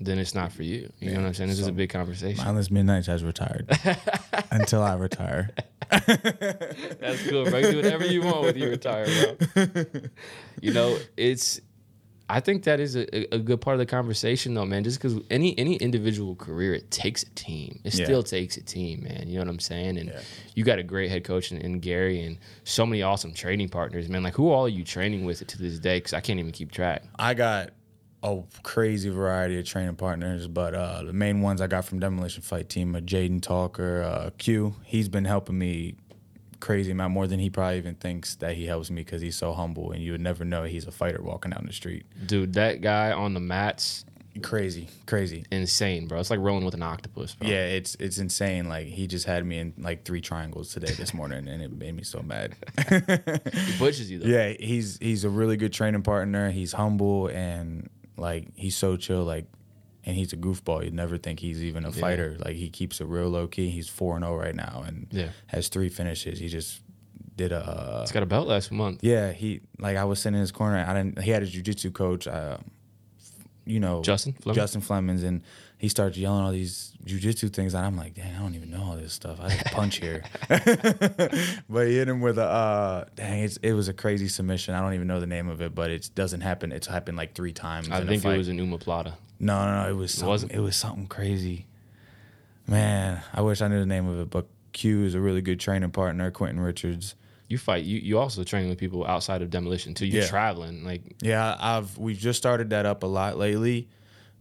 then 0.00 0.18
it's 0.18 0.34
not 0.34 0.52
for 0.52 0.62
you. 0.62 0.92
You 0.98 1.12
know 1.12 1.20
what 1.20 1.28
I'm 1.28 1.34
saying? 1.34 1.48
This 1.48 1.60
is 1.60 1.66
a 1.66 1.72
big 1.72 1.88
conversation. 1.88 2.44
Mindless 2.44 2.70
Midnights 2.70 3.06
has 3.06 3.24
retired 3.24 3.66
until 4.50 4.82
I 4.82 4.94
retire. 4.94 5.50
That's 5.90 7.26
cool, 7.28 7.44
bro. 7.44 7.58
You 7.58 7.70
do 7.70 7.76
whatever 7.76 8.04
you 8.04 8.20
want 8.20 8.42
with 8.42 8.56
your 8.56 8.70
retire, 8.70 9.06
bro. 9.54 9.64
You 10.60 10.72
know, 10.72 10.98
it's. 11.16 11.60
I 12.28 12.40
think 12.40 12.64
that 12.64 12.80
is 12.80 12.96
a, 12.96 13.34
a 13.34 13.38
good 13.38 13.60
part 13.60 13.74
of 13.74 13.78
the 13.78 13.86
conversation, 13.86 14.54
though, 14.54 14.64
man. 14.66 14.82
Just 14.82 14.98
because 15.00 15.18
any 15.30 15.56
any 15.58 15.76
individual 15.76 16.34
career, 16.34 16.74
it 16.74 16.90
takes 16.90 17.22
a 17.22 17.30
team. 17.30 17.78
It 17.84 17.94
Yeah. 17.94 18.04
still 18.04 18.22
takes 18.24 18.56
a 18.56 18.62
team, 18.62 19.04
man. 19.04 19.28
You 19.28 19.34
know 19.34 19.42
what 19.44 19.48
I'm 19.50 19.60
saying? 19.60 19.96
And 19.98 20.08
Yeah. 20.10 20.20
you 20.54 20.64
got 20.64 20.80
a 20.80 20.82
great 20.82 21.08
head 21.10 21.22
coach 21.22 21.52
in, 21.52 21.58
in 21.58 21.78
Gary, 21.78 22.22
and 22.22 22.38
so 22.64 22.84
many 22.84 23.02
awesome 23.02 23.32
training 23.32 23.68
partners, 23.68 24.08
man. 24.08 24.24
Like, 24.24 24.34
who 24.34 24.50
all 24.50 24.66
are 24.66 24.68
you 24.68 24.82
training 24.82 25.24
with 25.24 25.46
to 25.46 25.58
this 25.58 25.78
day? 25.78 25.98
Because 25.98 26.14
I 26.14 26.20
can't 26.20 26.40
even 26.40 26.50
keep 26.52 26.72
track. 26.72 27.04
I 27.16 27.34
got 27.34 27.70
a 28.24 28.42
crazy 28.64 29.08
variety 29.08 29.60
of 29.60 29.64
training 29.66 29.94
partners, 29.94 30.48
but 30.48 30.74
uh, 30.74 31.04
the 31.04 31.12
main 31.12 31.42
ones 31.42 31.60
I 31.60 31.68
got 31.68 31.84
from 31.84 32.00
Demolition 32.00 32.42
Fight 32.42 32.68
Team 32.68 32.96
are 32.96 33.00
Jaden 33.00 33.40
Talker, 33.40 34.02
uh, 34.02 34.30
Q. 34.36 34.74
He's 34.84 35.08
been 35.08 35.26
helping 35.26 35.58
me 35.58 35.94
crazy 36.60 36.90
amount 36.92 37.12
more 37.12 37.26
than 37.26 37.38
he 37.38 37.50
probably 37.50 37.78
even 37.78 37.94
thinks 37.94 38.36
that 38.36 38.54
he 38.56 38.66
helps 38.66 38.90
me 38.90 39.02
because 39.02 39.22
he's 39.22 39.36
so 39.36 39.52
humble 39.52 39.92
and 39.92 40.02
you 40.02 40.12
would 40.12 40.20
never 40.20 40.44
know 40.44 40.64
he's 40.64 40.86
a 40.86 40.92
fighter 40.92 41.22
walking 41.22 41.50
down 41.50 41.64
the 41.66 41.72
street. 41.72 42.04
Dude, 42.26 42.54
that 42.54 42.80
guy 42.80 43.12
on 43.12 43.34
the 43.34 43.40
mats, 43.40 44.04
Crazy, 44.42 44.88
crazy. 45.06 45.46
insane, 45.50 46.08
bro. 46.08 46.20
It's 46.20 46.28
like 46.28 46.40
rolling 46.40 46.66
with 46.66 46.74
an 46.74 46.82
octopus, 46.82 47.34
bro. 47.34 47.48
Yeah, 47.48 47.64
it's 47.68 47.94
it's 47.94 48.18
insane. 48.18 48.68
Like 48.68 48.86
he 48.86 49.06
just 49.06 49.24
had 49.24 49.46
me 49.46 49.56
in 49.58 49.72
like 49.78 50.04
three 50.04 50.20
triangles 50.20 50.74
today 50.74 50.92
this 50.92 51.14
morning, 51.14 51.48
and 51.48 51.62
it 51.62 51.72
made 51.72 51.94
me 51.96 52.02
so 52.02 52.20
mad. 52.20 52.54
He 52.86 53.00
pushes 53.78 54.10
you, 54.10 54.18
though. 54.18 54.26
Yeah, 54.28 54.52
he's 54.60 54.98
he's 54.98 55.24
a 55.24 55.30
really 55.30 55.56
good 55.56 55.72
training 55.72 56.02
partner. 56.02 56.50
He's 56.50 56.74
humble 56.74 57.28
and 57.28 57.88
like 58.18 58.48
he's 58.56 58.76
so 58.76 58.98
chill. 58.98 59.24
Like, 59.24 59.46
and 60.06 60.16
he's 60.16 60.32
a 60.32 60.36
goofball. 60.36 60.84
You'd 60.84 60.94
never 60.94 61.18
think 61.18 61.40
he's 61.40 61.62
even 61.62 61.84
a 61.84 61.92
fighter. 61.92 62.36
Like 62.38 62.56
he 62.56 62.70
keeps 62.70 63.00
it 63.00 63.06
real 63.06 63.28
low 63.28 63.46
key. 63.48 63.68
He's 63.70 63.88
four 63.88 64.16
and 64.16 64.24
zero 64.24 64.36
right 64.38 64.54
now, 64.54 64.84
and 64.86 65.08
Yeah. 65.10 65.30
has 65.48 65.68
three 65.68 65.88
finishes. 65.88 66.38
He 66.38 66.48
just 66.48 66.80
did 67.36 67.52
a. 67.52 67.58
Uh, 67.58 68.00
He's 68.00 68.12
got 68.12 68.22
a 68.22 68.26
belt 68.26 68.48
last 68.48 68.70
month. 68.72 69.02
yeah, 69.04 69.32
he 69.32 69.60
like 69.78 69.96
I 69.98 70.04
was 70.04 70.20
sitting 70.20 70.36
in 70.36 70.40
his 70.40 70.52
corner. 70.52 70.78
I 70.88 70.94
didn't. 70.94 71.20
He 71.20 71.30
had 71.32 71.42
a 71.42 71.46
jujitsu 71.46 71.92
coach. 71.92 72.26
Uh, 72.26 72.56
you 73.66 73.80
know, 73.80 74.00
Justin 74.02 74.32
Fleming? 74.34 74.54
Justin 74.54 74.80
Flemings, 74.80 75.22
and 75.24 75.42
he 75.78 75.88
starts 75.88 76.16
yelling 76.16 76.42
all 76.42 76.52
these 76.52 76.92
jujitsu 77.04 77.52
things, 77.52 77.74
and 77.74 77.84
I'm 77.84 77.96
like, 77.96 78.14
dang, 78.14 78.34
I 78.34 78.38
don't 78.38 78.54
even 78.54 78.70
know 78.70 78.82
all 78.82 78.96
this 78.96 79.12
stuff. 79.12 79.38
I 79.40 79.50
just 79.50 79.64
punch 79.66 79.96
here. 79.96 80.24
but 81.68 81.86
he 81.86 81.96
hit 81.96 82.08
him 82.08 82.20
with 82.20 82.38
a 82.38 82.44
uh, 82.44 83.04
dang. 83.14 83.42
It's, 83.44 83.58
it 83.58 83.72
was 83.74 83.88
a 83.88 83.92
crazy 83.92 84.28
submission. 84.28 84.74
I 84.74 84.80
don't 84.80 84.94
even 84.94 85.06
know 85.06 85.20
the 85.20 85.26
name 85.26 85.48
of 85.48 85.60
it, 85.60 85.74
but 85.74 85.90
it 85.90 86.10
doesn't 86.14 86.40
happen. 86.40 86.72
It's 86.72 86.86
happened 86.86 87.18
like 87.18 87.34
three 87.34 87.52
times. 87.52 87.90
I 87.90 88.04
think 88.04 88.24
it 88.24 88.36
was 88.36 88.48
an 88.48 88.58
Omoplata. 88.58 89.14
No, 89.38 89.66
no, 89.66 89.82
no. 89.82 89.88
It 89.90 89.96
was 89.96 90.12
something, 90.12 90.28
wasn't? 90.28 90.52
it 90.52 90.60
was 90.60 90.76
something 90.76 91.06
crazy. 91.06 91.66
Man, 92.66 93.22
I 93.32 93.42
wish 93.42 93.60
I 93.60 93.68
knew 93.68 93.78
the 93.78 93.86
name 93.86 94.08
of 94.08 94.18
it. 94.18 94.30
But 94.30 94.46
Q 94.72 95.04
is 95.04 95.14
a 95.14 95.20
really 95.20 95.42
good 95.42 95.60
training 95.60 95.90
partner. 95.90 96.30
Quentin 96.30 96.60
Richards. 96.60 97.14
You 97.48 97.58
fight. 97.58 97.84
You 97.84 97.98
you 97.98 98.18
also 98.18 98.42
train 98.44 98.68
with 98.68 98.78
people 98.78 99.06
outside 99.06 99.40
of 99.42 99.50
demolition 99.50 99.94
too. 99.94 100.06
You're 100.06 100.22
Yeah. 100.22 100.28
traveling. 100.28 100.84
Like 100.84 101.02
Yeah, 101.20 101.54
I've 101.60 101.96
we've 101.98 102.18
just 102.18 102.38
started 102.38 102.70
that 102.70 102.86
up 102.86 103.02
a 103.02 103.06
lot 103.06 103.36
lately 103.38 103.88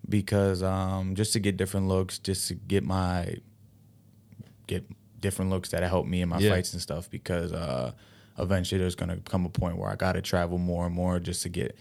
because 0.09 0.63
um, 0.63 1.15
just 1.15 1.33
to 1.33 1.39
get 1.39 1.57
different 1.57 1.87
looks, 1.87 2.19
just 2.19 2.47
to 2.49 2.55
get 2.55 2.83
my 2.83 3.35
get 4.67 4.85
different 5.19 5.51
looks 5.51 5.69
that 5.69 5.83
help 5.83 6.05
me 6.05 6.21
in 6.21 6.29
my 6.29 6.39
Yeah. 6.39 6.51
fights 6.51 6.73
and 6.73 6.81
stuff. 6.81 7.09
Because 7.09 7.53
uh, 7.53 7.91
eventually 8.37 8.79
there's 8.79 8.95
gonna 8.95 9.17
come 9.17 9.45
a 9.45 9.49
point 9.49 9.77
where 9.77 9.89
I 9.89 9.95
got 9.95 10.13
to 10.13 10.21
travel 10.21 10.57
more 10.57 10.85
and 10.85 10.95
more 10.95 11.19
just 11.19 11.43
to 11.43 11.49
get 11.49 11.75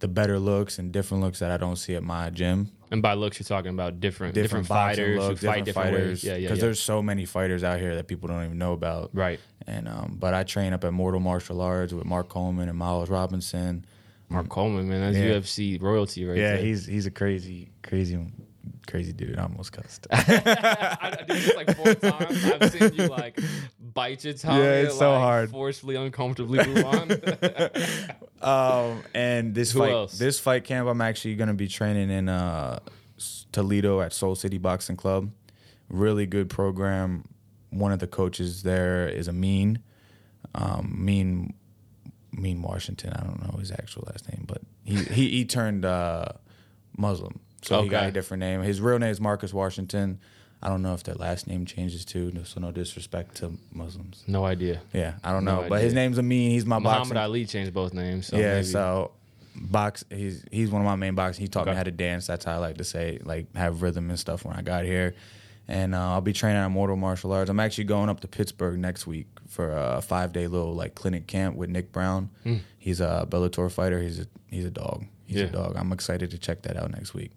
the 0.00 0.08
better 0.08 0.38
looks 0.38 0.78
and 0.78 0.90
different 0.92 1.22
looks 1.22 1.38
that 1.38 1.50
I 1.52 1.56
don't 1.56 1.76
see 1.76 1.94
at 1.94 2.02
my 2.02 2.28
gym. 2.30 2.72
and 2.90 3.00
by 3.00 3.14
looks, 3.14 3.38
you're 3.38 3.44
talking 3.46 3.70
about 3.70 4.00
different 4.00 4.34
different, 4.34 4.66
boxing 4.68 5.04
fighters 5.04 5.18
looks, 5.20 5.44
fight 5.44 5.64
different 5.64 5.92
ways. 5.94 6.24
Yeah, 6.24 6.32
yeah. 6.32 6.40
Because 6.40 6.58
yeah. 6.58 6.62
there's 6.64 6.80
so 6.82 7.00
many 7.02 7.24
fighters 7.24 7.62
out 7.62 7.78
here 7.78 7.94
that 7.94 8.08
people 8.08 8.28
don't 8.28 8.44
even 8.44 8.58
know 8.58 8.72
about. 8.72 9.10
right. 9.14 9.38
And 9.66 9.86
um, 9.88 10.16
but 10.18 10.34
I 10.34 10.42
train 10.42 10.72
up 10.72 10.82
at 10.82 10.92
Mortal 10.92 11.20
Martial 11.20 11.60
Arts 11.60 11.92
with 11.92 12.04
Mark 12.04 12.28
Coleman 12.28 12.68
and 12.68 12.76
Miles 12.76 13.08
Robinson. 13.08 13.84
Mark 14.32 14.48
Coleman, 14.48 14.88
man, 14.88 15.00
that's 15.00 15.16
Yeah. 15.16 15.34
UFC 15.34 15.80
royalty 15.80 16.24
right 16.24 16.36
Yeah, 16.36 16.48
there. 16.48 16.56
Yeah, 16.56 16.62
he's 16.62 16.86
he's 16.86 17.06
a 17.06 17.10
crazy, 17.10 17.70
crazy, 17.82 18.18
crazy 18.86 19.12
dude. 19.12 19.38
I 19.38 19.42
almost 19.42 19.72
cussed. 19.72 20.06
I, 20.12 20.98
I 21.00 21.10
did 21.10 21.28
this 21.28 21.54
like 21.56 21.76
four 21.76 21.94
times. 21.94 22.44
I've 22.44 22.70
seen 22.72 22.94
you 22.94 23.06
like 23.08 23.38
bite 23.94 24.24
your 24.24 24.34
tongue. 24.34 24.58
Yeah, 24.58 24.72
it's 24.80 24.90
and, 24.92 24.98
so 24.98 25.10
like, 25.12 25.20
hard. 25.20 25.50
Forcefully, 25.50 25.96
uncomfortably 25.96 26.66
move 26.66 26.84
on. 26.84 27.10
um, 28.42 29.02
and 29.14 29.54
this 29.54 29.72
Who 29.72 29.80
fight, 29.80 29.92
else? 29.92 30.18
this 30.18 30.40
fight 30.40 30.64
camp, 30.64 30.88
I'm 30.88 31.00
actually 31.00 31.34
gonna 31.36 31.54
be 31.54 31.68
training 31.68 32.10
in 32.10 32.28
uh, 32.28 32.80
Toledo 33.52 34.00
at 34.00 34.12
Soul 34.12 34.34
City 34.34 34.58
Boxing 34.58 34.96
Club. 34.96 35.30
Really 35.88 36.26
good 36.26 36.48
program. 36.48 37.24
One 37.70 37.92
of 37.92 37.98
the 37.98 38.06
coaches 38.06 38.62
there 38.62 39.08
is 39.08 39.28
a 39.28 39.32
mean, 39.32 39.82
um, 40.54 40.94
mean, 40.98 41.54
mean 42.32 42.62
Washington. 42.62 43.12
I 43.14 43.22
don't 43.24 43.42
know 43.42 43.58
his 43.58 43.70
actual 43.70 44.04
last 44.06 44.28
name, 44.30 44.44
but 44.46 44.62
he 44.84 44.96
he, 44.96 45.28
he 45.30 45.44
turned 45.44 45.84
uh, 45.84 46.26
Muslim, 46.96 47.40
so 47.62 47.82
he 47.82 47.88
got 47.88 48.08
a 48.08 48.12
different 48.12 48.40
name. 48.40 48.62
His 48.62 48.80
real 48.80 48.98
name 48.98 49.10
is 49.10 49.20
Marcus 49.20 49.52
Washington. 49.52 50.18
I 50.64 50.68
don't 50.68 50.82
know 50.82 50.94
if 50.94 51.02
their 51.02 51.16
last 51.16 51.48
name 51.48 51.66
changes 51.66 52.04
too, 52.04 52.32
so 52.44 52.60
no 52.60 52.70
disrespect 52.70 53.34
to 53.38 53.52
Muslims. 53.72 54.22
no 54.28 54.44
idea. 54.44 54.80
Yeah, 54.92 55.14
I 55.24 55.32
don't 55.32 55.44
No 55.44 55.62
know, 55.62 55.68
but 55.68 55.82
his 55.82 55.92
idea. 55.92 56.02
name's 56.02 56.18
Amin. 56.20 56.50
He's 56.52 56.64
my 56.64 56.78
Muhammad 56.78 57.00
boxing. 57.08 57.16
Ali 57.16 57.46
changed 57.46 57.74
both 57.74 57.92
names. 57.92 58.28
So 58.28 58.36
yeah, 58.36 58.54
maybe. 58.54 58.66
so 58.66 59.10
box. 59.56 60.04
He's 60.08 60.44
he's 60.52 60.70
one 60.70 60.80
of 60.80 60.86
my 60.86 60.94
main 60.96 61.14
boxing. 61.16 61.42
He 61.42 61.48
taught 61.48 61.66
me 61.66 61.74
how 61.74 61.82
to 61.82 61.90
dance. 61.90 62.26
That's 62.28 62.44
how 62.44 62.54
I 62.54 62.58
like 62.58 62.78
to 62.78 62.84
say 62.84 63.18
like 63.24 63.52
have 63.56 63.82
rhythm 63.82 64.08
and 64.10 64.18
stuff 64.18 64.44
when 64.44 64.54
I 64.56 64.62
got 64.62 64.84
here. 64.84 65.14
And 65.68 65.94
uh, 65.94 66.12
I'll 66.12 66.20
be 66.20 66.32
training 66.32 66.60
at 66.60 66.68
Mortal 66.68 66.96
Martial 66.96 67.32
Arts. 67.32 67.48
I'm 67.50 67.60
actually 67.60 67.84
going 67.84 68.08
up 68.08 68.20
to 68.20 68.28
Pittsburgh 68.28 68.78
next 68.78 69.06
week 69.06 69.26
for 69.52 69.70
a 69.70 70.00
five 70.00 70.32
day 70.32 70.46
little 70.46 70.74
like 70.74 70.94
clinic 70.94 71.26
camp 71.26 71.56
with 71.56 71.68
Nick 71.70 71.92
Brown. 71.92 72.30
Hmm. 72.42 72.56
He's 72.78 73.00
a 73.00 73.26
Bellator 73.28 73.70
fighter. 73.70 74.00
He's 74.00 74.18
a 74.20 74.26
he's 74.50 74.64
a 74.64 74.70
dog. 74.70 75.04
He's 75.26 75.36
Yeah. 75.40 75.44
a 75.46 75.50
dog. 75.50 75.76
I'm 75.76 75.92
excited 75.92 76.30
to 76.30 76.38
check 76.38 76.62
that 76.62 76.76
out 76.76 76.90
next 76.90 77.12
week. 77.14 77.30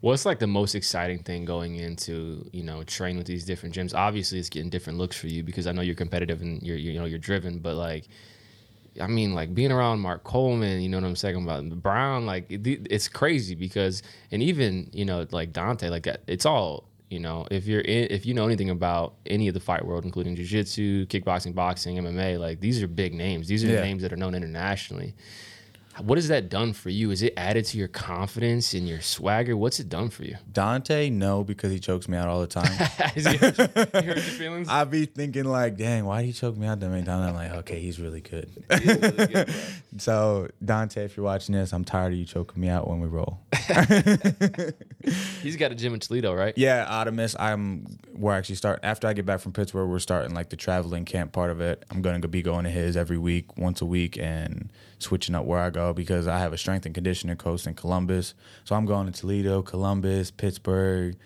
What's 0.00 0.26
like 0.26 0.38
the 0.38 0.46
most 0.46 0.74
exciting 0.74 1.20
thing 1.20 1.44
going 1.46 1.76
into 1.76 2.48
you 2.52 2.62
know 2.62 2.82
train 2.84 3.16
with 3.16 3.26
these 3.26 3.44
different 3.44 3.74
gyms? 3.74 3.94
Obviously, 3.94 4.38
it's 4.38 4.50
getting 4.50 4.68
different 4.70 4.98
looks 4.98 5.16
for 5.18 5.28
you 5.28 5.42
because 5.42 5.66
I 5.66 5.72
know 5.72 5.80
you're 5.82 5.94
competitive 5.94 6.42
and 6.42 6.62
you're 6.62 6.76
you 6.76 6.98
know 6.98 7.06
you're 7.06 7.18
driven, 7.18 7.58
but 7.58 7.74
like. 7.76 8.06
I 9.00 9.06
mean, 9.06 9.32
like 9.34 9.54
being 9.54 9.72
around 9.72 10.00
Mark 10.00 10.22
Coleman, 10.22 10.82
you 10.82 10.88
know 10.90 10.98
what 10.98 11.06
I'm 11.06 11.16
saying 11.16 11.42
about 11.42 11.66
Brown, 11.80 12.26
like 12.26 12.44
it, 12.50 12.60
it's 12.90 13.08
crazy 13.08 13.54
because, 13.54 14.02
and 14.30 14.42
even 14.42 14.90
you 14.92 15.06
know, 15.06 15.26
like 15.30 15.50
Dante, 15.54 15.88
like 15.88 16.02
that, 16.02 16.20
it's 16.26 16.44
all 16.44 16.84
you 17.12 17.20
know. 17.20 17.46
If 17.50 17.66
you're 17.66 17.80
in, 17.82 18.08
if 18.10 18.24
you 18.26 18.34
know 18.34 18.46
anything 18.46 18.70
about 18.70 19.14
any 19.26 19.46
of 19.48 19.54
the 19.54 19.60
fight 19.60 19.84
world, 19.84 20.04
including 20.04 20.34
jiu-jitsu, 20.34 21.06
kickboxing, 21.06 21.54
boxing, 21.54 21.96
MMA, 21.98 22.38
like 22.40 22.60
these 22.60 22.82
are 22.82 22.88
big 22.88 23.12
names. 23.14 23.46
These 23.48 23.62
are 23.64 23.68
Yeah. 23.68 23.82
names 23.82 24.02
that 24.02 24.12
are 24.12 24.16
known 24.16 24.34
internationally. 24.34 25.14
What 26.00 26.16
has 26.16 26.28
that 26.28 26.48
done 26.48 26.72
for 26.72 26.88
you? 26.88 27.10
Is 27.10 27.22
it 27.22 27.34
added 27.36 27.66
to 27.66 27.78
your 27.78 27.88
confidence 27.88 28.72
and 28.72 28.88
your 28.88 29.00
swagger? 29.02 29.56
What's 29.56 29.78
it 29.78 29.88
done 29.90 30.08
for 30.08 30.24
you? 30.24 30.36
Dante, 30.50 31.10
no, 31.10 31.44
because 31.44 31.70
he 31.70 31.78
chokes 31.78 32.08
me 32.08 32.16
out 32.16 32.28
all 32.28 32.40
the 32.40 32.46
time. 32.46 32.64
Has 32.72 33.26
he 33.26 33.36
hurt 33.36 33.58
you- 33.58 33.68
hurt 33.92 34.04
your 34.04 34.16
feelings? 34.16 34.68
I 34.70 34.84
be 34.84 35.04
thinking 35.04 35.44
like, 35.44 35.76
dang, 35.76 36.06
why 36.06 36.22
did 36.22 36.28
he 36.28 36.32
choke 36.32 36.56
me 36.56 36.66
out 36.66 36.80
that 36.80 36.88
many 36.88 37.04
times? 37.04 37.28
I'm 37.28 37.34
like, 37.34 37.52
okay, 37.60 37.78
he's 37.80 38.00
really 38.00 38.20
good. 38.22 38.50
He 38.82 38.88
really 38.88 39.26
good. 39.26 39.54
So 39.98 40.48
Dante, 40.64 41.04
if 41.04 41.16
you're 41.16 41.24
watching 41.24 41.54
this, 41.54 41.72
I'm 41.74 41.84
tired 41.84 42.14
of 42.14 42.18
you 42.18 42.24
choking 42.24 42.60
me 42.60 42.68
out 42.68 42.88
when 42.88 43.00
we 43.00 43.08
roll. 43.08 43.40
He's 45.42 45.56
got 45.56 45.72
a 45.72 45.74
gym 45.74 45.92
in 45.94 46.00
Toledo, 46.00 46.32
right? 46.34 46.56
Yeah, 46.56 46.86
Artemis. 46.88 47.36
I'm. 47.38 47.98
We're 48.14 48.32
actually 48.32 48.54
start 48.54 48.80
after 48.82 49.06
I 49.06 49.12
get 49.12 49.26
back 49.26 49.40
from 49.40 49.52
Pittsburgh. 49.52 49.88
We're 49.88 49.98
starting 49.98 50.34
like 50.34 50.48
the 50.48 50.56
traveling 50.56 51.04
camp 51.04 51.32
part 51.32 51.50
of 51.50 51.60
it. 51.60 51.84
I'm 51.90 52.00
gonna 52.02 52.26
be 52.28 52.42
going 52.42 52.64
to 52.64 52.70
his 52.70 52.96
every 52.96 53.18
week, 53.18 53.58
once 53.58 53.80
a 53.82 53.86
week, 53.86 54.16
and 54.18 54.70
switching 55.02 55.34
up 55.34 55.44
where 55.44 55.58
I 55.60 55.70
go 55.70 55.92
because 55.92 56.26
I 56.26 56.38
have 56.38 56.52
a 56.52 56.58
strength 56.58 56.86
and 56.86 56.94
conditioning 56.94 57.36
coach 57.36 57.66
in 57.66 57.74
Columbus. 57.74 58.34
So 58.64 58.74
I'm 58.76 58.86
going 58.86 59.10
to 59.10 59.12
Toledo, 59.20 59.62
Columbus, 59.62 60.30
Pittsburgh, 60.30 61.16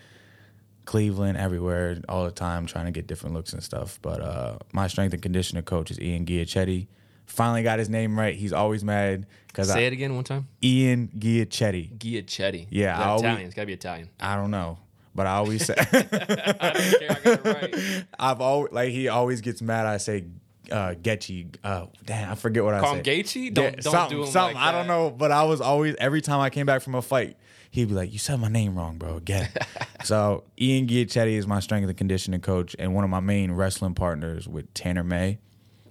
Cleveland, 0.84 1.36
everywhere, 1.36 2.00
all 2.08 2.24
the 2.24 2.30
time, 2.30 2.66
trying 2.66 2.84
to 2.86 2.92
get 2.92 3.06
different 3.06 3.34
looks 3.34 3.52
and 3.52 3.62
stuff. 3.62 3.98
But 4.02 4.20
uh, 4.20 4.58
my 4.72 4.86
strength 4.86 5.12
and 5.14 5.22
conditioning 5.22 5.64
coach 5.64 5.90
is 5.90 6.00
Ian 6.00 6.24
Giachetti. 6.26 6.86
Finally 7.26 7.64
got 7.64 7.80
his 7.80 7.88
name 7.88 8.16
right. 8.18 8.36
He's 8.36 8.52
always 8.52 8.84
mad 8.84 9.26
because 9.48 9.68
Say 9.68 9.86
it 9.86 9.92
again 9.92 10.14
one 10.14 10.22
time. 10.22 10.46
Ian 10.62 11.08
Giachetti. 11.18 11.98
Giachetti. 11.98 12.66
Yeah, 12.70 12.96
I 12.98 13.06
always- 13.08 13.22
Italian. 13.24 13.46
It's 13.46 13.54
got 13.56 13.62
to 13.62 13.66
be 13.66 13.72
Italian. 13.72 14.08
I 14.20 14.36
don't 14.36 14.52
know, 14.52 14.78
but 15.12 15.26
I 15.26 15.32
always 15.34 15.64
say. 15.66 15.74
I 15.76 15.82
don't 15.82 16.10
care. 16.10 17.10
I 17.10 17.14
got 17.24 17.26
it 17.26 17.44
right. 17.44 18.04
I've 18.18 18.40
always 18.40 18.72
like 18.72 18.90
he 18.90 19.08
always 19.08 19.40
gets 19.40 19.60
mad. 19.60 19.86
I 19.86 19.96
say 19.96 20.24
uh, 20.70 20.94
Getchy. 20.94 21.54
Uh, 21.62 21.86
damn, 22.04 22.32
I 22.32 22.34
forget 22.34 22.64
what 22.64 22.78
Call 22.80 22.94
I 22.94 22.96
said. 22.96 23.04
Gaethje? 23.04 23.54
Don't- 23.54 23.82
don't 23.82 23.92
something, 23.92 24.16
do 24.18 24.24
him 24.24 24.30
something. 24.30 24.56
like 24.56 24.64
I 24.64 24.72
don't 24.72 24.86
know, 24.86 25.10
but 25.10 25.30
I 25.32 25.44
was 25.44 25.60
always 25.60 25.94
every 25.98 26.20
time 26.20 26.40
I 26.40 26.50
came 26.50 26.66
back 26.66 26.82
from 26.82 26.94
a 26.94 27.02
fight, 27.02 27.36
he'd 27.70 27.88
be 27.88 27.94
like, 27.94 28.12
"You 28.12 28.18
said 28.18 28.40
my 28.40 28.48
name 28.48 28.76
wrong, 28.76 28.98
bro." 28.98 29.16
Again. 29.16 29.48
so 30.04 30.44
Ian 30.60 30.86
Giachetti 30.86 31.32
is 31.32 31.46
my 31.46 31.60
strength 31.60 31.88
and 31.88 31.96
conditioning 31.96 32.40
coach, 32.40 32.74
and 32.78 32.94
one 32.94 33.04
of 33.04 33.10
my 33.10 33.20
main 33.20 33.52
wrestling 33.52 33.94
partners 33.94 34.46
with 34.48 34.72
Tanner 34.74 35.04
May, 35.04 35.38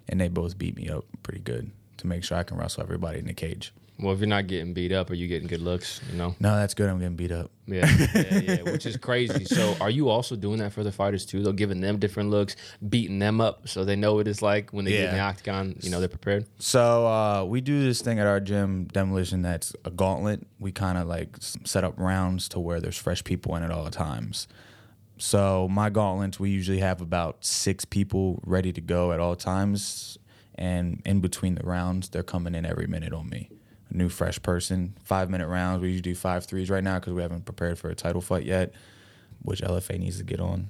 and 0.08 0.20
they 0.20 0.28
both 0.28 0.58
beat 0.58 0.76
me 0.76 0.90
up 0.90 1.06
pretty 1.24 1.40
good 1.42 1.72
to 1.98 2.08
make 2.08 2.24
sure 2.24 2.38
I 2.38 2.44
can 2.44 2.58
wrestle 2.58 2.84
everybody 2.84 3.20
in 3.20 3.26
the 3.26 3.34
cage. 3.34 3.74
Well, 3.98 4.14
if 4.14 4.20
you're 4.20 4.28
not 4.28 4.48
getting 4.48 4.74
beat 4.74 4.92
up, 4.92 5.10
are 5.10 5.14
you 5.14 5.28
getting 5.28 5.48
good 5.48 5.62
looks? 5.62 6.02
You 6.12 6.18
know. 6.18 6.36
No, 6.40 6.56
that's 6.56 6.74
good. 6.74 6.90
I'm 6.90 7.00
getting 7.00 7.16
beat 7.16 7.32
up. 7.32 7.52
Yeah, 7.66 7.90
yeah, 8.14 8.40
yeah, 8.40 8.62
which 8.64 8.86
is 8.86 8.98
crazy. 8.98 9.46
So, 9.46 9.76
are 9.82 9.90
you 9.90 10.10
also 10.10 10.36
doing 10.36 10.60
that 10.60 10.74
for 10.74 10.84
the 10.84 10.92
fighters 10.92 11.26
too? 11.26 11.42
Though, 11.42 11.54
giving 11.54 11.80
them 11.80 11.98
different 11.98 12.30
looks, 12.30 12.58
beating 12.88 13.20
them 13.20 13.40
up, 13.40 13.68
so 13.68 13.86
they 13.86 13.96
know 13.96 14.16
what 14.16 14.28
it's 14.28 14.42
like 14.42 14.72
when 14.72 14.86
they 14.86 14.92
get 14.92 15.10
in 15.10 15.16
the 15.16 15.22
octagon. 15.22 15.76
You 15.82 15.92
know, 15.92 16.00
they're 16.00 16.10
prepared. 16.10 16.46
So 16.60 17.08
uh, 17.08 17.46
we 17.46 17.62
do 17.62 17.84
this 17.84 18.02
thing 18.02 18.20
at 18.20 18.28
our 18.28 18.40
gym, 18.40 18.86
demolition. 18.86 19.42
That's 19.42 19.74
a 19.86 19.92
gauntlet. 19.92 20.46
We 20.60 20.72
kind 20.72 20.98
of 20.98 21.08
like 21.08 21.38
set 21.40 21.84
up 21.84 21.98
rounds 21.98 22.50
to 22.50 22.60
where 22.60 22.82
there's 22.82 22.98
fresh 22.98 23.24
people 23.24 23.56
in 23.56 23.64
at 23.64 23.72
all 23.72 23.90
times. 23.90 24.48
So 25.18 25.70
my 25.70 25.90
gauntlets, 25.90 26.40
we 26.40 26.50
usually 26.50 26.80
have 26.80 27.00
about 27.00 27.46
six 27.46 27.86
people 27.86 28.42
ready 28.46 28.74
to 28.74 28.82
go 28.82 29.14
at 29.14 29.22
all 29.22 29.38
times, 29.38 30.18
and 30.56 31.02
in 31.06 31.22
between 31.22 31.56
the 31.56 31.64
rounds, 31.64 32.10
they're 32.10 32.24
coming 32.24 32.54
in 32.54 32.66
every 32.66 32.88
minute 32.88 33.14
on 33.14 33.30
me. 33.30 33.50
A 33.90 33.98
new 33.98 34.10
fresh 34.10 34.42
person, 34.42 34.96
five 35.04 35.30
minute 35.30 35.48
rounds. 35.48 35.82
We 35.82 35.90
usually 35.90 36.02
do 36.02 36.16
five 36.16 36.46
threes 36.46 36.70
right 36.70 36.84
now 36.84 37.00
because 37.00 37.14
we 37.14 37.22
haven't 37.22 37.46
prepared 37.46 37.78
for 37.78 37.90
a 37.90 37.96
title 37.96 38.22
fight 38.22 38.44
yet, 38.44 38.74
which 39.42 39.62
LFA 39.62 40.00
needs 40.00 40.18
to 40.18 40.24
get 40.24 40.40
on. 40.40 40.70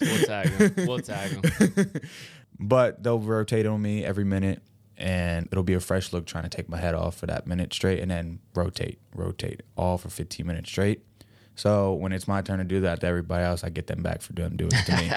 We'll 0.00 0.24
tag 0.26 0.48
them. 0.58 0.86
We'll 0.86 0.98
tag 1.00 1.42
them. 1.42 1.90
but 2.60 3.02
they'll 3.02 3.18
rotate 3.18 3.66
on 3.66 3.82
me 3.82 4.04
every 4.04 4.24
minute 4.24 4.62
and 4.96 5.48
it'll 5.50 5.64
be 5.64 5.74
a 5.74 5.80
fresh 5.80 6.12
look 6.12 6.24
trying 6.26 6.44
to 6.44 6.50
take 6.50 6.68
my 6.68 6.78
head 6.78 6.94
off 6.94 7.16
for 7.16 7.26
that 7.26 7.46
minute 7.46 7.72
straight 7.72 8.00
and 8.00 8.10
then 8.10 8.38
rotate 8.54 9.00
rotate 9.14 9.62
all 9.76 9.98
for 9.98 10.08
15 10.08 10.46
minutes 10.46 10.70
straight 10.70 11.02
so 11.56 11.94
when 11.94 12.12
it's 12.12 12.26
my 12.26 12.42
turn 12.42 12.58
to 12.58 12.64
do 12.64 12.80
that 12.80 13.00
to 13.00 13.06
everybody 13.06 13.44
else 13.44 13.62
i 13.64 13.68
get 13.68 13.86
them 13.86 14.02
back 14.02 14.20
for 14.22 14.32
doing 14.32 14.56
doing 14.56 14.70
it 14.72 14.84
to 14.86 14.96
me 14.96 15.10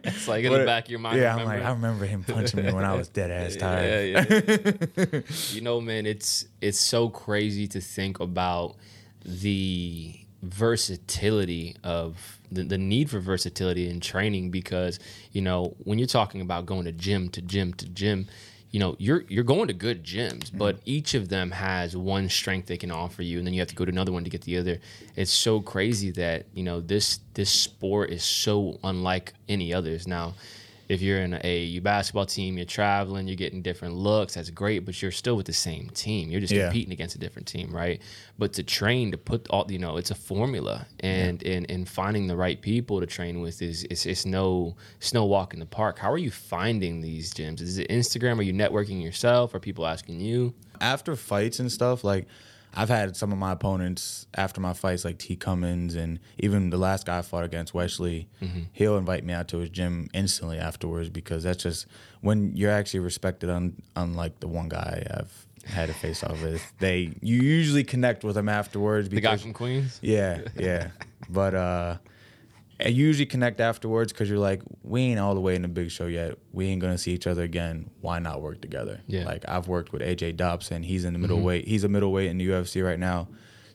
It's 0.04 0.26
like 0.28 0.44
in 0.44 0.52
the 0.52 0.64
back 0.64 0.84
of 0.86 0.90
your 0.90 1.00
mind. 1.00 1.18
yeah 1.20 1.36
i'm 1.36 1.44
like 1.44 1.62
i 1.62 1.70
remember 1.70 2.06
him 2.06 2.24
punching 2.24 2.64
me 2.64 2.72
when 2.72 2.84
i 2.84 2.94
was 2.94 3.08
dead 3.18 3.30
ass 3.30 3.54
Yeah, 3.54 3.60
tired 3.60 4.08
yeah, 4.08 5.04
yeah. 5.12 5.20
you 5.52 5.60
know, 5.60 5.80
man, 5.80 6.06
it's 6.06 6.46
it's 6.60 6.80
so 6.80 7.08
crazy 7.08 7.66
to 7.68 7.80
think 7.80 8.20
about 8.20 8.76
the 9.24 10.16
versatility 10.42 11.76
of 11.84 12.38
the, 12.50 12.62
the 12.62 12.78
need 12.78 13.10
for 13.10 13.20
versatility 13.20 13.88
in 13.90 14.00
training 14.00 14.50
because 14.50 14.98
you 15.32 15.42
know 15.42 15.74
when 15.84 15.98
you're 15.98 16.08
talking 16.08 16.40
about 16.40 16.64
going 16.66 16.84
to 16.84 16.92
gym 16.92 17.28
to 17.28 17.42
gym 17.42 17.72
to 17.74 17.86
gym 17.86 18.26
you 18.70 18.78
know 18.78 18.94
you're 18.98 19.24
you're 19.28 19.44
going 19.44 19.66
to 19.66 19.74
good 19.74 20.04
gyms 20.04 20.44
mm-hmm. 20.44 20.58
but 20.58 20.78
each 20.84 21.14
of 21.14 21.28
them 21.28 21.50
has 21.50 21.96
one 21.96 22.28
strength 22.28 22.66
they 22.66 22.76
can 22.76 22.90
offer 22.90 23.22
you 23.22 23.38
and 23.38 23.46
then 23.46 23.54
you 23.54 23.60
have 23.60 23.68
to 23.68 23.74
go 23.74 23.84
to 23.84 23.90
another 23.90 24.12
one 24.12 24.24
to 24.24 24.30
get 24.30 24.42
the 24.42 24.56
other. 24.56 24.78
It's 25.16 25.30
so 25.30 25.60
crazy 25.60 26.10
that 26.12 26.46
you 26.54 26.62
know 26.62 26.80
this 26.80 27.20
this 27.34 27.50
sport 27.50 28.10
is 28.10 28.22
so 28.22 28.78
unlike 28.84 29.34
any 29.48 29.74
others. 29.74 30.06
Now 30.06 30.34
if 30.90 31.00
you're 31.00 31.20
in 31.22 31.38
a 31.44 31.58
you 31.64 31.80
basketball 31.80 32.26
team, 32.26 32.56
you're 32.56 32.66
traveling, 32.66 33.26
you're 33.28 33.36
getting 33.36 33.62
different 33.62 33.94
looks. 33.94 34.34
That's 34.34 34.50
great, 34.50 34.80
but 34.84 35.00
you're 35.00 35.10
still 35.12 35.36
with 35.36 35.46
the 35.46 35.52
same 35.52 35.88
team. 35.90 36.30
You're 36.30 36.40
just 36.40 36.52
Yeah. 36.52 36.64
competing 36.66 36.92
against 36.92 37.14
a 37.14 37.18
different 37.18 37.46
team, 37.48 37.70
right? 37.74 38.02
But 38.38 38.52
to 38.54 38.62
train, 38.62 39.10
to 39.12 39.16
put 39.18 39.46
all, 39.50 39.66
you 39.70 39.78
know, 39.78 39.96
it's 39.96 40.10
a 40.10 40.14
formula, 40.14 40.86
and 41.00 41.42
and 41.44 41.70
and 41.70 41.88
finding 41.88 42.26
the 42.26 42.36
right 42.36 42.60
people 42.60 43.00
to 43.00 43.06
train 43.06 43.40
with 43.40 43.62
is 43.62 43.84
it's, 43.84 44.04
it's 44.04 44.26
no 44.26 44.76
it's 44.98 45.14
no 45.14 45.24
walk 45.24 45.54
in 45.54 45.60
the 45.60 45.66
park. 45.66 45.98
How 45.98 46.10
are 46.10 46.18
you 46.18 46.30
finding 46.30 47.00
these 47.00 47.32
gyms? 47.32 47.60
Is 47.60 47.78
it 47.78 47.88
Instagram? 47.88 48.38
Are 48.38 48.42
you 48.42 48.52
networking 48.52 49.02
yourself? 49.02 49.54
Are 49.54 49.60
people 49.60 49.86
asking 49.86 50.20
you? 50.20 50.54
after 50.82 51.14
fights 51.14 51.60
and 51.60 51.70
stuff, 51.70 52.02
like 52.04 52.26
I've 52.74 52.88
had 52.88 53.16
some 53.16 53.32
of 53.32 53.38
my 53.38 53.52
opponents 53.52 54.26
after 54.34 54.60
my 54.60 54.72
fights, 54.72 55.04
like 55.04 55.18
T. 55.18 55.34
Cummins, 55.36 55.94
and 55.96 56.20
even 56.38 56.70
the 56.70 56.76
last 56.76 57.06
guy 57.06 57.18
I 57.18 57.22
fought 57.22 57.44
against, 57.44 57.74
Wesley, 57.74 58.28
he'll 58.72 58.96
invite 58.96 59.24
me 59.24 59.32
out 59.32 59.48
to 59.48 59.58
his 59.58 59.70
gym 59.70 60.08
instantly 60.14 60.58
afterwards 60.58 61.08
because 61.10 61.42
that's 61.42 61.62
just 61.62 61.86
when 62.20 62.56
you're 62.56 62.70
actually 62.70 63.00
respected, 63.00 63.50
un, 63.50 63.82
unlike 63.96 64.40
the 64.40 64.48
one 64.48 64.68
guy 64.68 65.04
I've 65.10 65.46
had 65.66 65.90
a 65.90 65.94
face 65.94 66.22
off 66.24 66.40
with. 66.42 66.62
They 66.78 67.12
you 67.20 67.42
usually 67.42 67.84
connect 67.84 68.24
with 68.24 68.34
them 68.36 68.48
afterwards 68.48 69.08
The 69.08 69.16
guy 69.20 69.30
because 69.32 69.42
from 69.42 69.52
Queens. 69.52 69.98
yeah, 70.02 70.42
yeah. 70.56 70.88
But 71.28 71.54
uh 71.54 71.96
I 72.82 72.88
usually 72.88 73.26
connect 73.26 73.60
afterwards 73.60 74.12
because 74.12 74.28
you're 74.28 74.38
like, 74.38 74.62
we 74.82 75.02
ain't 75.02 75.20
all 75.20 75.34
the 75.34 75.40
way 75.40 75.54
in 75.54 75.62
the 75.62 75.68
big 75.68 75.90
show 75.90 76.06
yet. 76.06 76.38
We 76.52 76.66
ain't 76.66 76.80
gonna 76.80 76.98
see 76.98 77.12
each 77.12 77.26
other 77.26 77.42
again. 77.42 77.90
Why 78.00 78.18
not 78.18 78.40
work 78.40 78.60
together? 78.60 79.00
Yeah. 79.06 79.24
Like 79.24 79.44
I've 79.48 79.68
worked 79.68 79.92
with 79.92 80.02
AJ 80.02 80.36
Dobson. 80.36 80.82
He's 80.82 81.04
in 81.04 81.12
the 81.12 81.18
middleweight. 81.18 81.64
Mm-hmm. 81.64 81.70
He's 81.70 81.84
a 81.84 81.88
middleweight 81.88 82.30
in 82.30 82.38
the 82.38 82.48
UFC 82.48 82.84
right 82.84 82.98
now. 82.98 83.28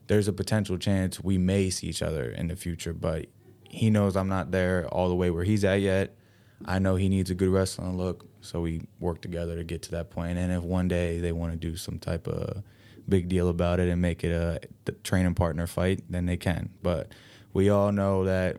There's 0.07 0.27
a 0.27 0.33
potential 0.33 0.77
chance 0.77 1.23
we 1.23 1.37
may 1.37 1.69
see 1.69 1.87
each 1.87 2.01
other 2.01 2.29
in 2.29 2.47
the 2.47 2.55
future, 2.55 2.93
but 2.93 3.27
he 3.69 3.89
knows 3.89 4.15
I'm 4.15 4.29
not 4.29 4.51
there 4.51 4.87
all 4.87 5.09
the 5.09 5.15
way 5.15 5.29
where 5.31 5.43
he's 5.43 5.63
at 5.65 5.81
yet. 5.81 6.15
I 6.63 6.79
know 6.79 6.95
he 6.95 7.09
needs 7.09 7.29
a 7.29 7.35
good 7.35 7.49
wrestling 7.49 7.97
look, 7.97 8.25
so 8.41 8.61
we 8.61 8.87
work 8.99 9.21
together 9.21 9.55
to 9.55 9.63
get 9.63 9.81
to 9.83 9.91
that 9.91 10.09
point. 10.09 10.37
And 10.37 10.51
if 10.51 10.63
one 10.63 10.87
day 10.87 11.19
they 11.19 11.31
want 11.31 11.51
to 11.51 11.57
do 11.57 11.75
some 11.75 11.99
type 11.99 12.27
of 12.27 12.63
big 13.07 13.27
deal 13.27 13.49
about 13.49 13.79
it 13.79 13.89
and 13.89 14.01
make 14.01 14.23
it 14.23 14.31
a 14.31 14.91
training 15.03 15.35
partner 15.35 15.67
fight, 15.67 16.03
then 16.09 16.25
they 16.25 16.37
can. 16.37 16.69
But 16.81 17.11
we 17.53 17.69
all 17.69 17.91
know 17.91 18.25
that 18.25 18.57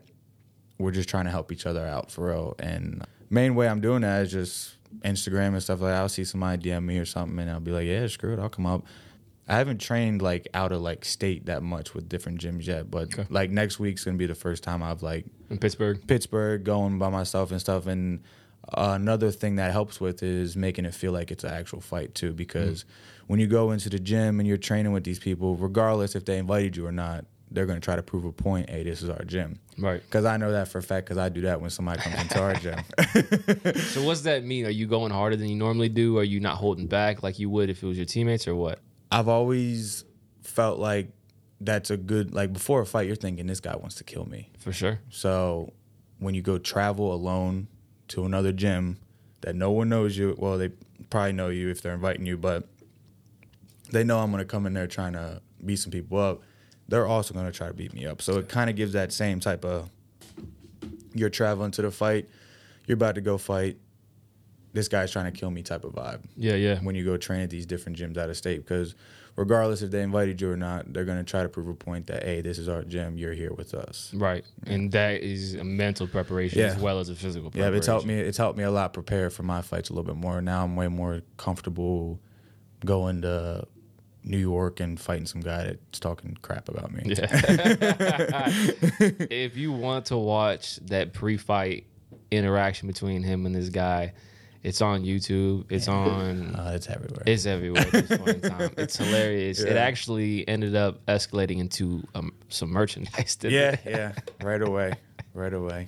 we're 0.77 0.91
just 0.91 1.09
trying 1.09 1.25
to 1.25 1.31
help 1.31 1.51
each 1.51 1.65
other 1.65 1.85
out 1.85 2.11
for 2.11 2.27
real. 2.27 2.55
And 2.59 3.03
main 3.29 3.55
way 3.55 3.67
I'm 3.67 3.81
doing 3.81 4.01
that 4.01 4.21
is 4.23 4.31
just 4.31 4.75
Instagram 5.01 5.49
and 5.49 5.61
stuff 5.63 5.81
like 5.81 5.91
that. 5.91 5.97
I'll 6.01 6.09
see 6.09 6.23
somebody 6.23 6.69
DM 6.69 6.83
me 6.85 6.97
or 6.99 7.05
something 7.05 7.39
and 7.39 7.49
I'll 7.49 7.59
be 7.59 7.71
like, 7.71 7.85
yeah, 7.87 8.05
screw 8.07 8.33
it, 8.33 8.39
I'll 8.39 8.49
come 8.49 8.65
up. 8.65 8.85
I 9.49 9.55
haven't 9.55 9.79
trained 9.79 10.21
like 10.21 10.47
out 10.53 10.71
of 10.73 10.81
like 10.81 11.05
state 11.05 11.45
that 11.45 11.63
much 11.63 11.93
with 11.93 12.09
different 12.09 12.41
gyms 12.41 12.67
yet, 12.67 12.91
but 12.91 13.13
Okay. 13.13 13.25
like 13.29 13.49
next 13.49 13.79
week's 13.79 14.03
gonna 14.03 14.17
be 14.17 14.25
the 14.25 14.35
first 14.35 14.61
time 14.61 14.83
I've 14.83 15.01
like 15.01 15.25
In 15.49 15.57
Pittsburgh. 15.57 16.05
Pittsburgh 16.05 16.63
going 16.65 16.99
by 16.99 17.09
myself 17.09 17.51
and 17.51 17.59
stuff. 17.61 17.87
And 17.87 18.21
uh, 18.73 18.91
another 18.95 19.31
thing 19.31 19.55
that 19.55 19.71
helps 19.71 20.01
with 20.01 20.21
is 20.21 20.57
making 20.57 20.83
it 20.85 20.93
feel 20.93 21.13
like 21.13 21.31
it's 21.31 21.45
an 21.45 21.51
actual 21.51 21.79
fight 21.79 22.13
too. 22.13 22.33
Because 22.33 22.83
when 23.27 23.39
you 23.39 23.47
go 23.47 23.71
into 23.71 23.87
the 23.89 23.99
gym 23.99 24.39
and 24.41 24.47
you're 24.47 24.57
training 24.57 24.91
with 24.91 25.05
these 25.05 25.19
people, 25.19 25.55
regardless 25.55 26.15
if 26.15 26.25
they 26.25 26.37
invited 26.37 26.75
you 26.75 26.85
or 26.85 26.91
not, 26.91 27.23
they're 27.51 27.65
going 27.65 27.79
to 27.79 27.83
try 27.83 27.95
to 27.95 28.03
prove 28.03 28.25
a 28.25 28.31
point. 28.31 28.69
Hey, 28.69 28.83
this 28.83 29.01
is 29.01 29.09
our 29.09 29.23
gym. 29.23 29.59
Right. 29.77 30.01
Because 30.01 30.25
I 30.25 30.37
know 30.37 30.51
that 30.51 30.67
for 30.67 30.79
a 30.79 30.83
fact. 30.83 31.05
Because 31.05 31.17
I 31.17 31.29
do 31.29 31.41
that 31.41 31.61
when 31.61 31.69
somebody 31.69 32.01
comes 32.01 32.21
into 32.21 32.41
our 32.41 32.53
gym. 32.55 32.79
So 33.77 34.03
what's 34.03 34.21
that 34.21 34.43
mean? 34.43 34.65
Are 34.65 34.71
you 34.71 34.85
going 34.87 35.11
harder 35.11 35.35
than 35.35 35.47
you 35.47 35.55
normally 35.55 35.89
do? 35.89 36.17
Are 36.17 36.23
you 36.23 36.39
not 36.39 36.57
holding 36.57 36.87
back 36.87 37.23
like 37.23 37.39
you 37.39 37.49
would 37.49 37.69
if 37.69 37.81
it 37.83 37.87
was 37.87 37.97
your 37.97 38.05
teammates 38.05 38.47
or 38.47 38.55
what? 38.55 38.79
I've 39.11 39.27
always 39.27 40.03
felt 40.41 40.79
like 40.79 41.09
that's 41.61 41.89
a 41.89 41.97
good 41.97 42.33
like 42.33 42.53
before 42.53 42.81
a 42.81 42.85
fight. 42.85 43.07
You're 43.07 43.15
thinking 43.15 43.47
this 43.47 43.59
guy 43.59 43.75
wants 43.75 43.95
to 43.95 44.03
kill 44.03 44.25
me. 44.25 44.51
For 44.59 44.71
sure. 44.71 44.99
So 45.09 45.73
when 46.19 46.35
you 46.35 46.41
go 46.41 46.57
travel 46.57 47.13
alone 47.13 47.67
to 48.09 48.25
another 48.25 48.51
gym 48.51 48.99
that 49.41 49.55
no 49.55 49.71
one 49.71 49.89
knows 49.89 50.17
you, 50.17 50.35
well, 50.37 50.57
they 50.57 50.69
probably 51.09 51.33
know 51.33 51.49
you 51.49 51.69
if 51.69 51.81
they're 51.81 51.93
inviting 51.93 52.25
you, 52.25 52.37
but 52.37 52.67
they 53.91 54.03
know 54.03 54.19
I'm 54.19 54.31
going 54.31 54.39
to 54.39 54.45
come 54.45 54.65
in 54.65 54.73
there 54.73 54.87
trying 54.87 55.13
to 55.13 55.41
beat 55.63 55.77
some 55.77 55.91
people 55.91 56.19
up. 56.19 56.41
They're 56.87 57.07
also 57.07 57.33
going 57.33 57.45
to 57.45 57.51
try 57.51 57.67
to 57.67 57.73
beat 57.73 57.93
me 57.93 58.05
up. 58.05 58.21
So 58.21 58.37
it 58.37 58.47
kind 58.49 58.69
of 58.69 58.75
gives 58.75 58.93
that 58.93 59.11
same 59.11 59.39
type 59.39 59.65
of 59.65 59.89
you're 61.13 61.29
traveling 61.29 61.71
to 61.71 61.81
the 61.81 61.91
fight, 61.91 62.29
you're 62.85 62.95
about 62.95 63.15
to 63.15 63.21
go 63.21 63.37
fight. 63.37 63.77
This 64.73 64.87
guy's 64.87 65.11
trying 65.11 65.25
to 65.31 65.37
kill 65.37 65.49
me 65.49 65.63
type 65.63 65.83
of 65.85 65.93
vibe 65.93 66.19
Yeah, 66.35 66.53
yeah. 66.53 66.79
when 66.79 66.93
you 66.93 67.03
go 67.03 67.17
train 67.17 67.41
at 67.41 67.49
these 67.49 67.65
different 67.65 67.97
gyms 67.97 68.15
out 68.17 68.29
of 68.29 68.37
state 68.37 68.57
because 68.63 68.93
regardless 69.35 69.81
if 69.81 69.89
they 69.89 70.03
invited 70.03 70.39
you 70.39 70.51
or 70.51 70.57
not, 70.57 70.93
they're 70.93 71.05
going 71.05 71.17
to 71.17 71.23
try 71.23 71.41
to 71.41 71.49
prove 71.49 71.67
a 71.67 71.73
point 71.73 72.05
that 72.07 72.23
hey, 72.23 72.41
this 72.41 72.59
is 72.59 72.69
our 72.69 72.83
gym, 72.83 73.17
you're 73.17 73.33
here 73.33 73.53
with 73.53 73.73
us. 73.73 74.11
Right. 74.13 74.45
And 74.67 74.91
that 74.91 75.23
is 75.23 75.55
a 75.55 75.63
mental 75.63 76.05
preparation 76.05 76.59
Yeah. 76.59 76.67
as 76.67 76.77
well 76.77 76.99
as 76.99 77.09
a 77.09 77.15
physical 77.15 77.51
Yeah, 77.55 77.69
it's 77.69 77.87
helped 77.87 78.05
me. 78.05 78.19
It's 78.19 78.37
helped 78.37 78.57
me 78.57 78.65
a 78.65 78.71
lot 78.71 78.93
prepare 78.93 79.29
for 79.31 79.41
my 79.43 79.61
fights 79.63 79.89
a 79.89 79.93
little 79.93 80.05
bit 80.13 80.19
more. 80.21 80.41
Now 80.41 80.63
I'm 80.63 80.75
way 80.75 80.87
more 80.89 81.21
comfortable 81.37 82.19
going 82.85 83.23
to 83.23 83.65
New 84.27 84.37
York 84.37 84.79
and 84.79 84.99
fighting 84.99 85.25
some 85.25 85.41
guy 85.41 85.63
that's 85.63 85.99
talking 85.99 86.37
crap 86.41 86.69
about 86.69 86.91
me. 86.91 87.03
Yeah. 87.05 87.27
if 89.29 89.55
you 89.55 89.71
want 89.71 90.05
to 90.07 90.17
watch 90.17 90.77
that 90.87 91.13
pre-fight 91.13 91.85
interaction 92.29 92.87
between 92.87 93.23
him 93.23 93.45
and 93.45 93.55
this 93.55 93.69
guy, 93.69 94.13
it's 94.63 94.81
on 94.81 95.03
YouTube. 95.03 95.71
It's 95.71 95.87
on. 95.87 96.53
Uh, 96.55 96.73
it's 96.75 96.89
everywhere. 96.89 97.23
It's 97.25 97.45
everywhere 97.45 97.83
at 97.83 97.91
this 97.91 98.17
point 98.17 98.43
in 98.43 98.49
time. 98.49 98.71
It's 98.77 98.97
hilarious. 99.03 99.61
It 99.61 99.77
actually 99.77 100.45
ended 100.47 100.75
up 100.75 101.05
escalating 101.05 101.59
into 101.59 102.03
um, 102.15 102.33
some 102.49 102.69
merchandise. 102.69 103.37
didn't 103.37 103.53
yeah, 103.53 103.71
it? 103.71 103.79
yeah, 103.85 104.45
right 104.45 104.61
away, 104.61 104.93
right 105.33 105.53
away. 105.53 105.87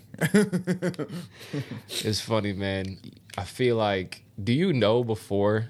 It's 1.89 2.21
funny, 2.21 2.53
man. 2.53 2.99
I 3.37 3.43
feel 3.43 3.75
like, 3.75 4.23
do 4.41 4.53
you 4.53 4.71
know 4.71 5.03
before? 5.03 5.67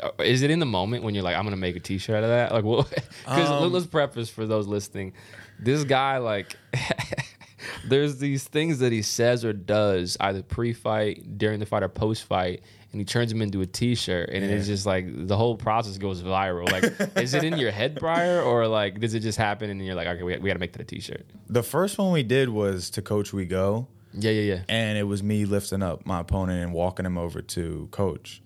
Uh, 0.00 0.10
Is 0.22 0.42
it 0.42 0.50
in 0.50 0.58
the 0.60 0.66
moment 0.66 1.02
when 1.04 1.14
you're 1.14 1.24
like, 1.24 1.36
I'm 1.36 1.44
gonna 1.44 1.56
make 1.56 1.76
a 1.76 1.80
T-shirt 1.80 2.16
out 2.16 2.22
of 2.24 2.30
that? 2.30 2.52
Like, 2.52 2.64
well, 2.64 2.82
because 3.24 3.50
Um, 3.50 3.72
let's 3.72 3.86
preface 3.86 4.28
for 4.28 4.46
those 4.46 4.66
listening. 4.66 5.12
This 5.58 5.84
guy, 5.84 6.18
like, 6.18 6.56
there's 7.88 8.18
these 8.18 8.44
things 8.44 8.78
that 8.80 8.92
he 8.92 9.02
says 9.02 9.44
or 9.44 9.52
does 9.52 10.16
either 10.20 10.42
pre-fight, 10.42 11.38
during 11.38 11.60
the 11.60 11.66
fight, 11.66 11.82
or 11.82 11.88
post-fight, 11.88 12.62
and 12.92 13.00
he 13.00 13.04
turns 13.04 13.30
them 13.32 13.40
into 13.40 13.60
a 13.62 13.66
T-shirt, 13.66 14.28
and 14.30 14.44
it's 14.44 14.66
just 14.66 14.84
like 14.86 15.06
the 15.26 15.36
whole 15.36 15.56
process 15.56 15.96
goes 15.98 16.22
viral. 16.22 16.70
Like, 16.70 17.16
is 17.22 17.34
it 17.34 17.44
in 17.44 17.56
your 17.58 17.70
head 17.70 17.96
prior, 17.96 18.42
or 18.42 18.66
like 18.68 19.00
does 19.00 19.14
it 19.14 19.20
just 19.20 19.38
happen 19.38 19.70
and 19.70 19.84
you're 19.84 19.94
like, 19.94 20.06
okay, 20.08 20.22
we, 20.22 20.36
we 20.38 20.48
got 20.48 20.54
to 20.54 20.58
make 20.60 20.72
that 20.72 20.82
a 20.82 20.84
T-shirt? 20.84 21.24
The 21.48 21.62
first 21.62 21.98
one 21.98 22.12
we 22.12 22.22
did 22.22 22.48
was 22.48 22.90
to 22.90 23.02
Coach 23.02 23.32
We 23.32 23.44
Go, 23.46 23.86
Yeah, 24.12 24.30
yeah, 24.32 24.54
yeah. 24.54 24.62
and 24.68 24.98
it 24.98 25.04
was 25.04 25.22
me 25.22 25.44
lifting 25.44 25.82
up 25.82 26.04
my 26.04 26.20
opponent 26.20 26.62
and 26.62 26.72
walking 26.72 27.06
him 27.06 27.16
over 27.16 27.40
to 27.42 27.88
Coach. 27.92 28.42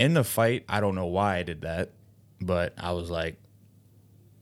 In 0.00 0.14
the 0.14 0.24
fight, 0.24 0.64
I 0.68 0.80
don't 0.80 0.94
know 0.94 1.06
why 1.06 1.36
I 1.36 1.42
did 1.42 1.62
that, 1.62 1.90
but 2.40 2.74
I 2.78 2.92
was 2.92 3.10
like, 3.10 3.36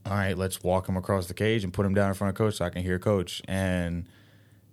all 0.07 0.13
right, 0.13 0.39
let's 0.39 0.63
walk 0.63 0.89
him 0.89 0.97
across 0.97 1.27
the 1.27 1.35
cage 1.35 1.65
and 1.65 1.73
put 1.73 1.85
him 1.85 1.95
down 1.95 2.09
in 2.09 2.15
front 2.15 2.31
of 2.31 2.37
Coach 2.37 2.57
so 2.57 2.65
I 2.65 2.71
can 2.71 2.83
hear 2.83 2.99
Coach. 2.99 3.43
And 3.47 4.07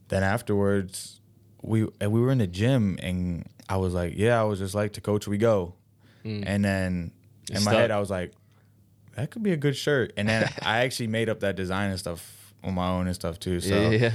then 0.08 0.24
afterwards, 0.24 1.20
we 1.62 1.88
and 2.00 2.12
we 2.12 2.22
were 2.22 2.32
in 2.32 2.38
the 2.38 2.48
gym, 2.48 2.98
and 3.02 3.50
I 3.68 3.78
was 3.78 3.94
like, 3.94 4.14
yeah, 4.16 4.40
I 4.40 4.44
was 4.44 4.60
just 4.60 4.76
like, 4.76 4.94
to 4.94 5.02
Coach 5.02 5.28
We 5.28 5.38
Go. 5.38 5.74
Hmm. 6.24 6.44
And 6.46 6.64
then 6.64 7.12
in 7.50 7.56
my 7.56 7.62
stuck. 7.62 7.74
head, 7.74 7.92
I 7.92 8.00
was 8.00 8.10
like, 8.10 8.34
that 9.16 9.32
could 9.32 9.44
be 9.44 9.52
a 9.52 9.58
good 9.58 9.76
shirt. 9.76 10.14
And 10.18 10.30
then 10.30 10.50
I 10.62 10.86
actually 10.86 11.08
made 11.08 11.30
up 11.30 11.40
that 11.42 11.56
design 11.56 11.90
and 11.90 12.00
stuff 12.00 12.54
on 12.64 12.76
my 12.76 12.90
own 12.90 13.08
and 13.08 13.16
stuff 13.16 13.40
too. 13.40 13.60
So 13.60 13.76
yeah, 13.76 13.90
yeah, 13.90 13.98
yeah. 13.98 14.12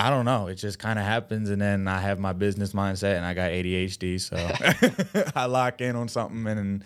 I 0.00 0.08
don't 0.10 0.24
know. 0.24 0.46
It 0.46 0.54
just 0.54 0.78
kind 0.78 0.98
of 0.98 1.04
happens, 1.04 1.50
and 1.50 1.60
then 1.60 1.86
I 1.88 1.98
have 1.98 2.18
my 2.18 2.32
business 2.32 2.72
mindset, 2.72 3.16
and 3.16 3.26
I 3.26 3.34
got 3.34 3.50
ADHD, 3.50 4.20
so 4.20 4.36
I 5.36 5.46
lock 5.46 5.80
in 5.80 5.96
on 5.96 6.08
something 6.08 6.46
and 6.46 6.84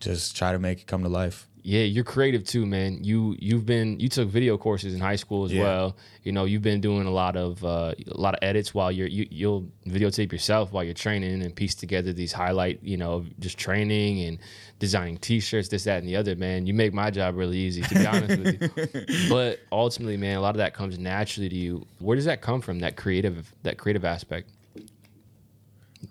just 0.00 0.36
try 0.36 0.52
to 0.52 0.58
make 0.58 0.80
it 0.80 0.86
come 0.86 1.02
to 1.02 1.08
life. 1.08 1.47
Yeah, 1.62 1.82
you're 1.82 2.04
creative 2.04 2.44
too, 2.44 2.66
man. 2.66 3.02
You 3.02 3.36
you've 3.38 3.66
been 3.66 3.98
you 4.00 4.08
took 4.08 4.28
video 4.28 4.56
courses 4.56 4.94
in 4.94 5.00
high 5.00 5.16
school 5.16 5.44
as 5.44 5.52
Yeah. 5.52 5.62
well. 5.62 5.96
You 6.22 6.32
know, 6.32 6.44
you've 6.44 6.62
been 6.62 6.80
doing 6.80 7.06
a 7.06 7.10
lot 7.10 7.36
of 7.36 7.64
uh, 7.64 7.94
a 8.06 8.20
lot 8.20 8.34
of 8.34 8.38
edits 8.42 8.72
while 8.74 8.90
you're 8.92 9.06
you, 9.08 9.26
you'll 9.30 9.66
videotape 9.86 10.30
yourself 10.32 10.72
while 10.72 10.84
you're 10.84 10.94
training 10.94 11.42
and 11.42 11.54
piece 11.54 11.74
together 11.74 12.12
these 12.12 12.32
highlight, 12.32 12.82
you 12.82 12.96
know, 12.96 13.24
just 13.40 13.58
training 13.58 14.20
and 14.24 14.38
designing 14.78 15.16
t-shirts, 15.18 15.68
this, 15.68 15.84
that, 15.84 15.98
and 15.98 16.08
the 16.08 16.14
other, 16.16 16.36
man. 16.36 16.66
You 16.66 16.74
make 16.74 16.92
my 16.94 17.10
job 17.10 17.34
really 17.36 17.58
easy, 17.58 17.82
to 17.82 17.94
be 17.94 18.06
honest 18.06 18.38
with 18.38 18.62
you. 18.62 19.28
But 19.28 19.60
ultimately, 19.72 20.16
man, 20.16 20.36
a 20.36 20.40
lot 20.40 20.50
of 20.50 20.58
that 20.58 20.74
comes 20.74 20.98
naturally 20.98 21.48
to 21.48 21.56
you. 21.56 21.84
Where 21.98 22.14
does 22.14 22.26
that 22.26 22.40
come 22.40 22.60
from? 22.60 22.78
That 22.80 22.96
creative 22.96 23.52
that 23.64 23.78
creative 23.78 24.04
aspect? 24.04 24.50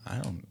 I 0.06 0.18
don't, 0.18 0.46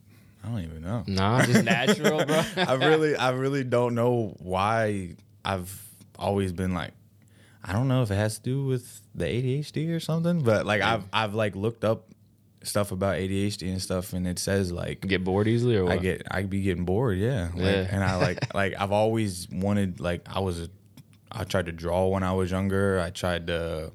I 0.46 0.50
don't 0.50 0.60
even 0.60 0.82
know. 0.82 1.02
Nah, 1.06 1.44
just 1.44 1.64
natural, 1.64 2.24
bro. 2.24 2.42
I 2.56 2.74
really, 2.74 3.16
I 3.16 3.30
really 3.30 3.64
don't 3.64 3.94
know 3.94 4.36
why 4.38 5.16
I've 5.44 5.82
always 6.18 6.52
been 6.52 6.72
like, 6.72 6.92
I 7.64 7.72
don't 7.72 7.88
know 7.88 8.02
if 8.02 8.10
it 8.12 8.14
has 8.14 8.36
to 8.38 8.42
do 8.42 8.64
with 8.64 9.00
the 9.14 9.24
ADHD 9.24 9.94
or 9.94 9.98
something, 9.98 10.42
but 10.42 10.64
like 10.64 10.82
I've, 10.82 11.04
I've 11.12 11.34
like 11.34 11.56
looked 11.56 11.84
up 11.84 12.06
stuff 12.62 12.92
about 12.92 13.16
ADHD 13.16 13.68
and 13.70 13.82
stuff, 13.82 14.12
and 14.12 14.26
it 14.26 14.38
says 14.38 14.70
like 14.70 15.00
Get 15.00 15.24
bored 15.24 15.48
easily 15.48 15.76
or 15.76 15.84
what? 15.84 15.94
I 15.94 15.96
get 15.96 16.22
I 16.30 16.42
be 16.42 16.62
getting 16.62 16.84
bored, 16.84 17.18
yeah. 17.18 17.48
Like, 17.52 17.64
Yeah. 17.64 17.88
And 17.90 18.04
I 18.04 18.16
like 18.16 18.38
like 18.54 18.74
I've 18.78 18.92
always 18.92 19.48
wanted 19.50 19.98
like 19.98 20.28
I 20.32 20.38
was 20.38 20.60
a, 20.60 20.68
I 21.32 21.42
tried 21.42 21.66
to 21.66 21.72
draw 21.72 22.06
when 22.06 22.22
I 22.22 22.32
was 22.34 22.52
younger. 22.52 23.00
I 23.00 23.10
tried 23.10 23.48
to 23.48 23.90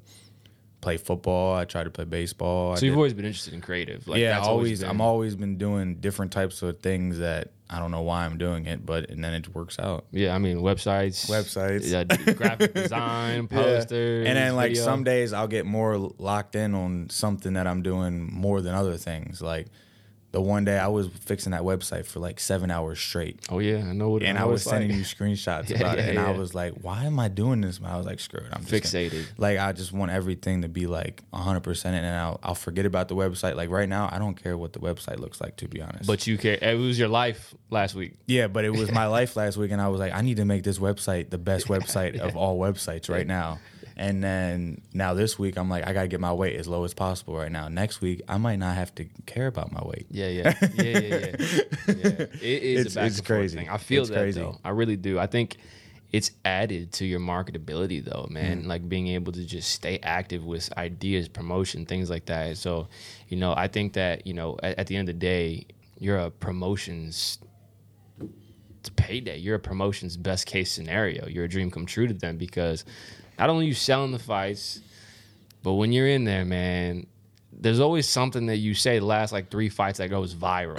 play 0.82 0.98
football. 0.98 1.54
I 1.54 1.64
tried 1.64 1.84
to 1.84 1.90
play 1.90 2.04
baseball. 2.04 2.72
I 2.72 2.74
so 2.74 2.84
you've 2.86 2.96
always 2.96 3.14
been 3.14 3.24
interested 3.24 3.54
in 3.54 3.62
creative. 3.62 4.06
Like 4.06 4.20
yeah, 4.20 4.38
always. 4.40 4.80
been- 4.80 4.90
I'm 4.90 5.00
always 5.00 5.34
been 5.36 5.56
doing 5.56 5.94
different 5.96 6.32
types 6.32 6.60
of 6.60 6.80
things 6.80 7.18
that 7.20 7.52
I 7.70 7.78
don't 7.78 7.90
know 7.90 8.02
why 8.02 8.26
I'm 8.26 8.36
doing 8.36 8.66
it, 8.66 8.84
but 8.84 9.08
and 9.08 9.24
then 9.24 9.32
it 9.32 9.54
works 9.54 9.78
out. 9.78 10.04
Yeah, 10.10 10.34
I 10.34 10.38
mean 10.38 10.58
websites, 10.58 11.30
Websites. 11.30 11.90
yeah, 11.90 12.04
graphic 12.34 12.74
design, 12.82 13.48
Yeah. 13.50 13.62
posters, 13.62 14.26
And 14.26 14.36
then 14.36 14.56
like 14.56 14.72
video. 14.72 14.84
some 14.84 15.04
days 15.04 15.32
I'll 15.32 15.48
get 15.48 15.64
more 15.64 15.96
locked 16.18 16.54
in 16.54 16.74
on 16.74 17.08
something 17.08 17.54
that 17.54 17.66
I'm 17.66 17.80
doing 17.82 18.28
more 18.30 18.60
than 18.60 18.74
other 18.74 18.98
things. 18.98 19.40
Like 19.40 19.68
the 20.32 20.40
one 20.40 20.64
day 20.64 20.78
I 20.78 20.88
was 20.88 21.08
fixing 21.08 21.52
that 21.52 21.62
website 21.62 22.06
for 22.06 22.18
like 22.18 22.40
seven 22.40 22.70
hours 22.70 22.98
straight. 22.98 23.40
Oh 23.50 23.58
yeah, 23.58 23.78
I 23.86 23.92
know 23.92 24.08
what. 24.10 24.22
and 24.22 24.36
I 24.38 24.44
was 24.46 24.62
sending 24.62 24.88
like. 24.90 24.98
you 24.98 25.04
screenshots 25.04 25.68
Yeah, 25.70 25.76
about 25.76 25.98
it, 25.98 26.04
yeah, 26.04 26.10
and 26.10 26.18
I 26.18 26.32
was 26.32 26.54
like, 26.54 26.72
"Why 26.82 27.04
am 27.04 27.20
I 27.20 27.28
doing 27.28 27.60
this?" 27.60 27.78
I 27.84 27.96
was 27.96 28.06
like, 28.06 28.18
"Screw 28.18 28.40
it, 28.40 28.46
I'm 28.52 28.64
just 28.64 28.92
fixated. 28.92 29.26
Like 29.38 29.58
I 29.58 29.72
just 29.72 29.92
want 29.92 30.10
everything 30.10 30.62
to 30.62 30.68
be 30.68 30.86
like 30.86 31.22
100, 31.30 31.60
percent 31.60 31.96
and 31.96 32.04
then 32.04 32.14
I'll, 32.14 32.40
I'll 32.42 32.54
forget 32.54 32.86
about 32.86 33.08
the 33.08 33.14
website. 33.14 33.54
Like 33.56 33.70
right 33.70 33.88
now, 33.88 34.08
I 34.10 34.18
don't 34.18 34.34
care 34.42 34.56
what 34.56 34.72
the 34.72 34.80
website 34.80 35.18
looks 35.18 35.40
like, 35.40 35.56
to 35.58 35.68
be 35.68 35.80
honest. 35.82 36.06
But 36.06 36.26
you 36.26 36.38
care. 36.38 36.58
It 36.60 36.78
was 36.78 36.98
your 36.98 37.08
life 37.08 37.54
last 37.70 37.94
week. 37.94 38.14
yeah, 38.26 38.46
but 38.48 38.64
it 38.64 38.70
was 38.70 38.90
my 38.90 39.06
life 39.18 39.36
last 39.36 39.56
week, 39.58 39.70
and 39.70 39.80
I 39.80 39.88
was 39.88 40.00
like, 40.00 40.12
I 40.14 40.22
need 40.22 40.38
to 40.38 40.44
make 40.44 40.62
this 40.62 40.78
website 40.78 41.28
the 41.30 41.38
best 41.38 41.66
website 41.74 42.18
of 42.18 42.36
all 42.36 42.58
websites 42.58 43.10
right 43.10 43.26
now. 43.26 43.58
And 43.96 44.22
then 44.22 44.80
now 44.92 45.14
this 45.14 45.38
week, 45.38 45.56
I'm 45.58 45.68
like, 45.68 45.86
I 45.86 45.92
gotta 45.92 46.08
get 46.08 46.20
my 46.20 46.32
weight 46.32 46.56
as 46.56 46.66
low 46.66 46.84
as 46.84 46.94
possible 46.94 47.36
right 47.36 47.52
now. 47.52 47.68
Next 47.68 48.00
week, 48.00 48.22
I 48.28 48.38
might 48.38 48.56
not 48.56 48.74
have 48.76 48.94
to 48.96 49.04
care 49.26 49.46
about 49.46 49.70
my 49.72 49.82
weight. 49.84 50.06
Yeah, 50.10 50.28
yeah, 50.28 50.54
yeah, 50.60 50.68
yeah, 50.82 50.98
yeah. 50.98 51.36
yeah. 51.86 51.94
It 51.94 52.62
is 52.62 52.80
It's- 52.86 52.92
a 52.92 52.98
back 53.00 53.06
it's 53.08 53.20
crazy. 53.20 53.58
thing. 53.58 53.68
I 53.68 53.76
feel 53.78 54.02
It's 54.02 54.10
that 54.10 54.16
crazy. 54.18 54.40
though. 54.40 54.58
I 54.64 54.70
really 54.70 54.96
do. 54.96 55.18
I 55.18 55.26
think 55.26 55.56
it's 56.12 56.30
added 56.44 56.92
to 56.92 57.06
your 57.06 57.20
marketability 57.20 58.04
though, 58.04 58.26
man. 58.30 58.64
Mm. 58.64 58.66
Like 58.66 58.88
being 58.88 59.08
able 59.08 59.32
to 59.32 59.44
just 59.44 59.70
stay 59.70 59.98
active 60.02 60.44
with 60.44 60.70
ideas, 60.76 61.26
promotion, 61.28 61.86
things 61.86 62.10
like 62.10 62.26
that. 62.26 62.58
So, 62.58 62.88
you 63.28 63.36
know, 63.38 63.54
I 63.56 63.68
think 63.68 63.94
that 63.94 64.26
you 64.26 64.34
know, 64.34 64.58
at, 64.62 64.78
at 64.80 64.86
the 64.88 64.96
end 64.96 65.08
of 65.08 65.14
the 65.14 65.18
day, 65.20 65.66
you're 65.98 66.18
a 66.18 66.30
promotions. 66.30 67.38
It's 68.80 68.90
payday. 68.96 69.38
You're 69.38 69.54
a 69.56 69.60
promotion's 69.60 70.16
best 70.16 70.46
case 70.46 70.72
scenario. 70.72 71.26
You're 71.28 71.44
a 71.44 71.48
dream 71.48 71.70
come 71.70 71.86
true 71.86 72.08
to 72.08 72.14
them 72.14 72.36
because 72.36 72.84
not 73.38 73.50
only 73.50 73.66
you 73.66 73.74
selling 73.74 74.12
the 74.12 74.18
fights, 74.18 74.80
but 75.62 75.74
when 75.74 75.92
you're 75.92 76.08
in 76.08 76.24
there, 76.24 76.44
man, 76.44 77.06
there's 77.52 77.80
always 77.80 78.08
something 78.08 78.46
that 78.46 78.56
you 78.56 78.74
say 78.74 78.98
the 78.98 79.04
last 79.04 79.32
like 79.32 79.50
three 79.50 79.68
fights 79.68 79.98
that 79.98 80.08
goes 80.08 80.34
viral. 80.34 80.78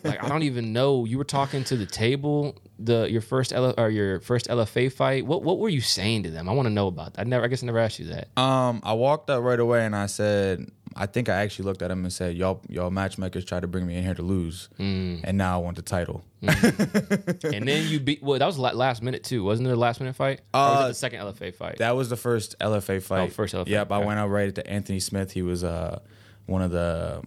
like 0.04 0.22
I 0.22 0.28
don't 0.28 0.42
even 0.42 0.72
know. 0.72 1.04
You 1.04 1.18
were 1.18 1.24
talking 1.24 1.64
to 1.64 1.76
the 1.76 1.86
table, 1.86 2.56
the 2.78 3.10
your 3.10 3.22
first 3.22 3.52
L, 3.52 3.74
or 3.78 3.88
your 3.88 4.20
first 4.20 4.48
LFA 4.48 4.92
fight. 4.92 5.24
What 5.24 5.42
what 5.42 5.58
were 5.58 5.68
you 5.68 5.80
saying 5.80 6.24
to 6.24 6.30
them? 6.30 6.48
I 6.48 6.52
want 6.52 6.66
to 6.66 6.72
know 6.72 6.88
about 6.88 7.14
that. 7.14 7.22
I 7.22 7.24
never. 7.24 7.44
I 7.44 7.48
guess 7.48 7.62
I 7.62 7.66
never 7.66 7.78
asked 7.78 7.98
you 7.98 8.06
that. 8.06 8.28
Um, 8.36 8.82
I 8.84 8.92
walked 8.92 9.30
up 9.30 9.42
right 9.42 9.58
away 9.58 9.84
and 9.86 9.96
I 9.96 10.06
said, 10.06 10.70
I 10.96 11.06
think 11.06 11.28
I 11.28 11.34
actually 11.42 11.64
looked 11.66 11.82
at 11.82 11.90
him 11.90 12.04
and 12.04 12.12
said, 12.12 12.36
"Y'all, 12.36 12.60
y'all 12.68 12.90
matchmakers 12.90 13.44
tried 13.44 13.60
to 13.60 13.66
bring 13.66 13.86
me 13.86 13.96
in 13.96 14.04
here 14.04 14.14
to 14.14 14.22
lose, 14.22 14.68
Mm. 14.78 15.20
and 15.24 15.36
now 15.38 15.58
I 15.58 15.62
want 15.62 15.76
the 15.76 15.82
title." 15.82 16.24
and 16.42 17.66
then 17.68 17.88
you 17.88 18.00
beat. 18.00 18.22
Well, 18.22 18.38
that 18.38 18.46
was 18.46 18.58
last 18.58 19.02
minute 19.02 19.24
too, 19.24 19.42
wasn't 19.44 19.68
it? 19.68 19.72
A 19.72 19.76
last 19.76 20.00
minute 20.00 20.14
fight. 20.16 20.40
Uh, 20.52 20.88
the 20.88 20.94
second 20.94 21.20
LFA 21.20 21.54
fight? 21.54 21.78
That 21.78 21.96
was 21.96 22.08
the 22.08 22.16
first 22.16 22.56
LFA 22.60 23.02
fight. 23.02 23.20
Oh, 23.20 23.28
first 23.32 23.54
LFA, 23.54 23.68
Yep, 23.68 23.90
I 23.92 23.96
okay. 23.96 24.06
went 24.06 24.18
out 24.20 24.28
right 24.28 24.56
at 24.58 24.66
Anthony 24.66 25.00
Smith. 25.00 25.32
He 25.32 25.42
was 25.42 25.64
uh 25.64 26.00
one 26.46 26.62
of 26.62 26.70
the 26.70 27.22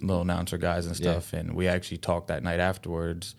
little 0.00 0.22
announcer 0.22 0.58
guys 0.58 0.86
and 0.86 0.98
Yeah. 0.98 1.12
stuff, 1.12 1.32
and 1.32 1.54
we 1.54 1.68
actually 1.68 1.98
talked 1.98 2.28
that 2.28 2.42
night 2.42 2.60
afterwards. 2.60 3.34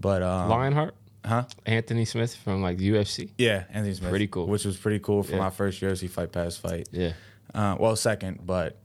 But 0.00 0.22
um, 0.22 0.48
Lionheart, 0.48 0.94
huh? 1.24 1.44
Anthony 1.66 2.04
Smith 2.04 2.34
from 2.34 2.62
like 2.62 2.78
UFC. 2.78 3.30
Yeah, 3.38 3.64
Anthony 3.70 3.94
Smith. 3.94 4.10
Pretty 4.10 4.26
cool. 4.26 4.46
Which 4.46 4.64
was 4.64 4.76
pretty 4.76 4.98
cool 5.00 5.22
for 5.22 5.32
Yeah. 5.32 5.38
my 5.38 5.50
first 5.50 5.80
UFC 5.80 6.08
fight 6.08 6.32
pass 6.32 6.56
fight. 6.56 6.88
Yeah. 6.92 7.12
Uh, 7.54 7.76
well, 7.78 7.96
second, 7.96 8.40
but 8.44 8.76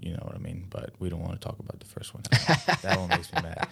you 0.00 0.12
know 0.12 0.22
what 0.22 0.34
I 0.34 0.38
mean. 0.38 0.66
But 0.70 0.90
we 0.98 1.08
don't 1.08 1.20
want 1.20 1.32
to 1.32 1.38
talk 1.46 1.58
about 1.58 1.78
the 1.80 1.86
first 1.86 2.14
one. 2.14 2.22
that 2.82 2.98
one 2.98 3.08
makes 3.08 3.32
me 3.32 3.42
mad. 3.42 3.68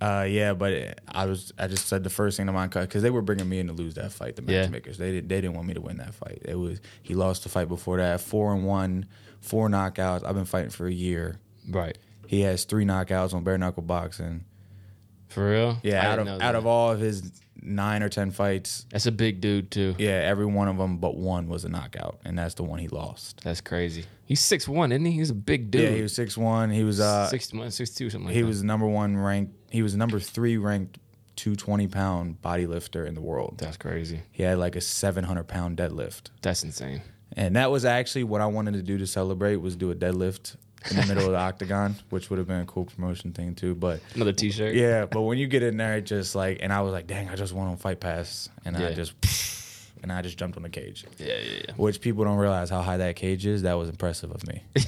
Uh, 0.00 0.24
yeah, 0.24 0.52
but 0.52 0.98
I 1.08 1.26
was 1.26 1.52
I 1.58 1.66
just 1.66 1.86
said 1.86 2.04
the 2.04 2.10
first 2.10 2.36
thing 2.36 2.46
to 2.46 2.52
mind 2.52 2.72
because 2.72 3.02
they 3.02 3.10
were 3.10 3.22
bringing 3.22 3.48
me 3.48 3.58
in 3.60 3.68
to 3.68 3.72
lose 3.72 3.94
that 3.94 4.12
fight. 4.12 4.36
The 4.36 4.42
Yeah. 4.42 4.62
matchmakers 4.62 4.98
they 4.98 5.12
did, 5.12 5.28
they 5.28 5.40
didn't 5.40 5.54
want 5.54 5.66
me 5.68 5.74
to 5.74 5.80
win 5.80 5.96
that 5.98 6.14
fight. 6.14 6.42
It 6.44 6.56
was 6.56 6.80
he 7.02 7.14
lost 7.14 7.44
the 7.44 7.48
fight 7.48 7.68
before 7.68 7.96
that 7.98 8.20
four 8.20 8.52
and 8.54 8.64
one, 8.66 9.06
four 9.40 9.68
knockouts. 9.68 10.24
I've 10.24 10.34
been 10.34 10.44
fighting 10.44 10.70
for 10.70 10.86
a 10.86 10.92
year. 10.92 11.38
Right. 11.70 11.96
He 12.26 12.40
has 12.40 12.64
three 12.64 12.84
knockouts 12.84 13.32
on 13.34 13.44
bare 13.44 13.56
knuckle 13.58 13.82
boxing. 13.82 14.44
For 15.28 15.50
real. 15.50 15.78
Yeah, 15.82 16.02
I 16.06 16.12
out 16.12 16.18
of 16.18 16.28
out 16.28 16.54
of 16.54 16.66
all 16.66 16.90
of 16.92 17.00
his 17.00 17.30
nine 17.64 18.02
or 18.02 18.08
ten 18.08 18.30
fights, 18.30 18.86
That's 18.90 19.06
a 19.06 19.12
big 19.12 19.40
dude 19.40 19.70
too. 19.70 19.94
yeah, 19.98 20.20
every 20.24 20.46
one 20.46 20.68
of 20.68 20.76
them 20.76 20.98
but 20.98 21.16
one 21.16 21.48
was 21.48 21.64
a 21.64 21.68
knockout, 21.68 22.20
and 22.24 22.38
that's 22.38 22.54
the 22.54 22.62
one 22.62 22.78
he 22.78 22.88
lost. 22.88 23.40
That's 23.42 23.60
crazy. 23.60 24.04
He's 24.26 24.40
six 24.40 24.68
one, 24.68 24.92
isn't 24.92 25.04
he? 25.04 25.12
He's 25.12 25.30
a 25.30 25.34
big 25.34 25.70
dude. 25.70 25.82
Yeah, 25.82 25.90
he 25.96 26.02
was 26.02 26.14
six 26.14 26.36
one. 26.36 26.70
He 26.70 26.84
was 26.84 27.00
uh 27.00 27.26
six 27.28 27.52
one, 27.52 27.70
six 27.70 27.90
two, 27.90 28.10
something 28.10 28.26
like 28.26 28.34
he 28.34 28.40
that. 28.40 28.46
He 28.46 28.48
was 28.48 28.62
number 28.62 28.86
one 28.86 29.16
ranked. 29.16 29.52
He 29.70 29.82
was 29.82 29.96
number 29.96 30.20
three 30.20 30.56
ranked 30.56 30.98
220 31.36 31.88
pound 31.88 32.40
body 32.42 32.66
lifter 32.66 33.04
in 33.04 33.14
the 33.14 33.20
world. 33.20 33.56
That's 33.58 33.76
crazy. 33.76 34.20
He 34.30 34.42
had 34.44 34.58
like 34.58 34.76
a 34.76 34.80
700 34.80 35.44
pound 35.48 35.76
deadlift, 35.76 36.30
That's 36.42 36.62
insane. 36.62 37.02
and 37.36 37.56
that 37.56 37.70
was 37.72 37.84
actually 37.84 38.22
what 38.24 38.40
I 38.40 38.46
wanted 38.46 38.74
to 38.74 38.82
do 38.82 38.98
to 38.98 39.06
celebrate 39.06 39.56
was 39.56 39.74
do 39.74 39.90
a 39.90 39.94
deadlift 39.96 40.56
in 40.90 40.96
the 40.96 41.06
middle 41.06 41.26
of 41.26 41.32
the 41.32 41.38
octagon, 41.50 41.96
which 42.10 42.30
would 42.30 42.38
have 42.38 42.46
been 42.48 42.60
a 42.60 42.66
cool 42.66 42.84
promotion 42.84 43.32
thing 43.32 43.54
too. 43.54 43.74
But 43.74 44.00
Another 44.14 44.32
T-shirt. 44.32 44.74
yeah, 44.74 45.06
but 45.06 45.22
when 45.22 45.38
you 45.38 45.46
get 45.46 45.62
in 45.62 45.76
there, 45.76 45.96
it 45.96 46.02
just 46.02 46.34
like, 46.34 46.58
and 46.60 46.72
I 46.72 46.80
was 46.82 46.92
like, 46.92 47.06
dang, 47.06 47.28
I 47.28 47.36
just 47.36 47.52
won 47.52 47.68
on 47.68 47.76
Fight 47.76 48.00
Pass, 48.00 48.48
and 48.64 48.76
I 48.76 48.92
just, 48.94 49.14
and 50.02 50.12
I 50.12 50.20
just 50.22 50.36
jumped 50.38 50.56
on 50.58 50.62
the 50.62 50.68
cage. 50.68 51.04
yeah, 51.18 51.26
yeah. 51.26 51.60
yeah. 51.68 51.74
Which 51.76 52.00
people 52.00 52.24
don't 52.24 52.36
realize 52.36 52.68
how 52.70 52.82
high 52.82 52.98
that 52.98 53.16
cage 53.16 53.46
is. 53.46 53.62
That 53.62 53.74
was 53.74 53.88
impressive 53.88 54.30
of 54.30 54.46
me. 54.46 54.62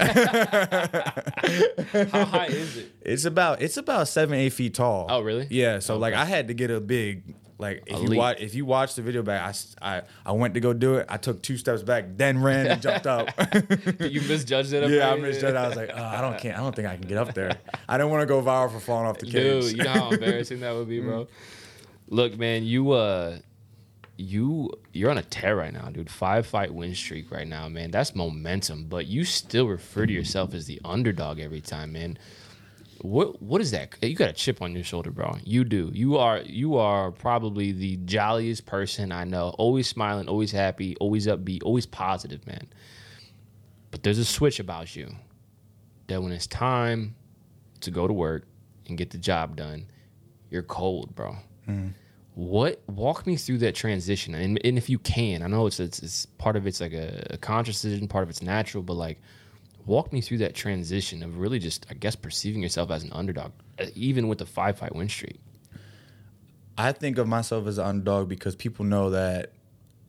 How 2.12 2.24
high 2.24 2.46
is 2.50 2.76
it? 2.76 2.92
It's 3.00 3.24
about 3.24 3.62
it's 3.62 3.76
about 3.76 4.08
seven 4.08 4.38
eight 4.38 4.52
feet 4.52 4.74
tall. 4.74 5.06
Oh, 5.08 5.20
really? 5.20 5.46
Yeah. 5.50 5.78
So 5.78 5.96
like 5.96 6.14
I 6.14 6.24
had 6.24 6.48
to 6.48 6.54
get 6.54 6.70
a 6.70 6.80
big 6.80 7.34
Like 7.58 7.84
if 7.86 7.96
Elite. 7.96 8.10
you 8.10 8.18
watch 8.18 8.40
if 8.40 8.54
you 8.54 8.66
watch 8.66 8.94
the 8.94 9.02
video 9.02 9.22
back, 9.22 9.54
I, 9.80 9.96
I 9.96 10.02
I 10.26 10.32
went 10.32 10.54
to 10.54 10.60
go 10.60 10.72
do 10.74 10.96
it. 10.96 11.06
I 11.08 11.16
took 11.16 11.42
two 11.42 11.56
steps 11.56 11.82
back, 11.82 12.04
then 12.16 12.42
ran 12.42 12.66
and 12.66 12.82
jumped 12.82 13.06
up. 13.06 13.28
you 14.00 14.20
misjudged 14.22 14.72
it. 14.74 14.90
yeah, 14.90 15.10
I 15.10 15.16
misjudged. 15.16 15.56
I 15.56 15.68
was 15.68 15.76
like, 15.76 15.90
oh, 15.94 16.02
I 16.02 16.20
don't 16.20 16.38
can't. 16.38 16.58
I 16.58 16.60
don't 16.60 16.76
think 16.76 16.86
I 16.86 16.96
can 16.96 17.06
get 17.08 17.16
up 17.16 17.32
there. 17.32 17.58
I 17.88 17.96
don't 17.96 18.10
want 18.10 18.20
to 18.20 18.26
go 18.26 18.42
viral 18.42 18.70
for 18.70 18.80
falling 18.80 19.06
off 19.06 19.18
the 19.18 19.26
cage. 19.26 19.62
Dude, 19.62 19.78
you 19.78 19.84
know 19.84 19.90
how 19.90 20.10
embarrassing 20.10 20.60
that 20.60 20.74
would 20.74 20.88
be, 20.88 21.00
bro. 21.00 21.28
Look, 22.08 22.38
man, 22.38 22.64
you 22.64 22.92
uh 22.92 23.38
you 24.18 24.70
you're 24.92 25.10
on 25.10 25.18
a 25.18 25.22
tear 25.22 25.56
right 25.56 25.72
now, 25.72 25.88
dude. 25.88 26.10
Five 26.10 26.46
fight 26.46 26.72
win 26.72 26.94
streak 26.94 27.30
right 27.30 27.46
now, 27.46 27.68
man. 27.68 27.90
That's 27.90 28.14
momentum, 28.14 28.84
but 28.84 29.06
you 29.06 29.24
still 29.24 29.66
refer 29.66 30.06
to 30.06 30.12
yourself 30.12 30.54
as 30.54 30.66
the 30.66 30.80
underdog 30.84 31.38
every 31.38 31.60
time, 31.60 31.92
man. 31.92 32.18
What 33.00 33.42
what 33.42 33.60
is 33.60 33.70
that? 33.72 33.96
You 34.02 34.14
got 34.14 34.30
a 34.30 34.32
chip 34.32 34.62
on 34.62 34.74
your 34.74 34.84
shoulder, 34.84 35.10
bro. 35.10 35.36
You 35.44 35.64
do. 35.64 35.90
You 35.92 36.16
are 36.16 36.40
you 36.40 36.76
are 36.76 37.10
probably 37.10 37.72
the 37.72 37.96
jolliest 37.98 38.66
person 38.66 39.12
I 39.12 39.24
know. 39.24 39.54
Always 39.58 39.86
smiling, 39.86 40.28
always 40.28 40.52
happy, 40.52 40.96
always 40.96 41.26
upbeat, 41.26 41.62
always 41.64 41.86
positive, 41.86 42.46
man. 42.46 42.66
But 43.90 44.02
there's 44.02 44.18
a 44.18 44.24
switch 44.24 44.60
about 44.60 44.96
you 44.96 45.14
that 46.06 46.22
when 46.22 46.32
it's 46.32 46.46
time 46.46 47.14
to 47.80 47.90
go 47.90 48.06
to 48.06 48.12
work 48.12 48.46
and 48.88 48.96
get 48.96 49.10
the 49.10 49.18
job 49.18 49.56
done, 49.56 49.86
you're 50.50 50.62
cold, 50.62 51.14
bro. 51.14 51.36
Mm. 51.68 51.92
What 52.34 52.82
walk 52.86 53.26
me 53.26 53.36
through 53.36 53.58
that 53.58 53.74
transition, 53.74 54.34
and, 54.34 54.60
and 54.64 54.76
if 54.76 54.90
you 54.90 54.98
can, 54.98 55.42
I 55.42 55.46
know 55.46 55.66
it's, 55.66 55.80
it's 55.80 56.00
it's 56.00 56.26
part 56.26 56.56
of 56.56 56.66
it's 56.66 56.80
like 56.80 56.92
a, 56.92 57.26
a 57.30 57.38
conscious 57.38 57.80
decision, 57.80 58.08
part 58.08 58.24
of 58.24 58.30
it's 58.30 58.42
natural, 58.42 58.82
but 58.82 58.94
like 58.94 59.20
walk 59.86 60.12
me 60.12 60.20
through 60.20 60.38
that 60.38 60.54
transition 60.54 61.22
of 61.22 61.38
really 61.38 61.58
just 61.58 61.86
I 61.90 61.94
guess 61.94 62.16
perceiving 62.16 62.62
yourself 62.62 62.90
as 62.90 63.02
an 63.02 63.12
underdog, 63.12 63.52
uh, 63.78 63.86
even 63.94 64.28
with 64.28 64.38
the 64.38 64.46
five 64.46 64.78
fight 64.78 64.94
win 64.94 65.08
streak. 65.08 65.40
I 66.78 66.92
think 66.92 67.16
of 67.16 67.26
myself 67.26 67.66
as 67.66 67.78
an 67.78 67.86
underdog 67.86 68.28
because 68.28 68.54
people 68.54 68.84
know 68.84 69.10
that 69.10 69.52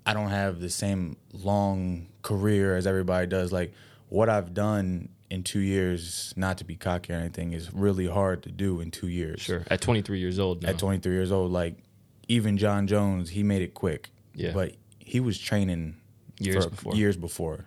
I 0.05 0.13
don't 0.13 0.29
have 0.29 0.59
the 0.59 0.69
same 0.69 1.17
long 1.31 2.07
career 2.23 2.75
as 2.75 2.85
everybody 2.85 3.27
does. 3.27 3.53
Like 3.53 3.73
what 4.09 4.27
I've 4.27 4.53
done 4.53 5.09
in 5.29 5.43
two 5.43 5.59
years, 5.59 6.33
not 6.35 6.57
to 6.57 6.65
be 6.65 6.75
cocky 6.75 7.13
or 7.13 7.17
anything, 7.17 7.53
is 7.53 7.73
really 7.73 8.07
hard 8.07 8.43
to 8.43 8.51
do 8.51 8.81
in 8.81 8.91
two 8.91 9.07
years. 9.07 9.41
Sure, 9.41 9.63
at 9.69 9.81
23 9.81 10.19
years 10.19 10.39
old, 10.39 10.63
now. 10.63 10.69
At 10.69 10.79
23 10.79 11.13
years 11.13 11.31
old, 11.31 11.51
like 11.51 11.77
even 12.27 12.57
Jon 12.57 12.87
Jones, 12.87 13.29
he 13.29 13.43
made 13.43 13.61
it 13.61 13.73
quick. 13.73 14.09
Yeah. 14.33 14.51
But 14.53 14.75
he 14.99 15.19
was 15.19 15.39
training 15.39 15.97
Years 16.39 16.65
for 16.65 16.69
before. 16.69 16.95
Years 16.95 17.17
before. 17.17 17.65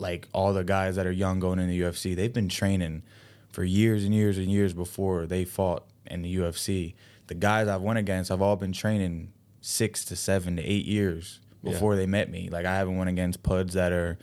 Like 0.00 0.26
all 0.32 0.52
the 0.52 0.64
guys 0.64 0.96
that 0.96 1.06
are 1.06 1.12
young 1.12 1.38
going 1.40 1.58
in 1.60 1.68
the 1.68 1.80
UFC, 1.80 2.16
they've 2.16 2.32
been 2.32 2.48
training 2.48 3.02
for 3.52 3.62
years 3.64 4.04
and 4.04 4.14
years 4.14 4.38
and 4.38 4.50
years 4.50 4.72
before 4.72 5.26
they 5.26 5.44
fought 5.44 5.84
in 6.06 6.22
the 6.22 6.36
UFC. 6.36 6.94
The 7.26 7.34
guys 7.34 7.68
I've 7.68 7.82
went 7.82 7.98
against 7.98 8.30
have 8.30 8.40
all 8.42 8.56
been 8.56 8.72
training 8.72 9.32
six 9.60 10.04
to 10.06 10.16
seven 10.16 10.56
to 10.56 10.62
eight 10.62 10.86
years 10.86 11.40
Yeah. 11.62 11.72
before 11.72 11.94
they 11.96 12.06
met 12.06 12.30
me. 12.30 12.48
Like 12.50 12.64
I 12.66 12.74
haven't 12.76 12.96
went 12.96 13.10
against 13.10 13.42
puds 13.42 13.74
that 13.74 13.92
are 13.92 14.18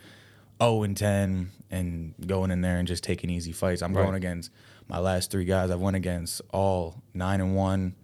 0 0.60 0.82
and 0.82 0.96
10 0.96 1.50
and 1.70 2.14
going 2.26 2.50
in 2.50 2.60
there 2.60 2.78
and 2.78 2.88
just 2.88 3.04
taking 3.04 3.30
easy 3.30 3.52
fights. 3.52 3.80
I'm 3.82 3.94
Right. 3.96 4.02
going 4.02 4.16
against 4.16 4.50
my 4.88 4.98
last 4.98 5.30
three 5.30 5.44
guys 5.44 5.70
I've 5.70 5.80
went 5.80 5.96
against 5.96 6.40
all 6.50 7.00
nine 7.14 7.40
and 7.40 7.54
one, 7.54 7.94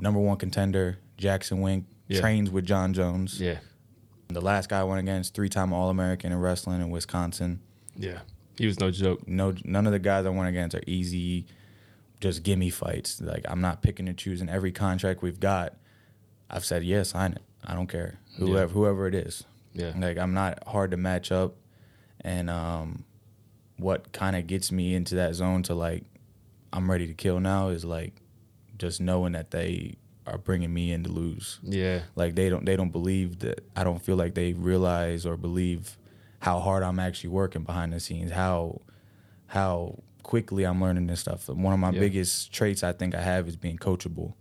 number 0.00 0.18
one 0.18 0.38
contender, 0.38 0.98
Jackson 1.16 1.60
Wink, 1.60 1.84
Yeah. 2.08 2.20
trains 2.20 2.50
with 2.50 2.64
Jon 2.64 2.92
Jones. 2.94 3.40
Yeah, 3.40 3.58
The 4.30 4.40
last 4.40 4.68
guy 4.68 4.80
I 4.80 4.84
went 4.84 5.00
against, 5.00 5.34
three 5.34 5.48
time 5.48 5.72
All 5.72 5.90
American 5.90 6.32
in 6.32 6.38
wrestling 6.38 6.80
in 6.80 6.90
Wisconsin. 6.90 7.60
yeah, 7.96 8.20
he 8.56 8.66
was 8.66 8.78
no 8.80 8.90
joke. 8.90 9.26
No, 9.26 9.54
none 9.64 9.86
of 9.86 9.92
the 9.92 9.98
guys 9.98 10.26
I 10.26 10.30
went 10.30 10.48
against 10.48 10.74
are 10.76 10.82
easy, 10.86 11.46
just 12.20 12.42
gimme 12.42 12.70
fights. 12.70 13.20
Like 13.20 13.44
I'm 13.48 13.60
not 13.60 13.82
picking 13.82 14.08
and 14.08 14.16
choosing. 14.16 14.48
Every 14.48 14.72
contract 14.72 15.22
we've 15.22 15.40
got, 15.40 15.74
I've 16.48 16.64
said 16.64 16.84
yes, 16.84 17.10
sign 17.10 17.32
it. 17.32 17.42
I 17.64 17.74
don't 17.74 17.88
care 17.88 18.18
whoever 18.38 18.72
whoever 18.72 19.06
it 19.06 19.14
is. 19.14 19.44
Yeah. 19.72 19.92
Like 19.96 20.18
I'm 20.18 20.34
not 20.34 20.62
hard 20.66 20.90
to 20.92 20.96
match 20.96 21.32
up, 21.32 21.56
and 22.20 22.48
um, 22.50 23.04
what 23.78 24.12
kind 24.12 24.36
of 24.36 24.46
gets 24.46 24.70
me 24.70 24.94
into 24.94 25.14
that 25.16 25.34
zone 25.34 25.62
to 25.64 25.74
like 25.74 26.04
I'm 26.72 26.90
ready 26.90 27.06
to 27.06 27.14
kill 27.14 27.40
now 27.40 27.68
is 27.68 27.84
like 27.84 28.14
just 28.78 29.00
knowing 29.00 29.32
that 29.32 29.50
they 29.50 29.96
are 30.26 30.38
bringing 30.38 30.72
me 30.72 30.92
in 30.92 31.02
to 31.04 31.10
lose. 31.10 31.58
Yeah, 31.62 32.00
Like 32.14 32.34
they 32.34 32.48
don't 32.48 32.64
they 32.64 32.76
don't 32.76 32.90
believe 32.92 33.40
that 33.40 33.64
I 33.74 33.84
don't 33.84 34.00
feel 34.02 34.16
like 34.16 34.34
they 34.34 34.52
realize 34.52 35.24
or 35.26 35.36
believe 35.36 35.96
how 36.40 36.58
hard 36.60 36.82
I'm 36.82 36.98
actually 36.98 37.30
working 37.30 37.62
behind 37.64 37.92
the 37.92 38.00
scenes, 38.00 38.30
how 38.30 38.80
how 39.46 39.98
quickly 40.22 40.64
I'm 40.64 40.80
learning 40.80 41.06
this 41.06 41.20
stuff. 41.20 41.48
One 41.48 41.72
of 41.72 41.80
my 41.80 41.90
Yeah. 41.90 42.00
biggest 42.00 42.52
traits 42.52 42.82
I 42.84 42.92
think 42.92 43.14
I 43.14 43.22
have 43.22 43.48
is 43.48 43.56
being 43.56 43.78
coachable 43.78 44.34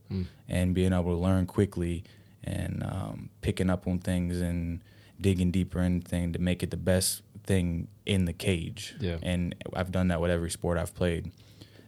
and 0.48 0.76
being 0.76 0.94
able 0.94 1.16
to 1.16 1.18
learn 1.22 1.46
quickly 1.46 2.04
and 2.44 2.84
um, 2.84 3.30
picking 3.42 3.70
up 3.70 3.88
on 3.88 4.00
things 4.00 4.40
and 4.40 4.82
digging 5.20 5.52
deeper 5.52 5.82
in 5.82 6.02
thing 6.02 6.32
to 6.34 6.40
make 6.40 6.62
it 6.64 6.70
the 6.72 6.78
best 6.78 7.24
thing 7.44 7.88
in 8.06 8.26
the 8.26 8.34
cage. 8.34 8.96
Yeah. 9.00 9.18
And 9.24 9.56
I've 9.74 9.92
done 9.92 10.10
that 10.10 10.22
with 10.22 10.30
every 10.32 10.52
sport 10.52 10.78
I've 10.78 10.94
played. 10.94 11.32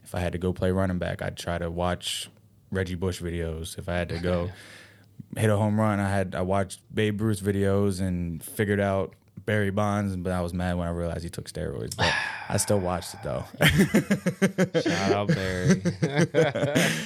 If 0.04 0.16
I 0.16 0.20
had 0.20 0.32
to 0.34 0.40
go 0.40 0.52
play 0.52 0.72
running 0.72 0.98
back, 0.98 1.22
I'd 1.22 1.38
try 1.38 1.58
to 1.60 1.70
watch 1.70 2.30
Reggie 2.72 2.96
Bush 2.96 3.22
videos. 3.22 3.78
If 3.78 3.90
I 3.90 3.94
had 3.98 4.10
to 4.10 4.20
go 4.20 4.50
hit 5.38 5.50
a 5.50 5.58
home 5.58 5.80
run, 5.80 6.00
I 6.00 6.10
had 6.10 6.36
I 6.36 6.42
watched 6.42 6.82
Babe 6.94 7.22
Ruth 7.22 7.42
videos 7.42 8.00
and 8.02 8.44
figured 8.44 8.80
out 8.80 9.14
Barry 9.46 9.72
Bonds, 9.72 10.16
but 10.16 10.32
I 10.32 10.42
was 10.42 10.54
mad 10.54 10.78
when 10.78 10.88
I 10.88 10.92
realized 10.92 11.24
he 11.24 11.30
took 11.30 11.50
steroids. 11.50 11.96
But 11.96 12.14
I 12.50 12.58
still 12.58 12.80
watched 12.90 13.14
it 13.16 13.24
though. 13.24 13.44
shout 14.82 15.12
out 15.12 15.28
Barry. 15.28 15.82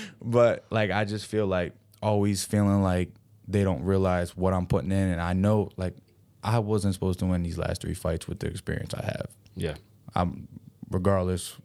but 0.21 0.65
like 0.69 0.91
I 0.91 1.05
just 1.05 1.25
feel 1.27 1.47
like 1.47 1.73
always 2.01 2.45
feeling 2.45 2.83
like 2.83 3.09
they 3.47 3.63
don't 3.63 3.83
realize 3.83 4.35
what 4.35 4.53
I'm 4.53 4.65
putting 4.67 4.91
in, 4.91 5.09
and 5.09 5.21
I 5.21 5.33
know 5.33 5.69
like 5.77 5.95
I 6.43 6.59
wasn't 6.59 6.93
supposed 6.93 7.19
to 7.19 7.25
win 7.25 7.43
these 7.43 7.57
last 7.57 7.81
three 7.81 7.93
fights 7.93 8.27
with 8.27 8.39
the 8.39 8.47
experience 8.47 8.93
I 8.93 9.05
have. 9.05 9.27
yeah, 9.55 9.75
I'm 10.13 10.47
regardless 10.91 11.55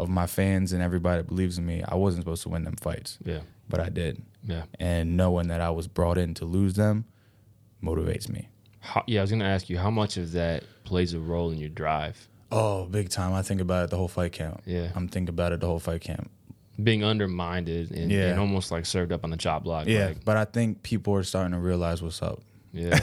of 0.00 0.08
my 0.08 0.26
fans 0.26 0.72
and 0.72 0.82
everybody 0.82 1.18
that 1.22 1.26
believes 1.28 1.58
in 1.58 1.66
me, 1.66 1.82
I 1.86 1.94
wasn't 1.94 2.22
supposed 2.24 2.42
to 2.42 2.48
win 2.48 2.64
them 2.64 2.76
fights, 2.76 3.18
yeah, 3.24 3.40
but 3.68 3.80
I 3.80 3.88
did. 3.88 4.22
yeah. 4.44 4.62
And 4.78 5.16
knowing 5.16 5.48
that 5.48 5.60
I 5.60 5.70
was 5.70 5.86
brought 5.88 6.18
in 6.18 6.34
to 6.34 6.44
lose 6.44 6.74
them 6.74 7.04
motivates 7.82 8.28
me. 8.28 8.48
How, 8.80 9.04
yeah, 9.06 9.20
I 9.20 9.22
was 9.22 9.30
gonna 9.30 9.44
ask 9.44 9.68
you 9.68 9.78
how 9.78 9.90
much 9.90 10.16
of 10.16 10.32
that 10.32 10.64
plays 10.84 11.12
a 11.14 11.20
role 11.20 11.50
in 11.50 11.58
your 11.58 11.68
drive. 11.68 12.28
Oh, 12.52 12.86
big 12.86 13.10
time. 13.10 13.32
I 13.32 13.42
think 13.42 13.60
about 13.60 13.84
it 13.84 13.90
the 13.90 13.96
whole 13.96 14.08
fight 14.08 14.32
camp. 14.32 14.62
Yeah. 14.66 14.90
I'm 14.94 15.06
thinking 15.08 15.28
about 15.28 15.52
it 15.52 15.60
the 15.60 15.66
whole 15.66 15.78
fight 15.78 16.00
camp. 16.00 16.30
Being 16.82 17.04
undermined 17.04 17.68
and, 17.68 18.10
Yeah. 18.10 18.30
and 18.30 18.40
almost 18.40 18.70
like 18.72 18.86
served 18.86 19.12
up 19.12 19.22
on 19.22 19.30
the 19.30 19.36
chop 19.36 19.62
block. 19.64 19.86
Yeah. 19.86 20.06
like, 20.08 20.24
but 20.24 20.36
I 20.36 20.46
think 20.46 20.82
people 20.82 21.14
are 21.14 21.22
starting 21.22 21.52
to 21.52 21.58
realize 21.58 22.02
what's 22.02 22.22
up. 22.22 22.40
yeah. 22.72 22.88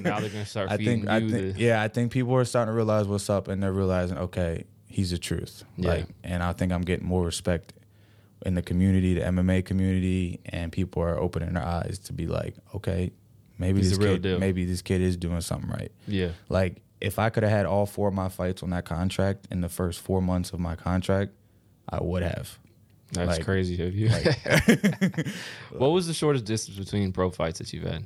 now 0.00 0.18
they're 0.20 0.30
gonna 0.30 0.44
start 0.46 0.70
I 0.70 0.76
think 0.76 1.08
I 1.08 1.20
think 1.20 1.30
the 1.30 1.54
yeah, 1.56 1.80
I 1.82 1.88
think 1.88 2.10
people 2.12 2.34
are 2.34 2.44
starting 2.44 2.72
to 2.72 2.76
realize 2.76 3.06
what's 3.06 3.30
up 3.30 3.48
and 3.48 3.62
they're 3.62 3.72
realizing, 3.72 4.18
okay, 4.18 4.64
he's 4.90 5.10
the 5.12 5.18
truth. 5.18 5.64
Yeah. 5.76 5.88
Like 5.90 6.06
and 6.24 6.42
I 6.42 6.52
think 6.52 6.72
I'm 6.72 6.82
getting 6.82 7.06
more 7.06 7.24
respect 7.24 7.72
in 8.44 8.54
the 8.54 8.62
community, 8.62 9.14
the 9.14 9.20
MMA 9.22 9.64
community, 9.64 10.40
and 10.46 10.72
people 10.72 11.02
are 11.02 11.18
opening 11.18 11.52
their 11.54 11.64
eyes 11.64 11.98
to 12.06 12.12
be 12.12 12.26
like, 12.26 12.54
okay, 12.74 13.12
maybe 13.58 13.78
He's 13.80 13.90
this 13.90 13.98
kid 13.98 14.22
deal. 14.22 14.38
maybe 14.38 14.64
this 14.64 14.80
kid 14.82 15.00
is 15.02 15.16
doing 15.16 15.40
something 15.42 15.68
right. 15.70 15.92
yeah, 16.06 16.30
Like 16.48 16.80
if 17.00 17.18
I 17.18 17.28
could 17.30 17.42
have 17.42 17.52
had 17.52 17.66
all 17.66 17.84
four 17.86 18.08
of 18.08 18.14
my 18.14 18.28
fights 18.28 18.62
on 18.62 18.70
that 18.70 18.84
contract 18.86 19.46
in 19.50 19.60
the 19.60 19.68
first 19.68 20.00
four 20.00 20.20
months 20.22 20.52
of 20.52 20.60
my 20.60 20.74
contract, 20.74 21.32
I 21.88 22.02
would 22.02 22.22
have. 22.22 22.58
that's 23.12 23.38
Like- 23.38 23.44
crazy 23.44 23.82
of 23.82 23.94
you. 23.94 24.08
what 25.72 25.88
was 25.88 26.06
the 26.06 26.14
shortest 26.14 26.44
distance 26.44 26.78
between 26.78 27.12
pro 27.12 27.30
fights 27.30 27.58
that 27.58 27.72
you've 27.72 27.84
had? 27.84 28.04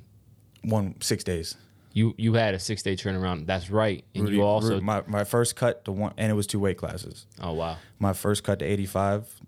One 0.63 0.95
six 1.01 1.23
days. 1.25 1.57
You 1.95 2.15
you 2.19 2.35
had 2.35 2.55
a 2.55 2.59
six 2.59 2.83
day 2.83 2.97
turnaround. 2.97 3.47
That's 3.47 3.71
right, 3.71 4.05
and 4.15 4.25
Rudy- 4.25 4.37
you 4.37 4.43
also 4.43 4.75
Ru- 4.75 4.81
my 4.83 5.03
my 5.07 5.25
first 5.25 5.57
cut 5.57 5.85
to 5.87 5.93
one, 5.93 6.13
and 6.19 6.31
it 6.31 6.35
was 6.35 6.47
two 6.47 6.59
weight 6.61 6.77
classes. 6.77 7.27
oh 7.41 7.53
wow 7.55 7.77
My 7.99 8.13
first 8.13 8.43
cut 8.45 8.59
to 8.59 8.65
85, 8.67 9.41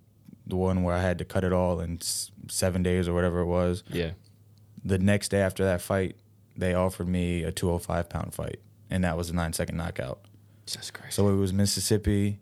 the 0.47 0.57
one 0.57 0.83
where 0.85 0.95
I 0.95 1.03
had 1.03 1.19
to 1.19 1.25
cut 1.25 1.43
it 1.45 1.53
all 1.53 1.81
in 1.81 1.99
seven 2.49 2.83
days 2.85 3.09
or 3.09 3.13
whatever 3.15 3.41
it 3.41 3.47
was. 3.47 3.83
yeah 3.91 4.13
The 4.85 4.99
next 4.99 5.29
day 5.31 5.41
after 5.41 5.65
that 5.65 5.81
fight, 5.83 6.15
they 6.57 6.73
offered 6.73 7.09
me 7.09 7.43
a 7.43 7.51
205 7.51 8.09
pound 8.09 8.33
fight, 8.33 8.61
and 8.91 9.03
that 9.03 9.17
was 9.17 9.29
a 9.31 9.35
nine 9.35 9.53
second 9.53 9.77
knockout. 9.77 10.21
that's 10.73 10.93
crazy. 10.93 11.11
So 11.13 11.29
it 11.31 11.35
was 11.37 11.53
Mississippi. 11.53 12.39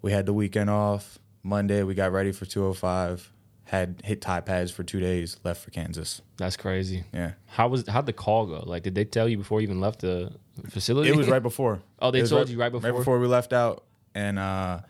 We 0.00 0.12
had 0.12 0.24
the 0.26 0.32
weekend 0.32 0.70
off. 0.70 1.18
Monday, 1.42 1.82
we 1.82 1.92
got 1.94 2.12
ready 2.12 2.32
for 2.32 2.46
205. 2.46 3.30
Had 3.66 4.02
hit 4.04 4.20
Thai 4.20 4.40
pads 4.40 4.70
for 4.70 4.82
two 4.84 5.00
days. 5.00 5.38
Left 5.42 5.62
for 5.64 5.70
Kansas. 5.70 6.20
That's 6.36 6.56
crazy. 6.56 7.04
Yeah, 7.12 7.32
How 7.46 7.68
was 7.68 7.86
how'd 7.88 8.06
the 8.06 8.12
call 8.12 8.46
go? 8.46 8.62
Like, 8.66 8.82
did 8.82 8.94
they 8.94 9.04
tell 9.06 9.26
you 9.28 9.38
before 9.38 9.60
you 9.60 9.64
even 9.66 9.80
left 9.80 10.00
the 10.00 10.32
facility? 10.68 11.08
it 11.10 11.16
was 11.16 11.28
right 11.28 11.42
before. 11.50 11.80
Oh, 11.98 12.10
they 12.10 12.22
told 12.22 12.48
you 12.50 12.58
right 12.58 12.70
before? 12.70 12.90
Right 12.90 12.96
before 12.96 13.18
we 13.18 13.26
left 13.26 13.52
out, 13.52 13.84
and 14.14 14.38
uh, 14.38 14.80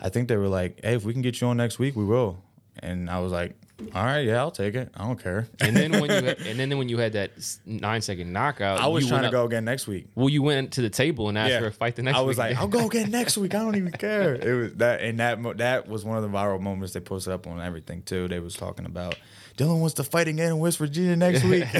I 0.00 0.08
think 0.08 0.28
they 0.28 0.36
were 0.36 0.48
like, 0.48 0.80
"Hey, 0.84 0.94
if 0.94 1.04
we 1.04 1.12
can 1.12 1.22
get 1.22 1.40
you 1.40 1.48
on 1.48 1.56
next 1.56 1.78
week, 1.80 1.96
we 1.96 2.04
will." 2.04 2.42
And 2.78 3.10
I 3.10 3.18
was 3.18 3.32
like, 3.32 3.54
All 3.94 4.04
right, 4.04 4.20
yeah, 4.20 4.38
I'll 4.38 4.50
take 4.50 4.74
it. 4.74 4.90
I 4.96 5.04
don't 5.06 5.22
care. 5.22 5.48
And 5.60 5.76
then 5.76 5.92
when 6.00 6.10
you 6.10 6.16
had, 6.28 6.38
and 6.40 6.58
then 6.58 6.76
when 6.78 6.88
you 6.88 6.98
had 6.98 7.12
that 7.14 7.30
nine 7.66 8.00
second 8.02 8.32
knockout, 8.32 8.80
I 8.80 8.86
was 8.86 9.04
you 9.04 9.10
trying 9.10 9.22
to 9.22 9.28
up- 9.28 9.32
go 9.32 9.44
again 9.44 9.64
next 9.64 9.86
week. 9.86 10.06
Well, 10.14 10.28
you 10.28 10.42
went 10.42 10.72
to 10.74 10.82
the 10.82 10.90
table 10.90 11.28
and 11.28 11.36
asked 11.36 11.58
for 11.58 11.66
a 11.66 11.72
fight 11.72 11.96
the 11.96 12.02
next. 12.02 12.14
Week. 12.16 12.20
I 12.22 12.26
was 12.26 12.36
week. 12.36 12.46
like, 12.50 12.56
I'll 12.58 12.68
go 12.68 12.86
again 12.92 13.10
next 13.10 13.36
week. 13.36 13.54
I 13.54 13.58
don't 13.58 13.76
even 13.76 13.92
care. 13.92 14.34
It 14.34 14.54
was 14.54 14.74
that, 14.74 15.00
and 15.02 15.20
that 15.20 15.40
mo- 15.40 15.54
that 15.54 15.88
was 15.88 16.04
one 16.04 16.16
of 16.16 16.22
the 16.22 16.28
viral 16.36 16.60
moments 16.60 16.92
they 16.94 17.00
posted 17.00 17.32
up 17.32 17.46
on 17.46 17.60
everything 17.60 18.02
too. 18.02 18.28
They 18.28 18.38
was 18.38 18.54
talking 18.54 18.86
about 18.86 19.16
Dylan 19.56 19.80
wants 19.80 19.94
to 19.96 20.04
fight 20.04 20.28
again 20.28 20.48
in 20.52 20.58
West 20.58 20.78
Virginia 20.78 21.16
next 21.16 21.44
week. 21.44 21.64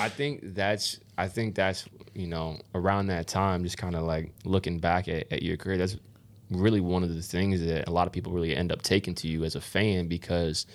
I 0.00 0.08
think 0.08 0.54
that's 0.54 0.98
I 1.18 1.28
think 1.28 1.54
that's 1.54 1.84
you 2.14 2.26
know 2.26 2.58
around 2.74 3.08
that 3.08 3.26
time, 3.26 3.64
just 3.64 3.76
kind 3.78 3.94
of 3.94 4.02
like 4.02 4.32
looking 4.44 4.78
back 4.78 5.08
at, 5.08 5.30
at 5.32 5.42
your 5.42 5.56
career. 5.56 5.76
That's 5.78 5.96
really 6.60 6.80
one 6.80 7.02
of 7.02 7.14
the 7.14 7.22
things 7.22 7.60
that 7.64 7.88
a 7.88 7.90
lot 7.90 8.06
of 8.06 8.12
people 8.12 8.32
really 8.32 8.54
end 8.56 8.72
up 8.72 8.82
taking 8.82 9.14
to 9.16 9.28
you 9.28 9.44
as 9.44 9.54
a 9.54 9.60
fan 9.60 10.08
because 10.08 10.66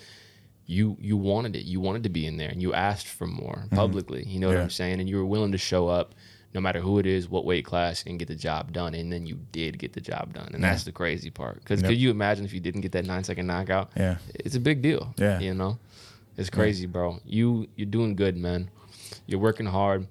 you 0.66 0.96
you 1.00 1.16
wanted 1.16 1.56
it. 1.56 1.64
You 1.64 1.80
wanted 1.80 2.02
to 2.04 2.08
be 2.10 2.26
in 2.26 2.36
there, 2.36 2.48
and 2.48 2.62
you 2.62 2.72
asked 2.74 3.08
for 3.08 3.26
more 3.26 3.64
publicly. 3.72 4.24
You 4.26 4.38
know 4.40 4.48
what 4.48 4.54
Mm-hmm. 4.54 4.62
I'm 4.64 4.70
saying? 4.70 5.00
And 5.00 5.08
you 5.08 5.16
were 5.16 5.26
willing 5.26 5.52
to 5.52 5.58
show 5.58 5.88
up. 5.88 6.14
No 6.52 6.60
matter 6.60 6.80
who 6.80 6.98
it 6.98 7.06
is, 7.06 7.28
what 7.28 7.44
weight 7.44 7.64
class, 7.64 8.02
and 8.08 8.18
get 8.18 8.26
the 8.26 8.34
job 8.34 8.72
done, 8.72 8.92
and 8.94 9.12
then 9.12 9.24
you 9.24 9.38
did 9.52 9.78
get 9.78 9.92
the 9.92 10.00
job 10.00 10.34
done, 10.34 10.50
and 10.52 10.64
that's 10.64 10.82
the 10.82 10.90
crazy 10.90 11.30
part. 11.30 11.60
Because 11.60 11.80
Yep. 11.80 11.88
could 11.90 11.98
you 11.98 12.10
imagine 12.10 12.44
if 12.44 12.52
you 12.52 12.58
didn't 12.58 12.80
get 12.80 12.90
that 12.90 13.04
nine 13.04 13.22
second 13.22 13.46
knockout? 13.46 13.92
Yeah. 13.96 14.16
it's 14.34 14.56
a 14.56 14.60
big 14.60 14.82
deal. 14.82 15.14
Yeah. 15.16 15.38
you 15.38 15.54
know, 15.54 15.78
it's 16.36 16.50
crazy, 16.50 16.86
bro. 16.86 17.20
You 17.24 17.68
you're 17.76 17.86
doing 17.86 18.16
good, 18.16 18.36
man. 18.36 18.68
You're 19.26 19.38
working 19.38 19.66
hard. 19.66 20.08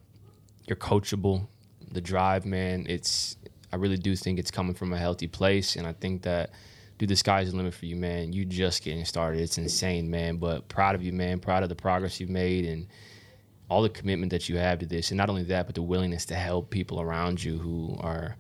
You're 0.66 0.78
coachable. 0.78 1.48
The 1.92 2.00
drive, 2.00 2.46
man. 2.46 2.86
It's 2.88 3.36
I 3.72 3.76
really 3.76 3.98
do 3.98 4.16
think 4.16 4.40
it's 4.40 4.52
coming 4.52 4.74
from 4.74 4.94
a 4.94 4.98
healthy 4.98 5.28
place, 5.28 5.76
and 5.76 5.86
I 5.86 5.94
think 5.94 6.24
that, 6.24 6.52
dude, 6.98 7.10
the 7.10 7.16
sky's 7.16 7.52
the 7.52 7.58
limit 7.58 7.74
for 7.74 7.86
you, 7.86 7.96
man. 7.96 8.34
You 8.34 8.46
just 8.46 8.84
getting 8.84 9.06
started. 9.06 9.42
It's 9.42 9.58
insane, 9.58 10.10
man. 10.10 10.38
But 10.38 10.68
proud 10.70 10.96
of 10.96 11.04
you, 11.04 11.14
man. 11.14 11.40
Proud 11.40 11.64
of 11.64 11.70
the 11.70 11.76
progress 11.76 12.20
you've 12.20 12.30
made 12.30 12.66
and 12.66 12.88
all 13.70 13.84
the 13.84 13.90
commitment 13.90 14.32
that 14.32 14.50
you 14.50 14.58
have 14.58 14.80
to 14.80 14.86
this, 14.86 15.12
and 15.12 15.18
not 15.18 15.30
only 15.30 15.44
that, 15.44 15.68
but 15.68 15.76
the 15.76 15.82
willingness 15.82 16.26
to 16.26 16.36
help 16.36 16.70
people 16.70 17.00
around 17.00 17.44
you 17.44 17.58
who 17.58 17.96
are 18.00 18.36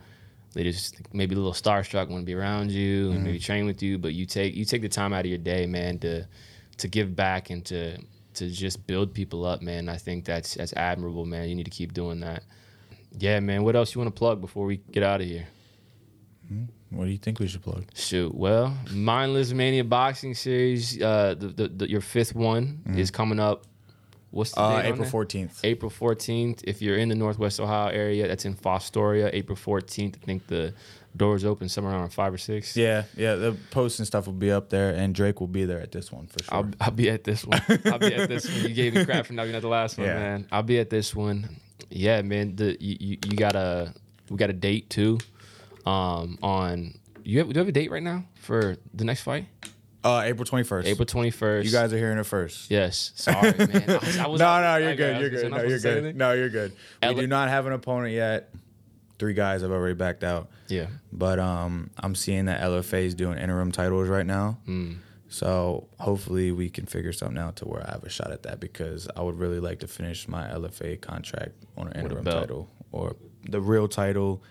they 0.53 0.63
just 0.63 0.97
maybe 1.13 1.35
a 1.35 1.37
little 1.37 1.53
starstruck 1.53 2.09
want 2.09 2.21
to 2.21 2.25
be 2.25 2.33
around 2.33 2.71
you 2.71 3.07
and 3.07 3.15
mm-hmm. 3.15 3.23
maybe 3.25 3.39
train 3.39 3.65
with 3.65 3.83
you, 3.83 3.97
but 3.97 4.13
you 4.13 4.25
take 4.25 4.55
you 4.55 4.65
take 4.65 4.81
the 4.81 4.89
time 4.89 5.13
out 5.13 5.21
of 5.21 5.27
your 5.27 5.37
day, 5.37 5.65
man, 5.65 5.99
to 5.99 6.25
to 6.77 6.87
give 6.87 7.15
back 7.15 7.49
and 7.49 7.63
to 7.65 7.97
to 8.33 8.49
just 8.49 8.85
build 8.87 9.13
people 9.13 9.45
up, 9.45 9.61
man. 9.61 9.89
I 9.89 9.97
think 9.97 10.25
that's 10.25 10.55
that's 10.55 10.73
admirable, 10.73 11.25
man. 11.25 11.49
You 11.49 11.55
need 11.55 11.65
to 11.65 11.71
keep 11.71 11.93
doing 11.93 12.19
that. 12.21 12.43
Yeah, 13.19 13.39
man. 13.39 13.63
What 13.63 13.75
else 13.75 13.93
you 13.93 13.99
want 14.01 14.13
to 14.13 14.17
plug 14.17 14.41
before 14.41 14.65
we 14.65 14.77
get 14.91 15.03
out 15.03 15.21
of 15.21 15.27
here? 15.27 15.47
what 16.89 17.05
do 17.05 17.11
you 17.11 17.17
think 17.19 17.39
we 17.39 17.47
should 17.47 17.61
plug? 17.61 17.85
Shoot. 17.93 18.33
Well, 18.33 18.75
Mindless 18.91 19.53
Mania 19.53 19.83
Boxing 19.83 20.33
Series, 20.33 20.99
uh, 20.99 21.35
the, 21.37 21.47
the, 21.49 21.67
the 21.67 21.89
your 21.89 22.01
fifth 22.01 22.33
one 22.33 22.81
is 22.97 23.11
coming 23.11 23.39
up. 23.39 23.65
What's 24.31 24.51
the 24.53 24.61
Uh, 24.61 24.81
date 24.81 24.89
April 24.89 25.07
fourteenth. 25.07 25.59
April 25.63 25.91
14th. 25.91 26.61
If 26.63 26.81
you're 26.81 26.97
in 26.97 27.09
the 27.09 27.15
Northwest 27.15 27.59
Ohio 27.59 27.89
area, 27.91 28.27
that's 28.27 28.45
in 28.45 28.55
Fostoria. 28.55 29.29
April 29.33 29.55
14th. 29.57 30.15
I 30.21 30.25
think 30.25 30.45
the 30.47 30.73
doors 31.17 31.43
open 31.43 31.67
somewhere 31.69 31.93
around 31.93 32.09
five 32.09 32.31
or 32.33 32.37
six. 32.37 32.75
Yeah, 32.77 33.03
yeah. 33.17 33.33
The 33.35 33.55
posts 33.71 33.97
and 33.99 34.05
stuff 34.07 34.25
will 34.27 34.33
be 34.33 34.51
up 34.51 34.69
there, 34.69 34.91
and 34.91 35.13
Drake 35.15 35.39
will 35.39 35.47
be 35.47 35.65
there 35.65 35.79
at 35.81 35.91
this 35.91 36.11
one 36.11 36.27
for 36.27 36.43
sure. 36.43 36.53
I'll, 36.57 36.69
I'll 36.79 36.91
be 36.91 37.09
at 37.09 37.23
this 37.23 37.43
one. 37.45 37.59
I'll 37.85 37.97
be 37.99 38.13
at 38.15 38.29
this 38.29 38.47
one. 38.47 38.61
You 38.67 38.73
gave 38.75 38.93
me 38.93 39.03
crap 39.05 39.25
for 39.25 39.33
not 39.33 39.43
being 39.45 39.55
at 39.55 39.61
the 39.63 39.67
last 39.67 39.97
one, 39.97 40.05
Yeah. 40.07 40.13
man. 40.19 40.47
I'll 40.51 40.61
be 40.63 40.77
at 40.79 40.89
this 40.91 41.15
one. 41.15 41.49
Yeah, 41.89 42.21
man. 42.21 42.55
The 42.55 42.77
you, 42.79 42.97
you, 42.99 43.17
you 43.25 43.37
got 43.37 43.55
a 43.55 43.93
we 44.29 44.37
got 44.37 44.49
a 44.49 44.53
date 44.53 44.89
too. 44.89 45.17
Um, 45.85 46.37
on 46.43 46.93
you 47.23 47.39
have, 47.39 47.47
do 47.47 47.53
you 47.53 47.59
have 47.59 47.67
a 47.67 47.71
date 47.71 47.91
right 47.91 48.03
now 48.03 48.25
for 48.35 48.77
the 48.93 49.03
next 49.05 49.21
fight? 49.21 49.47
uh, 50.03 50.21
April 50.25 50.45
twenty 50.45 50.63
first. 50.63 50.87
April 50.87 51.05
21st. 51.05 51.65
You 51.65 51.71
guys 51.71 51.91
are 51.93 51.97
hearing 51.97 52.17
it 52.17 52.25
first. 52.25 52.71
Yes. 52.71 53.11
Sorry, 53.15 53.53
man. 53.57 53.83
I 53.89 53.97
was, 53.97 54.17
I 54.17 54.27
was 54.27 54.39
no, 54.39 54.61
no, 54.61 54.77
you're 54.77 54.95
good. 54.95 55.19
You're 55.19 55.29
good. 55.29 55.51
No, 55.51 55.57
you're 55.57 55.77
supposed 55.79 55.83
to 55.83 55.89
say 55.95 56.01
good. 56.01 56.15
No, 56.15 56.33
you're 56.33 56.49
good. 56.49 56.71
We 57.03 57.13
do 57.15 57.27
not 57.27 57.49
have 57.49 57.65
an 57.65 57.73
opponent 57.73 58.13
yet. 58.13 58.53
Three 59.17 59.33
guys 59.33 59.61
have 59.61 59.71
already 59.71 59.95
backed 59.95 60.23
out. 60.23 60.49
Yeah. 60.69 60.87
But 61.11 61.39
um, 61.39 61.89
I'm 61.97 62.15
seeing 62.15 62.45
that 62.45 62.61
LFA 62.61 63.03
is 63.03 63.15
doing 63.15 63.37
interim 63.37 63.71
titles 63.73 64.07
right 64.07 64.25
now. 64.25 64.59
Hmm. 64.65 64.93
So 65.29 65.87
hopefully 65.99 66.51
we 66.51 66.69
can 66.69 66.85
figure 66.87 67.13
something 67.13 67.37
out 67.37 67.55
to 67.57 67.65
where 67.65 67.85
I 67.87 67.91
have 67.93 68.03
a 68.03 68.09
shot 68.09 68.31
at 68.31 68.43
that 68.43 68.59
because 68.59 69.07
I 69.15 69.21
would 69.21 69.37
really 69.37 69.59
like 69.59 69.79
to 69.79 69.87
finish 69.87 70.27
my 70.27 70.47
LFA 70.47 70.99
contract 70.99 71.51
on 71.77 71.87
an 71.87 71.99
interim 72.03 72.25
title 72.25 72.69
or 72.91 73.15
the 73.47 73.61
real 73.61 73.87
title. 73.87 74.43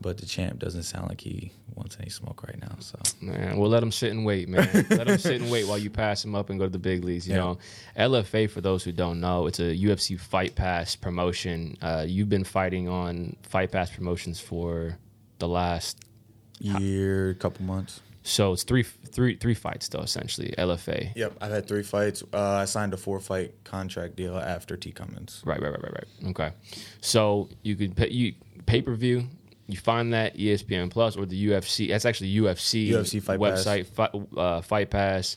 But 0.00 0.18
the 0.18 0.26
champ 0.26 0.58
doesn't 0.58 0.82
sound 0.82 1.08
like 1.08 1.20
he 1.20 1.50
wants 1.74 1.96
any 1.98 2.10
smoke 2.10 2.42
right 2.46 2.60
now. 2.60 2.76
So 2.80 2.98
Man, 3.20 3.56
well, 3.56 3.70
let 3.70 3.82
him 3.82 3.90
sit 3.92 4.10
and 4.10 4.24
wait, 4.24 4.48
man. 4.48 4.68
let 4.90 5.08
him 5.08 5.18
sit 5.18 5.40
and 5.40 5.50
wait 5.50 5.66
while 5.66 5.78
you 5.78 5.88
pass 5.88 6.22
him 6.24 6.34
up 6.34 6.50
and 6.50 6.58
go 6.58 6.66
to 6.66 6.70
the 6.70 6.78
big 6.78 7.04
leagues. 7.04 7.26
You 7.26 7.34
Yeah. 7.34 7.40
know, 7.40 7.58
LFA 7.96 8.50
for 8.50 8.60
those 8.60 8.84
who 8.84 8.92
don't 8.92 9.18
know, 9.20 9.46
it's 9.46 9.60
a 9.60 9.74
UFC 9.74 10.18
Fight 10.20 10.54
Pass 10.56 10.94
promotion. 10.94 11.76
Uh, 11.80 12.04
you've 12.06 12.28
been 12.28 12.44
fighting 12.44 12.86
on 12.86 13.36
Fight 13.44 13.70
Pass 13.72 13.90
promotions 13.90 14.38
for 14.40 14.98
the 15.38 15.48
last, 15.48 15.98
year, 16.60 17.34
couple 17.34 17.64
months. 17.64 18.00
So 18.26 18.54
it's 18.54 18.62
three, 18.62 18.82
three, 18.82 19.36
three 19.36 19.52
fights 19.54 19.88
though, 19.88 20.00
essentially. 20.00 20.54
LFA. 20.56 21.14
Yep, 21.14 21.34
I've 21.42 21.52
had 21.52 21.68
three 21.68 21.82
fights. 21.82 22.22
Uh, 22.32 22.40
I 22.40 22.64
signed 22.64 22.94
a 22.94 22.96
four 22.96 23.20
fight 23.20 23.52
contract 23.64 24.16
deal 24.16 24.36
after 24.38 24.76
T 24.78 24.92
Cummins. 24.92 25.42
Right, 25.44 25.60
right, 25.60 25.70
right, 25.70 25.82
right, 25.82 25.92
right. 25.92 26.30
Okay, 26.30 26.50
so 27.02 27.50
you 27.62 27.76
could 27.76 27.94
pay, 27.94 28.08
you 28.08 28.34
pay 28.66 28.80
per 28.80 28.94
view. 28.94 29.24
You 29.66 29.76
find 29.76 30.12
that 30.14 30.36
ESPN 30.38 30.90
Plus 30.90 31.16
or 31.16 31.26
the 31.26 31.48
UFC. 31.48 31.88
That's 31.88 32.06
actually 32.06 32.34
UFC 32.34 32.88
UFC 32.90 33.22
Fight 33.22 33.38
Pass. 33.40 33.64
website. 33.64 33.86
Fight, 33.86 34.10
uh, 34.36 34.60
Fight 34.62 34.90
Pass, 34.90 35.36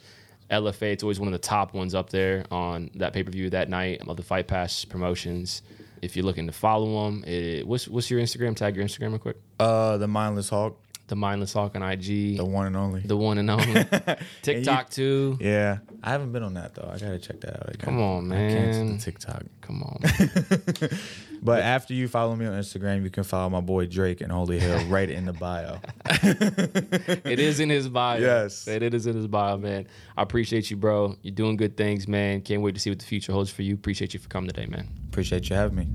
LFA. 0.49 0.93
It's 0.93 1.03
always 1.03 1.19
one 1.19 1.27
of 1.27 1.33
the 1.33 1.45
top 1.45 1.73
ones 1.73 1.93
up 1.93 2.09
there 2.09 2.45
on 2.51 2.89
that 2.95 3.11
pay 3.11 3.23
per 3.23 3.31
view 3.31 3.49
that 3.49 3.69
night 3.69 4.01
of 4.07 4.15
the 4.15 4.23
Fight 4.23 4.47
Pass 4.47 4.85
promotions. 4.85 5.61
If 6.01 6.15
you're 6.15 6.25
looking 6.25 6.45
to 6.47 6.53
follow 6.53 7.05
them, 7.05 7.23
it, 7.25 7.67
what's 7.67 7.87
what's 7.87 8.09
your 8.09 8.21
Instagram? 8.21 8.55
Tag 8.55 8.75
your 8.77 8.85
Instagram 8.85 9.09
real 9.09 9.19
quick. 9.19 9.37
Uh, 9.59 9.97
the 9.97 10.07
Mindless 10.07 10.49
Hulk, 10.49 10.79
The 11.07 11.15
Mindless 11.15 11.53
Hulk 11.53 11.75
on 11.75 11.81
IG. 11.83 12.37
the 12.37 12.45
one 12.45 12.67
and 12.67 12.75
only. 12.75 13.01
The 13.01 13.15
one 13.17 13.37
and 13.37 13.49
only. 13.49 13.85
TikTok 14.41 14.89
too. 14.89 15.37
yeah, 15.39 15.77
I 16.03 16.11
haven't 16.11 16.31
been 16.33 16.43
on 16.43 16.55
that 16.55 16.75
though. 16.75 16.89
I 16.93 16.97
gotta 16.97 17.19
check 17.19 17.39
that 17.41 17.55
out. 17.55 17.69
Again. 17.69 17.79
Come 17.85 18.01
on, 18.01 18.31
I 18.31 18.35
man. 18.35 18.97
the 18.97 19.03
TikTok. 19.03 19.43
Come 19.61 19.83
on. 19.83 19.99
But 21.41 21.61
after 21.61 21.93
you 21.93 22.07
follow 22.07 22.35
me 22.35 22.45
on 22.45 22.53
Instagram, 22.53 23.03
you 23.03 23.09
can 23.09 23.23
follow 23.23 23.49
my 23.49 23.61
boy 23.61 23.85
Drake 23.85 24.21
and 24.21 24.31
Holy 24.31 24.59
Hill 24.59 24.83
right 24.87 25.09
in 25.09 25.25
the 25.25 25.33
bio. 25.33 25.79
it 26.05 27.39
is 27.39 27.59
in 27.59 27.69
his 27.69 27.87
bio. 27.87 28.19
Yes. 28.19 28.67
It 28.67 28.93
is 28.93 29.07
in 29.07 29.15
his 29.15 29.27
bio, 29.27 29.57
man. 29.57 29.87
I 30.17 30.23
appreciate 30.23 30.69
you, 30.71 30.77
bro. 30.77 31.15
You're 31.21 31.35
doing 31.35 31.57
good 31.57 31.77
things, 31.77 32.07
man. 32.07 32.41
Can't 32.41 32.61
wait 32.61 32.75
to 32.75 32.81
see 32.81 32.89
what 32.89 32.99
the 32.99 33.05
future 33.05 33.31
holds 33.31 33.49
for 33.49 33.61
you. 33.61 33.75
Appreciate 33.75 34.13
you 34.13 34.19
for 34.19 34.29
coming 34.29 34.49
today, 34.49 34.65
man. 34.65 34.89
Appreciate 35.09 35.49
you 35.49 35.55
having 35.55 35.75
me. 35.77 35.87